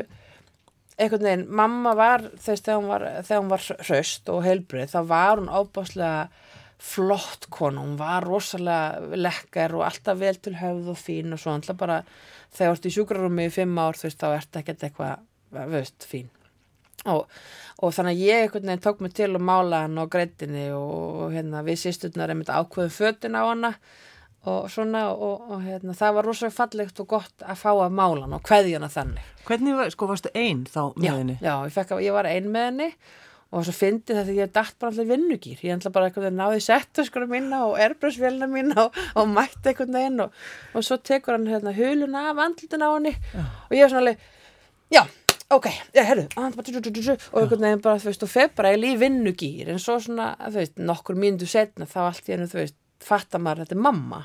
einhvern 0.95 1.27
veginn, 1.27 1.45
mamma 1.51 1.93
var 1.99 2.25
þess 2.39 2.65
þegar 2.65 2.81
hún 2.81 2.91
var, 2.91 3.07
var 3.51 3.69
hraust 3.83 4.29
og 4.31 4.45
heilbrið, 4.47 4.93
þá 4.95 5.01
var 5.11 5.41
hún 5.43 5.51
ábáslega 5.51 6.29
flott 6.83 7.49
konu, 7.51 7.81
hún 7.81 7.99
var 7.99 8.25
rosalega 8.27 9.17
lekkar 9.17 9.75
og 9.79 9.85
alltaf 9.87 10.19
vel 10.21 10.37
til 10.43 10.57
höfð 10.59 10.91
og 10.93 10.99
fín 10.99 11.35
og 11.35 11.41
svo 11.41 11.55
alltaf 11.55 11.79
bara 11.81 12.01
þegar 12.55 12.73
þú 12.73 12.79
ert 12.79 12.89
í 12.89 12.95
sjúkrarúmi 12.97 13.49
í 13.49 13.53
fimm 13.55 13.79
ár 13.79 13.99
þú 13.99 14.09
veist 14.09 14.23
þá 14.23 14.29
ert 14.33 14.59
ekkert 14.61 14.89
eitthvað, 14.89 15.29
veist, 15.75 16.09
fín. 16.09 16.31
Og, 17.11 17.29
og 17.85 17.93
þannig 17.93 18.17
að 18.17 18.25
ég 18.25 18.43
einhvern 18.45 18.71
veginn 18.71 18.85
tók 18.85 19.03
mig 19.05 19.15
til 19.17 19.29
að 19.29 19.45
mála 19.45 19.85
hann 19.85 20.01
á 20.01 20.05
greitinni 20.11 20.67
og 20.73 21.35
hérna 21.35 21.63
við 21.67 21.83
sýsturnar 21.83 22.33
er 22.33 22.39
myndið 22.39 22.61
ákveðum 22.63 22.95
fötin 22.95 23.37
á 23.37 23.43
hana 23.45 23.75
og 24.49 24.71
svona 24.73 25.07
og, 25.13 25.45
og 25.53 25.61
hérna 25.65 25.97
það 25.97 26.17
var 26.19 26.29
rosalega 26.29 26.57
fallegt 26.57 27.01
og 27.01 27.11
gott 27.13 27.45
að 27.45 27.61
fá 27.61 27.71
að 27.73 27.97
mála 27.97 28.25
hann 28.25 28.39
og 28.39 28.49
hveði 28.49 28.77
hana 28.79 28.91
þannig. 28.93 29.29
Hvernig, 29.45 29.85
sko, 29.93 30.09
varstu 30.09 30.33
einn 30.37 30.65
þá 30.69 30.83
með 30.97 31.07
já, 31.09 31.13
henni? 31.19 31.37
Já, 31.41 31.55
ég, 31.65 31.77
fekk, 31.77 31.95
ég 32.05 32.17
var 32.17 32.29
einn 32.31 32.51
með 32.53 32.69
henni 32.71 32.91
og 33.55 33.65
svo 33.67 33.75
fyndi 33.77 34.15
þetta 34.17 34.33
að 34.33 34.39
ég 34.41 34.53
dætt 34.55 34.79
bara 34.83 34.93
allir 34.93 35.11
vinnugýr 35.13 35.65
ég 35.65 35.77
ætla 35.79 35.93
bara 35.95 36.11
eitthvað 36.11 36.31
að 36.31 36.39
náði 36.41 36.63
settu 36.65 37.05
skora 37.07 37.29
mína 37.31 37.65
og 37.69 37.77
erbröðsvélina 37.85 38.49
mína 38.51 38.89
og, 38.89 39.03
og 39.15 39.29
mætti 39.31 39.71
eitthvað 39.71 39.93
neginn 39.95 40.25
og, 40.27 40.39
og 40.75 40.87
svo 40.87 40.99
tekur 40.99 41.37
hann 41.37 41.51
hérna 41.51 41.75
huluna 41.77 42.31
af 42.33 42.41
andlutin 42.49 42.83
á 42.83 42.89
hann 42.91 43.13
og 43.13 43.77
ég 43.77 43.85
er 43.85 43.93
svona 43.93 44.03
alveg 44.05 44.25
já, 44.95 45.05
ok, 45.55 45.69
já, 45.95 46.03
herru 46.03 46.27
og 47.31 47.43
eitthvað 47.43 47.65
neginn 47.65 47.85
bara, 47.85 48.03
þú 48.03 48.11
veist, 48.11 48.27
og 48.27 48.33
feð 48.33 48.57
bara 48.59 48.75
í 48.75 48.97
vinnugýr 49.01 49.71
en 49.75 49.81
svo 49.83 50.01
svona, 50.03 50.33
þú 50.49 50.59
veist, 50.61 50.77
nokkur 50.91 51.19
mínundu 51.19 51.49
setna 51.51 51.89
þá 51.91 52.01
allt 52.09 52.29
í 52.29 52.35
hennu, 52.35 52.51
þú 52.51 52.61
veist, 52.63 52.79
fattar 53.05 53.43
maður 53.43 53.65
þetta 53.65 53.77
er 53.77 53.85
mamma. 53.85 54.21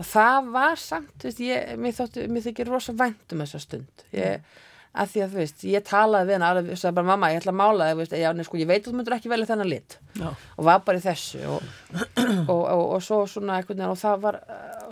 Og 0.00 0.08
það 0.08 0.50
var 0.54 0.80
samt, 0.80 1.12
þú 1.20 1.28
veist, 1.28 1.44
ég, 1.44 1.72
mér 1.80 1.96
þóttu, 1.96 2.26
mér 2.32 2.46
þykir 2.46 2.70
rosa 2.72 2.94
vænt 2.96 3.34
um 3.34 3.42
þessa 3.44 3.60
stund. 3.60 4.04
Ég 4.16 4.44
að 4.90 5.10
því 5.12 5.20
að 5.22 5.32
þú 5.32 5.38
veist, 5.38 5.64
ég 5.70 5.84
talaði 5.86 6.26
við 6.26 6.34
hennar 6.34 6.56
alveg, 6.56 6.78
það 6.80 6.88
er 6.88 6.94
bara 6.96 7.08
mamma, 7.10 7.28
ég 7.30 7.40
ætla 7.40 7.52
að 7.52 7.58
mála 7.60 7.88
það 8.00 8.14
já, 8.18 8.30
sko, 8.46 8.58
ég 8.58 8.70
veit 8.70 8.80
að 8.80 8.88
þú 8.88 8.94
myndur 8.98 9.16
ekki 9.16 9.30
velja 9.30 9.48
þennan 9.50 9.70
lit. 9.70 9.98
Já. 10.18 10.28
og 10.56 10.66
var 10.66 10.80
bara 10.86 10.98
í 10.98 11.04
þessu 11.04 11.42
og, 11.46 11.68
og, 12.52 12.62
og, 12.64 12.82
og 12.96 13.04
svo 13.06 13.20
svona 13.30 13.60
eitthvað 13.60 13.84
og 13.86 14.00
það 14.00 14.24
var, 14.24 14.40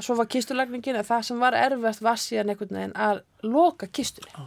svo 0.04 0.18
var 0.20 0.30
kistulagningin 0.30 1.00
það 1.08 1.24
sem 1.26 1.42
var 1.42 1.58
erfiðast 1.58 2.04
var 2.06 2.22
síðan 2.22 2.54
einhvern 2.54 2.78
veginn 2.78 2.94
að 3.08 3.24
loka 3.42 3.90
kistunni. 3.90 4.46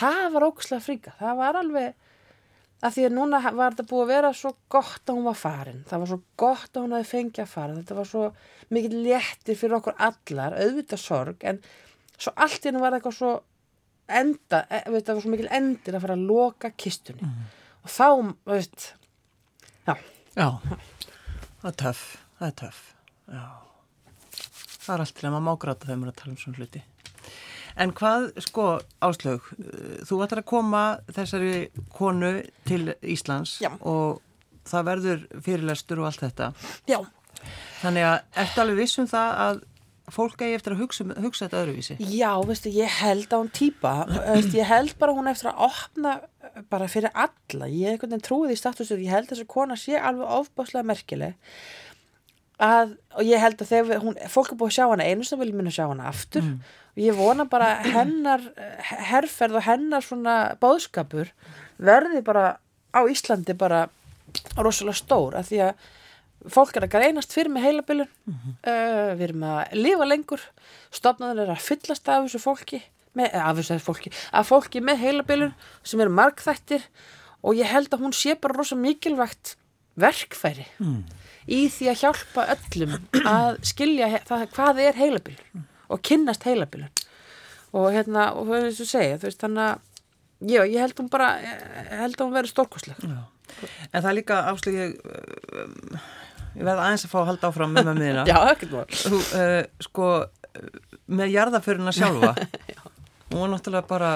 Það 0.00 0.22
var 0.36 0.46
ógustlega 0.46 0.86
fríka. 0.86 1.12
Það 1.18 1.36
var 1.42 1.60
alveg 1.60 1.98
að 2.80 2.96
því 2.96 3.04
að 3.04 3.14
núna 3.18 3.40
var 3.44 3.74
þetta 3.74 3.88
búið 3.90 4.02
að 4.06 4.12
vera 4.14 4.32
svo 4.36 4.54
gott 4.72 5.10
að 5.10 5.18
hún 5.18 5.28
var 5.28 5.36
farin. 5.36 5.84
Það 5.90 6.02
var 6.02 6.10
svo 6.12 6.20
gott 6.40 6.72
að 6.72 6.86
hún 6.86 6.96
hafi 6.96 7.10
fengið 7.10 7.44
að 7.44 7.52
fara. 7.52 7.76
Þetta 7.76 7.98
var 7.98 8.08
svo 8.08 8.24
mikið 8.72 8.96
léttir 9.04 9.58
fyrir 9.60 9.76
okkur 9.80 9.98
allar, 10.08 10.56
auðvitað 10.56 11.02
sorg 11.02 11.46
en 11.50 11.60
svo 12.16 12.32
allt 12.36 12.64
í 12.64 12.70
hennu 12.70 12.80
var 12.82 12.96
eitthvað 12.96 13.18
svo 13.18 13.32
enda, 14.20 14.62
e, 14.68 14.82
veit, 14.90 15.06
það 15.06 15.16
var 15.16 15.24
svo 15.24 15.32
mikil 15.34 15.50
endir 15.60 15.96
að 15.96 16.04
fara 16.06 16.18
að 16.18 16.26
loka 16.30 16.72
kistunni 16.74 17.26
mm. 17.26 17.48
og 17.84 17.94
þá, 17.94 18.08
veit 18.50 18.86
já, 19.86 19.94
já. 20.36 20.48
það 21.62 21.72
er 21.72 21.80
töff 21.84 22.06
það 22.38 22.46
er 22.48 22.56
töff 22.62 22.80
já. 23.30 23.44
það 24.78 24.94
er 24.94 25.04
allt 25.06 25.18
til 25.18 25.28
að 25.28 25.36
maður 25.36 25.46
má 25.48 25.60
gráta 25.66 25.90
þegar 25.90 26.00
maður 26.02 26.12
er 26.12 26.16
að 26.16 26.22
tala 26.22 26.36
um 26.36 26.40
svona 26.44 26.62
hluti 26.62 26.86
En 27.80 27.92
hvað, 27.96 28.26
sko, 28.44 28.64
Áslaug, 29.04 29.46
þú 30.04 30.18
ætlar 30.24 30.42
að 30.42 30.48
koma 30.50 30.82
þessari 31.14 31.52
konu 31.94 32.32
til 32.68 32.94
Íslands 33.00 33.54
Já. 33.62 33.70
og 33.80 34.20
það 34.68 34.86
verður 34.90 35.22
fyrirlestur 35.46 36.02
og 36.02 36.10
allt 36.10 36.24
þetta. 36.26 36.50
Já. 36.90 36.98
Þannig 37.80 38.06
að 38.10 38.16
eftir 38.42 38.64
alveg 38.64 38.80
vissum 38.82 39.08
það 39.08 39.40
að 39.46 39.62
fólk 40.14 40.42
eigi 40.44 40.58
eftir 40.58 40.74
að 40.76 40.82
hugsa, 40.84 41.06
hugsa 41.22 41.46
þetta 41.46 41.60
öðruvísi. 41.64 41.98
Já, 42.12 42.32
veistu, 42.46 42.72
ég 42.74 42.96
held 43.00 43.30
á 43.30 43.36
hún 43.36 43.52
týpa, 43.54 43.94
ég 44.40 44.66
held 44.68 44.96
bara 45.00 45.14
hún 45.16 45.30
eftir 45.30 45.50
að 45.52 45.66
opna 45.68 46.16
bara 46.72 46.88
fyrir 46.90 47.12
alla. 47.14 47.68
Ég 47.70 47.86
hef 47.86 47.98
einhvern 47.98 48.16
veginn 48.16 48.26
trúið 48.26 48.56
í 48.56 48.58
statusur, 48.58 49.02
ég 49.02 49.14
held 49.14 49.30
þess 49.30 49.44
að 49.44 49.52
kona 49.52 49.78
sé 49.78 50.00
alveg 50.00 50.34
ofbáslega 50.40 50.88
merkileg 50.90 51.38
að, 52.60 52.96
og 53.16 53.26
ég 53.26 53.40
held 53.40 53.62
að 53.62 53.70
þegar 53.70 54.02
hún, 54.04 54.18
fólk 54.30 54.52
er 54.52 54.58
búið 54.60 54.72
að 54.72 54.76
sjá 54.76 54.86
hana 54.90 55.06
einu 55.08 55.26
sem 55.26 55.40
vil 55.40 55.52
minna 55.54 55.72
sjá 55.74 55.86
hana 55.86 56.08
aftur 56.10 56.44
mm. 56.44 56.74
og 56.92 57.00
ég 57.04 57.16
vona 57.16 57.46
bara 57.48 57.70
hennar 57.86 58.44
herrferð 59.10 59.60
og 59.60 59.66
hennar 59.66 60.04
svona 60.04 60.36
bóðskapur 60.60 61.32
verði 61.80 62.20
bara 62.26 62.52
á 62.92 63.00
Íslandi 63.08 63.56
bara 63.58 63.86
rosalega 64.58 64.98
stór 65.00 65.38
að 65.40 65.50
því 65.50 65.62
að 65.70 65.88
fólk 66.48 66.76
er 66.76 66.86
að 66.86 66.94
greinast 66.94 67.34
fyrir 67.34 67.52
með 67.52 67.66
heilabilun. 67.68 68.08
Mm 68.24 68.34
-hmm. 68.38 68.56
uh, 68.72 69.12
við 69.18 69.26
erum 69.28 69.44
að 69.50 69.76
lifa 69.76 70.08
lengur. 70.08 70.46
Stofnaður 70.90 71.44
er 71.44 71.54
að 71.54 71.66
fyllast 71.66 72.08
af 72.08 72.24
þessu 72.24 72.40
fólki 72.40 72.82
með, 73.18 73.34
af 73.34 73.56
þessu 73.58 73.78
fólki, 73.82 74.12
af 74.32 74.50
fólki 74.50 74.82
með 74.84 75.02
heilabilun 75.04 75.54
sem 75.82 76.00
eru 76.00 76.12
markþættir 76.14 76.84
og 77.42 77.56
ég 77.58 77.70
held 77.70 77.92
að 77.94 78.04
hún 78.04 78.14
sé 78.14 78.36
bara 78.38 78.56
rosalega 78.56 78.86
mikilvægt 78.86 79.56
verkfæri 80.00 80.66
mm. 80.78 81.02
í 81.50 81.60
því 81.72 81.90
að 81.90 82.00
hjálpa 82.04 82.46
öllum 82.54 82.96
að 83.26 83.60
skilja 83.66 84.20
það, 84.28 84.46
hvað 84.54 84.82
er 84.86 85.00
heilabilun 85.00 85.66
og 85.90 86.02
kynnast 86.06 86.46
heilabilun. 86.46 86.90
Og 87.74 87.92
hérna, 87.94 88.32
og 88.34 88.48
það 88.48 88.56
er 88.56 88.68
eins 88.68 88.80
og 88.82 88.90
segja 88.90 89.18
veist, 89.22 89.42
þannig 89.42 89.66
að, 89.66 89.82
já, 90.50 90.62
ég 90.66 90.80
held 90.82 91.02
hún 91.02 91.10
bara 91.10 91.28
ég 91.42 91.92
held 92.00 92.16
að 92.16 92.24
hún 92.24 92.38
verið 92.38 92.54
stórkosleg 92.54 93.04
En 93.90 93.98
það 93.98 94.08
er 94.10 94.14
líka 94.14 94.36
áslugið 94.46 94.92
ég 96.56 96.64
verði 96.66 96.84
aðeins 96.84 97.06
að 97.06 97.12
fá 97.12 97.18
að 97.22 97.28
halda 97.30 97.50
áfram 97.50 97.74
með 97.76 97.90
með 97.90 98.00
miðina 98.02 98.26
Já, 98.30 98.36
ekkert 98.52 98.74
mál. 98.76 98.84
Þú, 99.00 99.20
uh, 99.40 99.56
sko, 99.86 100.10
með 101.20 101.34
jarðaföruna 101.36 101.94
sjálfa. 101.96 102.32
Hún 103.30 103.44
var 103.44 103.52
náttúrulega 103.54 103.86
bara 103.90 104.12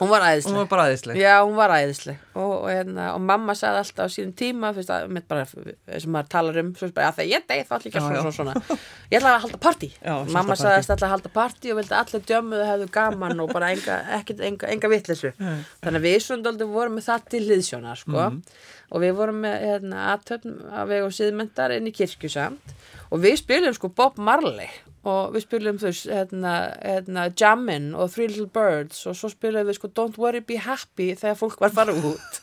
Hún 0.00 0.08
var 0.08 0.24
æðisleg. 0.24 0.54
Hún 0.54 0.62
var 0.62 0.68
bara 0.70 0.84
æðisleg. 0.88 1.18
Já, 1.20 1.34
hún 1.44 1.56
var 1.58 1.72
æðisleg. 1.76 2.20
Og, 2.32 2.52
og, 2.54 2.68
hérna, 2.72 3.10
og 3.12 3.20
mamma 3.28 3.52
sagði 3.58 3.82
alltaf 3.82 4.08
á 4.08 4.14
sínum 4.14 4.32
tíma, 4.38 4.70
þú 4.72 4.80
veist, 4.80 4.92
að, 4.94 5.10
með 5.12 5.26
bara, 5.28 5.44
sem 5.50 6.14
maður 6.14 6.30
talar 6.32 6.60
um, 6.62 6.70
svo 6.78 6.86
veist 6.86 6.96
bara, 6.96 7.10
að 7.10 7.18
það 7.18 7.32
ég 7.34 7.44
degi 7.50 7.66
það 7.68 7.76
allir 7.76 7.90
ekki 7.90 8.02
svona, 8.06 8.22
svona, 8.24 8.54
svona. 8.56 8.78
Ég 9.10 9.18
ætlaði 9.20 9.34
að 9.34 9.44
halda 9.44 9.60
party. 9.66 9.90
Já, 10.00 10.14
mamma 10.38 10.56
sagði 10.56 10.80
alltaf 10.80 11.04
að 11.04 11.14
halda 11.14 11.32
party 11.36 11.74
og 11.74 11.80
vildi 11.82 11.98
allir 12.00 12.26
djömuðu 12.32 12.68
hefðu 12.70 12.90
gaman 12.96 13.44
og 13.44 13.52
bara 13.52 13.72
enga, 13.76 14.00
ekkert, 14.16 14.44
enga, 14.48 14.72
enga 14.72 14.92
vittlesu. 14.94 15.34
Þannig 15.36 16.00
að 16.00 16.08
við 16.08 16.20
svondaldi 16.24 16.70
vorum 16.72 16.96
með 16.96 17.08
það 17.10 17.30
til 17.34 17.42
liðsjónar, 17.50 18.00
sko. 18.00 18.28
Mm. 18.30 18.42
Og 18.90 19.04
við 19.04 19.18
vorum 19.20 19.44
með, 19.44 19.66
hérna, 19.68 20.06
aðtöfn 20.14 20.56
að 20.80 20.94
vega 20.94 21.10
og 21.10 21.14
síðmyndar 21.14 21.76
inn 21.76 21.92
í 21.92 21.94
kirkjusamt 21.94 22.72
og 23.10 23.20
við 23.22 23.36
spilum 23.42 23.74
sko 23.76 23.90
Bob 23.94 24.18
Marley 24.22 24.70
og 25.08 25.32
við 25.32 25.44
spilum 25.46 25.78
þú 25.80 25.90
hérna, 26.12 26.54
hérna, 26.84 27.22
Jammin 27.32 27.94
og 27.96 28.10
Three 28.12 28.28
Little 28.28 28.50
Birds 28.52 29.06
og 29.08 29.16
svo 29.16 29.30
spilum 29.32 29.64
við 29.68 29.78
sko 29.78 29.88
Don't 29.96 30.18
Worry 30.20 30.42
Be 30.44 30.58
Happy 30.60 31.14
þegar 31.16 31.38
fólk 31.40 31.62
var 31.62 31.72
farað 31.72 32.04
út. 32.10 32.40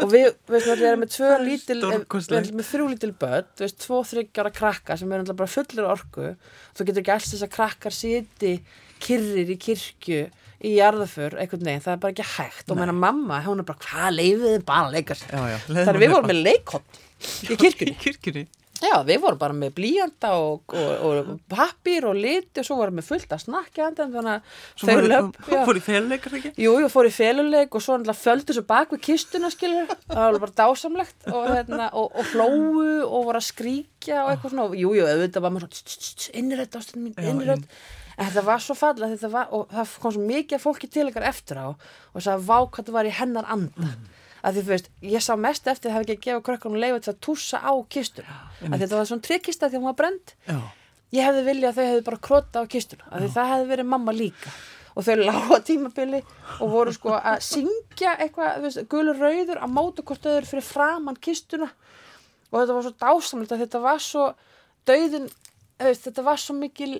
Og 0.00 0.12
við, 0.14 0.30
við 0.48 0.68
erum 0.72 1.02
með 1.04 1.12
tvö 1.12 1.32
lítil 1.44 1.80
við 1.84 2.36
erum 2.38 2.60
með 2.60 2.68
þrjú 2.70 2.86
lítil 2.94 3.12
börn 3.20 3.48
við 3.58 3.66
erum 3.66 3.80
tvo 3.84 4.02
þryggjara 4.12 4.52
krakka 4.56 4.96
sem 4.96 5.12
er 5.12 5.26
bara 5.32 5.54
fullir 5.56 5.90
orku. 5.90 6.30
Þú 6.72 6.86
getur 6.88 7.04
ekki 7.04 7.14
alls 7.16 7.32
þess 7.34 7.46
að 7.46 7.52
krakkar 7.58 7.96
siti 7.96 8.54
kyrrir 9.00 9.52
í 9.52 9.58
kirkju 9.60 10.22
í 10.60 10.74
jarðaför, 10.76 11.38
eitthvað 11.40 11.64
neginn, 11.64 11.84
það 11.84 11.94
er 11.94 12.00
bara 12.02 12.14
ekki 12.14 12.26
hægt. 12.34 12.66
Og 12.68 12.76
mér 12.76 12.92
að 12.92 12.98
mamma, 13.00 13.40
hún 13.46 13.62
er 13.62 13.68
bara, 13.68 13.80
hvað 13.80 14.16
leiðið 14.18 14.64
bara 14.68 14.92
leikast, 14.92 15.28
þannig 15.30 16.02
við 16.02 16.12
vorum 16.12 16.28
með 16.28 16.42
leikott 16.44 17.00
í 17.48 17.60
kirkjunni. 17.60 18.46
Já, 18.80 18.94
við 19.04 19.18
vorum 19.20 19.40
bara 19.40 19.56
með 19.56 19.74
blíjanda 19.76 20.30
og, 20.40 20.72
og, 20.72 21.18
og 21.20 21.28
pappir 21.52 22.06
og 22.08 22.16
liti 22.16 22.62
og 22.62 22.66
svo 22.66 22.78
vorum 22.78 23.00
við 23.00 23.08
fullt 23.10 23.34
að 23.34 23.42
snakka 23.44 23.90
þannig 23.98 24.28
að 24.32 24.54
þau 24.80 25.02
löp 25.04 25.40
Svo 25.44 25.60
fór 25.68 25.80
í 25.80 25.82
féluleikar 25.84 26.36
ekki? 26.38 26.52
Jú, 26.64 26.72
við 26.78 26.88
fór 26.94 27.08
í 27.10 27.12
féluleik 27.12 27.76
og 27.76 27.84
svo 27.84 27.98
földu 28.16 28.56
svo 28.56 28.64
bak 28.68 28.94
við 28.94 29.02
kistuna 29.10 29.50
skilur, 29.52 29.90
það 30.08 30.24
var 30.24 30.40
bara 30.46 30.56
dásamlegt 30.62 31.28
og, 31.28 31.48
hérna, 31.52 31.88
og 31.92 32.32
hlóu 32.32 32.84
og 33.04 33.28
voru 33.28 33.40
að 33.40 33.48
skríkja 33.50 34.22
og 34.24 34.32
eitthvað 34.32 34.54
svona. 34.54 34.68
Jú, 34.80 34.94
jú, 34.96 35.08
auðvitað 35.08 35.44
var 35.44 35.56
maður 35.56 35.80
svona 35.80 36.38
innrætt 36.40 36.78
ástæðin 36.80 37.08
mín, 37.08 37.18
innrætt 37.20 37.82
en 38.20 38.28
þetta 38.28 38.44
var 38.44 38.64
svo 38.64 38.76
falla 38.76 39.10
og 39.48 39.68
það 39.72 39.92
kom 40.00 40.14
svo 40.16 40.24
mikið 40.28 40.60
fólki 40.60 40.88
til 40.92 41.06
ykkar 41.08 41.28
eftir 41.30 41.60
á 41.60 41.68
og 41.72 42.16
þess 42.16 42.32
að 42.32 42.48
vákvæmt 42.48 42.90
var 42.96 43.08
í 43.08 43.12
hennar 43.16 43.48
anda. 43.48 43.92
Mm 43.92 44.16
að 44.40 44.56
því 44.56 44.64
þú 44.64 44.72
veist, 44.72 44.90
ég 45.12 45.24
sá 45.24 45.32
mest 45.36 45.70
eftir 45.70 45.90
að 45.90 45.96
hafa 45.96 46.06
ekki 46.06 46.16
að 46.16 46.26
gefa 46.26 46.44
krökkunum 46.48 46.80
leiðið 46.80 47.06
til 47.06 47.12
að 47.12 47.22
tússa 47.26 47.60
á 47.60 47.72
kistuna 47.92 48.36
að 48.66 48.76
þetta 48.82 48.98
var 48.98 49.08
svona 49.10 49.26
tryggkista 49.28 49.68
því 49.68 49.78
að 49.78 49.82
hún 49.82 49.90
var 49.90 49.98
brend 50.00 50.34
Já. 50.48 50.58
ég 51.16 51.28
hefði 51.28 51.46
viljað 51.48 51.70
að 51.70 51.78
þau 51.78 51.88
hefði 51.90 52.04
bara 52.08 52.20
krota 52.28 52.62
á 52.62 52.72
kistuna 52.74 53.08
að 53.10 53.24
því 53.24 53.32
það 53.36 53.50
hefði 53.54 53.72
verið 53.74 53.90
mamma 53.94 54.16
líka. 54.16 54.54
Og 54.98 55.06
þau 55.06 55.14
lága 55.20 55.60
tímabili 55.62 56.20
og 56.58 56.72
voru 56.72 56.92
sko 56.94 57.14
að 57.14 57.44
syngja 57.46 58.16
eitthvað, 58.20 58.56
veist, 58.64 58.80
gulur 58.90 59.20
rauður 59.22 59.60
að 59.62 59.74
móta 59.76 60.04
hvort 60.06 60.26
eru 60.26 60.48
fyrir 60.48 60.66
framann 60.66 61.20
kistuna. 61.22 61.68
Og 62.50 62.56
þetta 62.58 62.74
var 62.74 62.86
svo 62.86 62.94
dásamlega 63.04 63.54
að 63.54 63.62
þetta 63.62 63.82
var 63.84 64.02
svo 64.02 64.24
döðin, 64.90 65.28
þetta 65.78 66.24
var 66.26 66.42
svo 66.42 66.56
mikil 66.58 66.90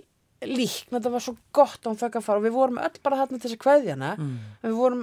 lík, 0.46 0.86
þetta 0.88 1.12
var 1.12 1.24
svo 1.24 1.34
gott 1.52 1.80
að 1.82 1.90
hún 1.90 2.00
fekk 2.00 2.20
að 2.20 2.26
fara. 2.28 2.40
Og 2.40 2.46
við 2.46 2.56
vorum 2.56 2.80
öll 2.80 3.02
bara 3.02 3.18
þarna 3.20 3.40
til 3.40 3.48
þess 3.48 3.58
að 3.58 3.64
kveðjana 3.66 4.12
mm. 4.16 4.36
við 4.62 4.78
vorum 4.78 5.02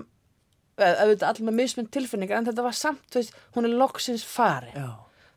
auðvitað 0.78 1.28
allir 1.32 1.48
með 1.50 1.58
mismund 1.62 1.92
tilfinningar 1.92 2.38
en 2.38 2.46
þetta 2.50 2.65
var 2.65 2.75
samt, 2.78 3.06
þú 3.12 3.21
veist, 3.21 3.38
hún 3.56 3.65
er 3.65 3.78
loksins 3.80 4.25
fari 4.28 4.73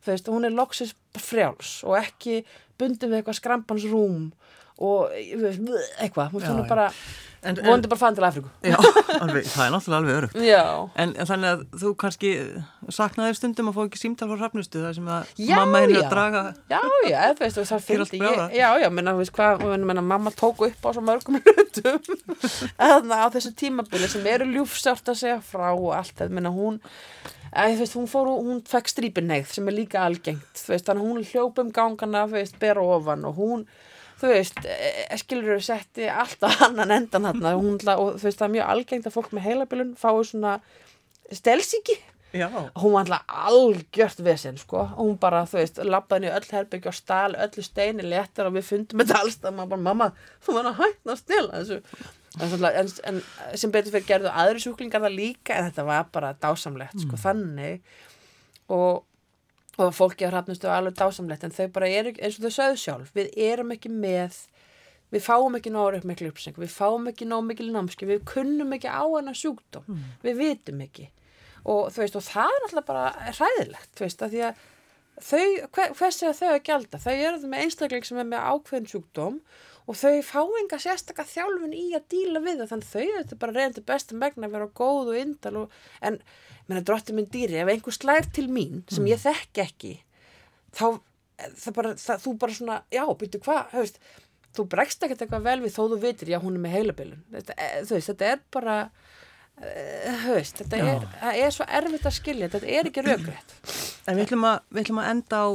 þú 0.04 0.12
veist, 0.12 0.28
hún 0.28 0.44
er 0.44 0.52
loksins 0.56 0.94
frjáls 1.16 1.70
og 1.84 1.96
ekki 2.00 2.42
bundið 2.80 3.08
við 3.10 3.16
eitthvað 3.20 3.38
skrampans 3.40 3.84
rúm 3.88 4.30
og 4.80 5.10
eitthvað, 5.14 6.30
hún 6.32 6.46
finnur 6.46 6.68
bara 6.70 6.90
vonandi 7.40 7.88
bara 7.88 7.98
fann 7.98 8.16
til 8.16 8.24
Afríku. 8.24 8.50
Já, 8.64 8.76
alveg, 9.22 9.46
það 9.48 9.62
er 9.64 9.72
náttúrulega 9.72 9.98
alveg 10.00 10.16
örugt 10.18 10.36
en, 11.00 11.14
en 11.16 11.28
þannig 11.30 11.50
að 11.54 11.62
þú 11.80 11.92
kannski 12.02 12.32
saknaði 12.92 13.38
stundum 13.38 13.70
að 13.70 13.78
fá 13.78 13.80
ekki 13.86 14.00
símtal 14.02 14.28
frá 14.28 14.42
hrafnustu 14.42 14.82
það 14.84 14.94
sem 14.98 15.10
að 15.14 15.32
já, 15.40 15.54
mamma 15.56 15.82
henni 15.84 15.98
að 16.02 16.12
draga 16.12 16.44
Já, 16.68 16.80
já, 17.08 17.16
það 17.16 17.42
veist, 17.44 17.62
það 17.72 17.86
fylgdi 17.88 18.22
Já, 18.58 18.68
já, 18.82 18.88
menna, 18.92 19.16
veist 19.16 19.34
hvað, 19.36 19.64
menna, 19.80 20.04
mamma 20.04 20.34
tóku 20.36 20.68
upp 20.68 20.84
á 20.84 20.90
svo 20.92 21.04
mörgum 21.06 21.40
hlutum. 21.46 22.00
Á 22.76 23.32
þessu 23.32 23.54
tímabili 23.56 24.10
sem 24.12 24.28
eru 24.28 24.48
ljúfsárt 24.52 25.12
að 25.12 25.22
segja 25.24 25.40
frá 25.44 25.70
og 25.72 25.94
allt 25.96 26.16
það, 26.20 26.36
menna, 26.36 26.52
hún 26.52 26.80
Æ, 27.50 27.72
veist, 27.80 27.96
hún, 27.98 28.06
fór, 28.06 28.28
hún 28.30 28.60
fekk 28.68 28.92
strípinneið 28.92 29.48
sem 29.56 29.66
er 29.66 29.74
líka 29.74 30.04
algengt 30.04 30.60
veist, 30.68 30.86
þannig 30.86 31.08
hún 31.08 31.24
hljópum 31.26 31.72
gangana 31.74 32.28
bera 32.60 32.84
ofan 32.84 33.24
og 33.26 33.40
hún 33.40 33.64
þú 34.20 34.30
veist, 34.34 34.60
e, 34.64 35.18
skilur 35.20 35.56
þú 35.56 35.64
setti 35.70 36.06
alltaf 36.12 36.60
annan 36.68 36.94
endan 36.98 37.28
hann 37.30 37.50
og 37.50 37.82
þú 37.82 38.28
veist 38.28 38.40
það 38.40 38.48
er 38.48 38.54
mjög 38.58 38.72
algengt 38.76 39.10
að 39.10 39.16
fólk 39.16 39.34
með 39.36 39.48
heilabilun 39.48 39.96
fái 40.00 40.14
svona 40.30 40.58
stelsíki 41.30 41.98
hún 42.30 42.92
var 42.94 43.00
alltaf 43.00 43.22
algjört 43.26 44.20
vesen 44.22 44.58
sko, 44.58 44.84
hún 44.94 45.16
bara, 45.18 45.42
þú 45.50 45.58
veist, 45.58 45.80
lappaði 45.82 46.26
niður 46.26 46.36
öll 46.38 46.54
herbyggja 46.54 46.92
og 46.92 46.96
stál 46.96 47.34
öllu 47.34 47.64
steini 47.64 48.06
letar 48.06 48.46
og 48.46 48.54
við 48.54 48.68
fundum 48.68 49.02
þetta 49.02 49.18
alls 49.18 49.38
það, 49.40 49.56
maður 49.56 49.72
bara, 49.72 49.84
mamma, 49.88 50.08
þú 50.46 50.56
var 50.56 50.70
að 50.70 50.78
hægna 50.78 51.16
að 51.16 51.22
stila 51.24 51.62
þessu. 51.62 51.80
En, 52.38 52.92
en 53.10 53.22
sem 53.58 53.72
betur 53.74 53.96
fyrir 53.96 54.06
gerðu 54.06 54.30
aðri 54.30 54.62
sjúklingar 54.62 55.02
það 55.02 55.16
líka 55.16 55.56
en 55.56 55.66
þetta 55.66 55.86
var 55.88 56.06
bara 56.14 56.30
dásamlegt 56.38 57.00
sko, 57.02 57.16
mm. 57.16 57.22
þannig 57.24 57.80
og 58.70 59.02
og 59.80 59.94
fólki 59.96 60.26
á 60.26 60.30
hrappnustu 60.30 60.68
er 60.68 60.76
alveg 60.76 60.98
dásamlegt 60.98 61.46
en 61.46 61.54
þau 61.54 61.68
bara 61.74 61.90
eru 61.90 62.14
eins 62.18 62.38
og 62.38 62.46
þau 62.46 62.56
sögðu 62.56 62.80
sjálf 62.84 63.14
við 63.16 63.30
erum 63.50 63.72
ekki 63.74 63.92
með 63.92 64.42
við 65.10 65.24
fáum 65.26 65.56
ekki 65.58 65.72
nóg 65.74 66.04
mikil 66.06 66.30
uppseng 66.30 66.58
við 66.60 66.74
fáum 66.74 67.08
ekki 67.10 67.28
nóg 67.28 67.46
mikil 67.48 67.70
námski 67.74 68.08
við 68.08 68.24
kunnum 68.30 68.76
ekki 68.76 68.90
á 68.90 69.02
hana 69.02 69.34
sjúkdóm 69.34 69.86
mm. 69.86 70.04
við 70.26 70.42
vitum 70.44 70.84
ekki 70.86 71.08
og 71.64 71.90
þú 71.92 72.04
veist 72.04 72.18
og 72.20 72.26
það 72.26 72.52
er 72.52 72.62
náttúrulega 72.64 72.90
bara 72.90 73.32
hræðilegt 73.38 73.90
þú 73.96 74.06
veist 74.06 74.22
að 74.24 74.36
því 74.36 74.44
að 74.48 74.60
þau, 75.20 75.44
hver, 75.74 75.94
hvers 75.98 76.22
er 76.22 76.36
þau 76.36 76.50
að 76.54 76.62
gælda? 76.68 77.00
Þau 77.02 77.12
eru 77.14 77.50
með 77.50 77.64
einstakleik 77.66 78.08
sem 78.08 78.20
er 78.20 78.28
með 78.28 78.46
ákveðin 78.52 78.88
sjúkdóm 78.90 79.40
og 79.90 79.98
þau 79.98 80.20
fá 80.22 80.40
enga 80.60 80.78
sérstakka 80.78 81.26
þjálfun 81.26 81.74
í 81.74 81.88
að 81.98 82.06
díla 82.14 82.42
við 82.44 82.62
það 82.62 82.72
þannig 82.72 82.90
þau 82.92 83.18
eru 83.18 83.40
bara 83.42 83.56
reyndu 83.56 83.84
bestu 83.86 84.18
megna 84.18 84.46
að 84.46 84.56
vera 84.56 84.70
góð 84.80 85.12
og 85.12 85.20
indal 85.20 85.54
og, 85.64 85.76
en 86.06 86.20
menna 86.70 86.82
drótti 86.86 87.14
minn 87.16 87.28
dýri, 87.30 87.58
ef 87.58 87.70
einhver 87.72 87.96
slær 87.96 88.28
til 88.30 88.46
mín 88.52 88.84
sem 88.92 89.06
ég 89.10 89.18
þekk 89.22 89.62
ekki 89.64 89.94
þá 90.76 91.00
það 91.58 91.76
bara, 91.76 91.94
það, 91.98 92.24
þú 92.24 92.34
bara 92.42 92.56
svona, 92.56 92.80
já, 92.92 93.02
byrju 93.22 93.40
hvað, 93.46 93.96
þú 94.56 94.66
bregst 94.70 95.06
ekkert 95.06 95.24
eitthvað 95.24 95.46
vel 95.48 95.58
við 95.64 95.74
þó 95.74 95.82
þú 95.82 95.98
vitir, 96.04 96.32
já, 96.34 96.38
hún 96.42 96.58
er 96.58 96.64
með 96.64 96.76
heilabilun 96.76 97.24
þetta, 97.34 97.56
veist, 97.90 98.12
þetta 98.12 98.30
er 98.34 98.44
bara 98.54 98.76
höfst, 100.24 100.62
þetta 100.62 100.78
er, 100.80 101.08
er 101.34 101.52
svo 101.52 101.66
erfitt 101.68 102.06
að 102.08 102.16
skilja, 102.16 102.48
þetta 102.52 102.70
er 102.78 102.88
ekki 102.88 103.04
raugrætt 103.04 103.56
En 104.08 104.16
við 104.16 104.24
ætlum 104.24 104.46
að, 104.48 104.62
við 104.72 104.86
ætlum 104.86 105.00
að 105.02 105.10
enda 105.10 105.40
á 105.44 105.48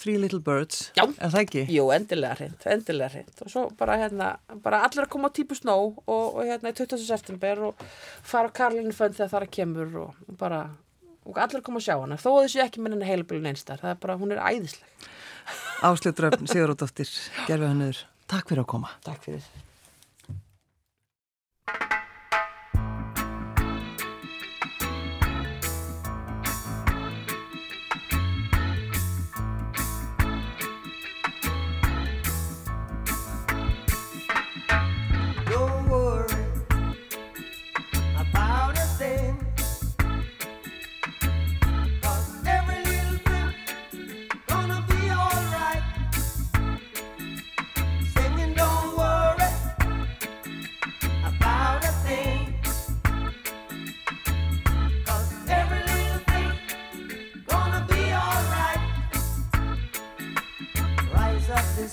Three 0.00 0.16
Little 0.16 0.40
Birds, 0.40 0.90
Já. 0.96 1.04
er 1.04 1.32
það 1.32 1.42
ekki? 1.42 1.64
Jú, 1.74 1.86
endilega 1.92 2.38
hreint, 2.38 2.62
endilega 2.64 3.10
hreint. 3.12 3.42
Og 3.44 3.50
svo 3.52 3.64
bara 3.76 3.98
hérna, 4.00 4.30
bara 4.64 4.82
allir 4.86 5.04
að 5.04 5.10
koma 5.12 5.28
á 5.28 5.36
típu 5.36 5.58
snó 5.58 5.74
og, 5.80 5.98
og 6.06 6.38
hérna 6.48 6.72
í 6.72 6.76
20. 6.78 7.02
september 7.04 7.66
og 7.68 7.82
fara 8.24 8.48
á 8.48 8.56
Karlinu 8.56 8.94
fönn 8.96 9.16
þegar 9.16 9.34
það 9.34 9.46
að 9.46 9.50
kemur 9.58 9.98
og, 10.06 10.22
og 10.28 10.38
bara, 10.40 10.62
og 11.28 11.42
allir 11.44 11.60
að 11.60 11.66
koma 11.68 11.82
að 11.82 11.88
sjá 11.90 11.96
hana. 11.98 12.20
Þó 12.20 12.30
að 12.32 12.44
þessu 12.46 12.64
ekki 12.64 12.84
minna 12.86 13.10
heilabilun 13.10 13.50
einstar 13.52 13.82
það 13.82 13.96
er 13.96 14.00
bara, 14.06 14.16
hún 14.22 14.32
er 14.32 14.40
æðisleg. 14.40 15.10
Áslið 15.84 16.16
Dröfn, 16.16 16.48
Sigurðardóttir, 16.48 17.12
gerfið 17.48 17.68
hannur 17.68 18.06
Takk 18.30 18.52
fyrir 18.52 18.62
að 18.62 18.70
koma. 18.70 18.92
Takk 19.02 19.24
fyrir 19.26 19.42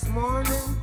this 0.00 0.08
morning. 0.10 0.77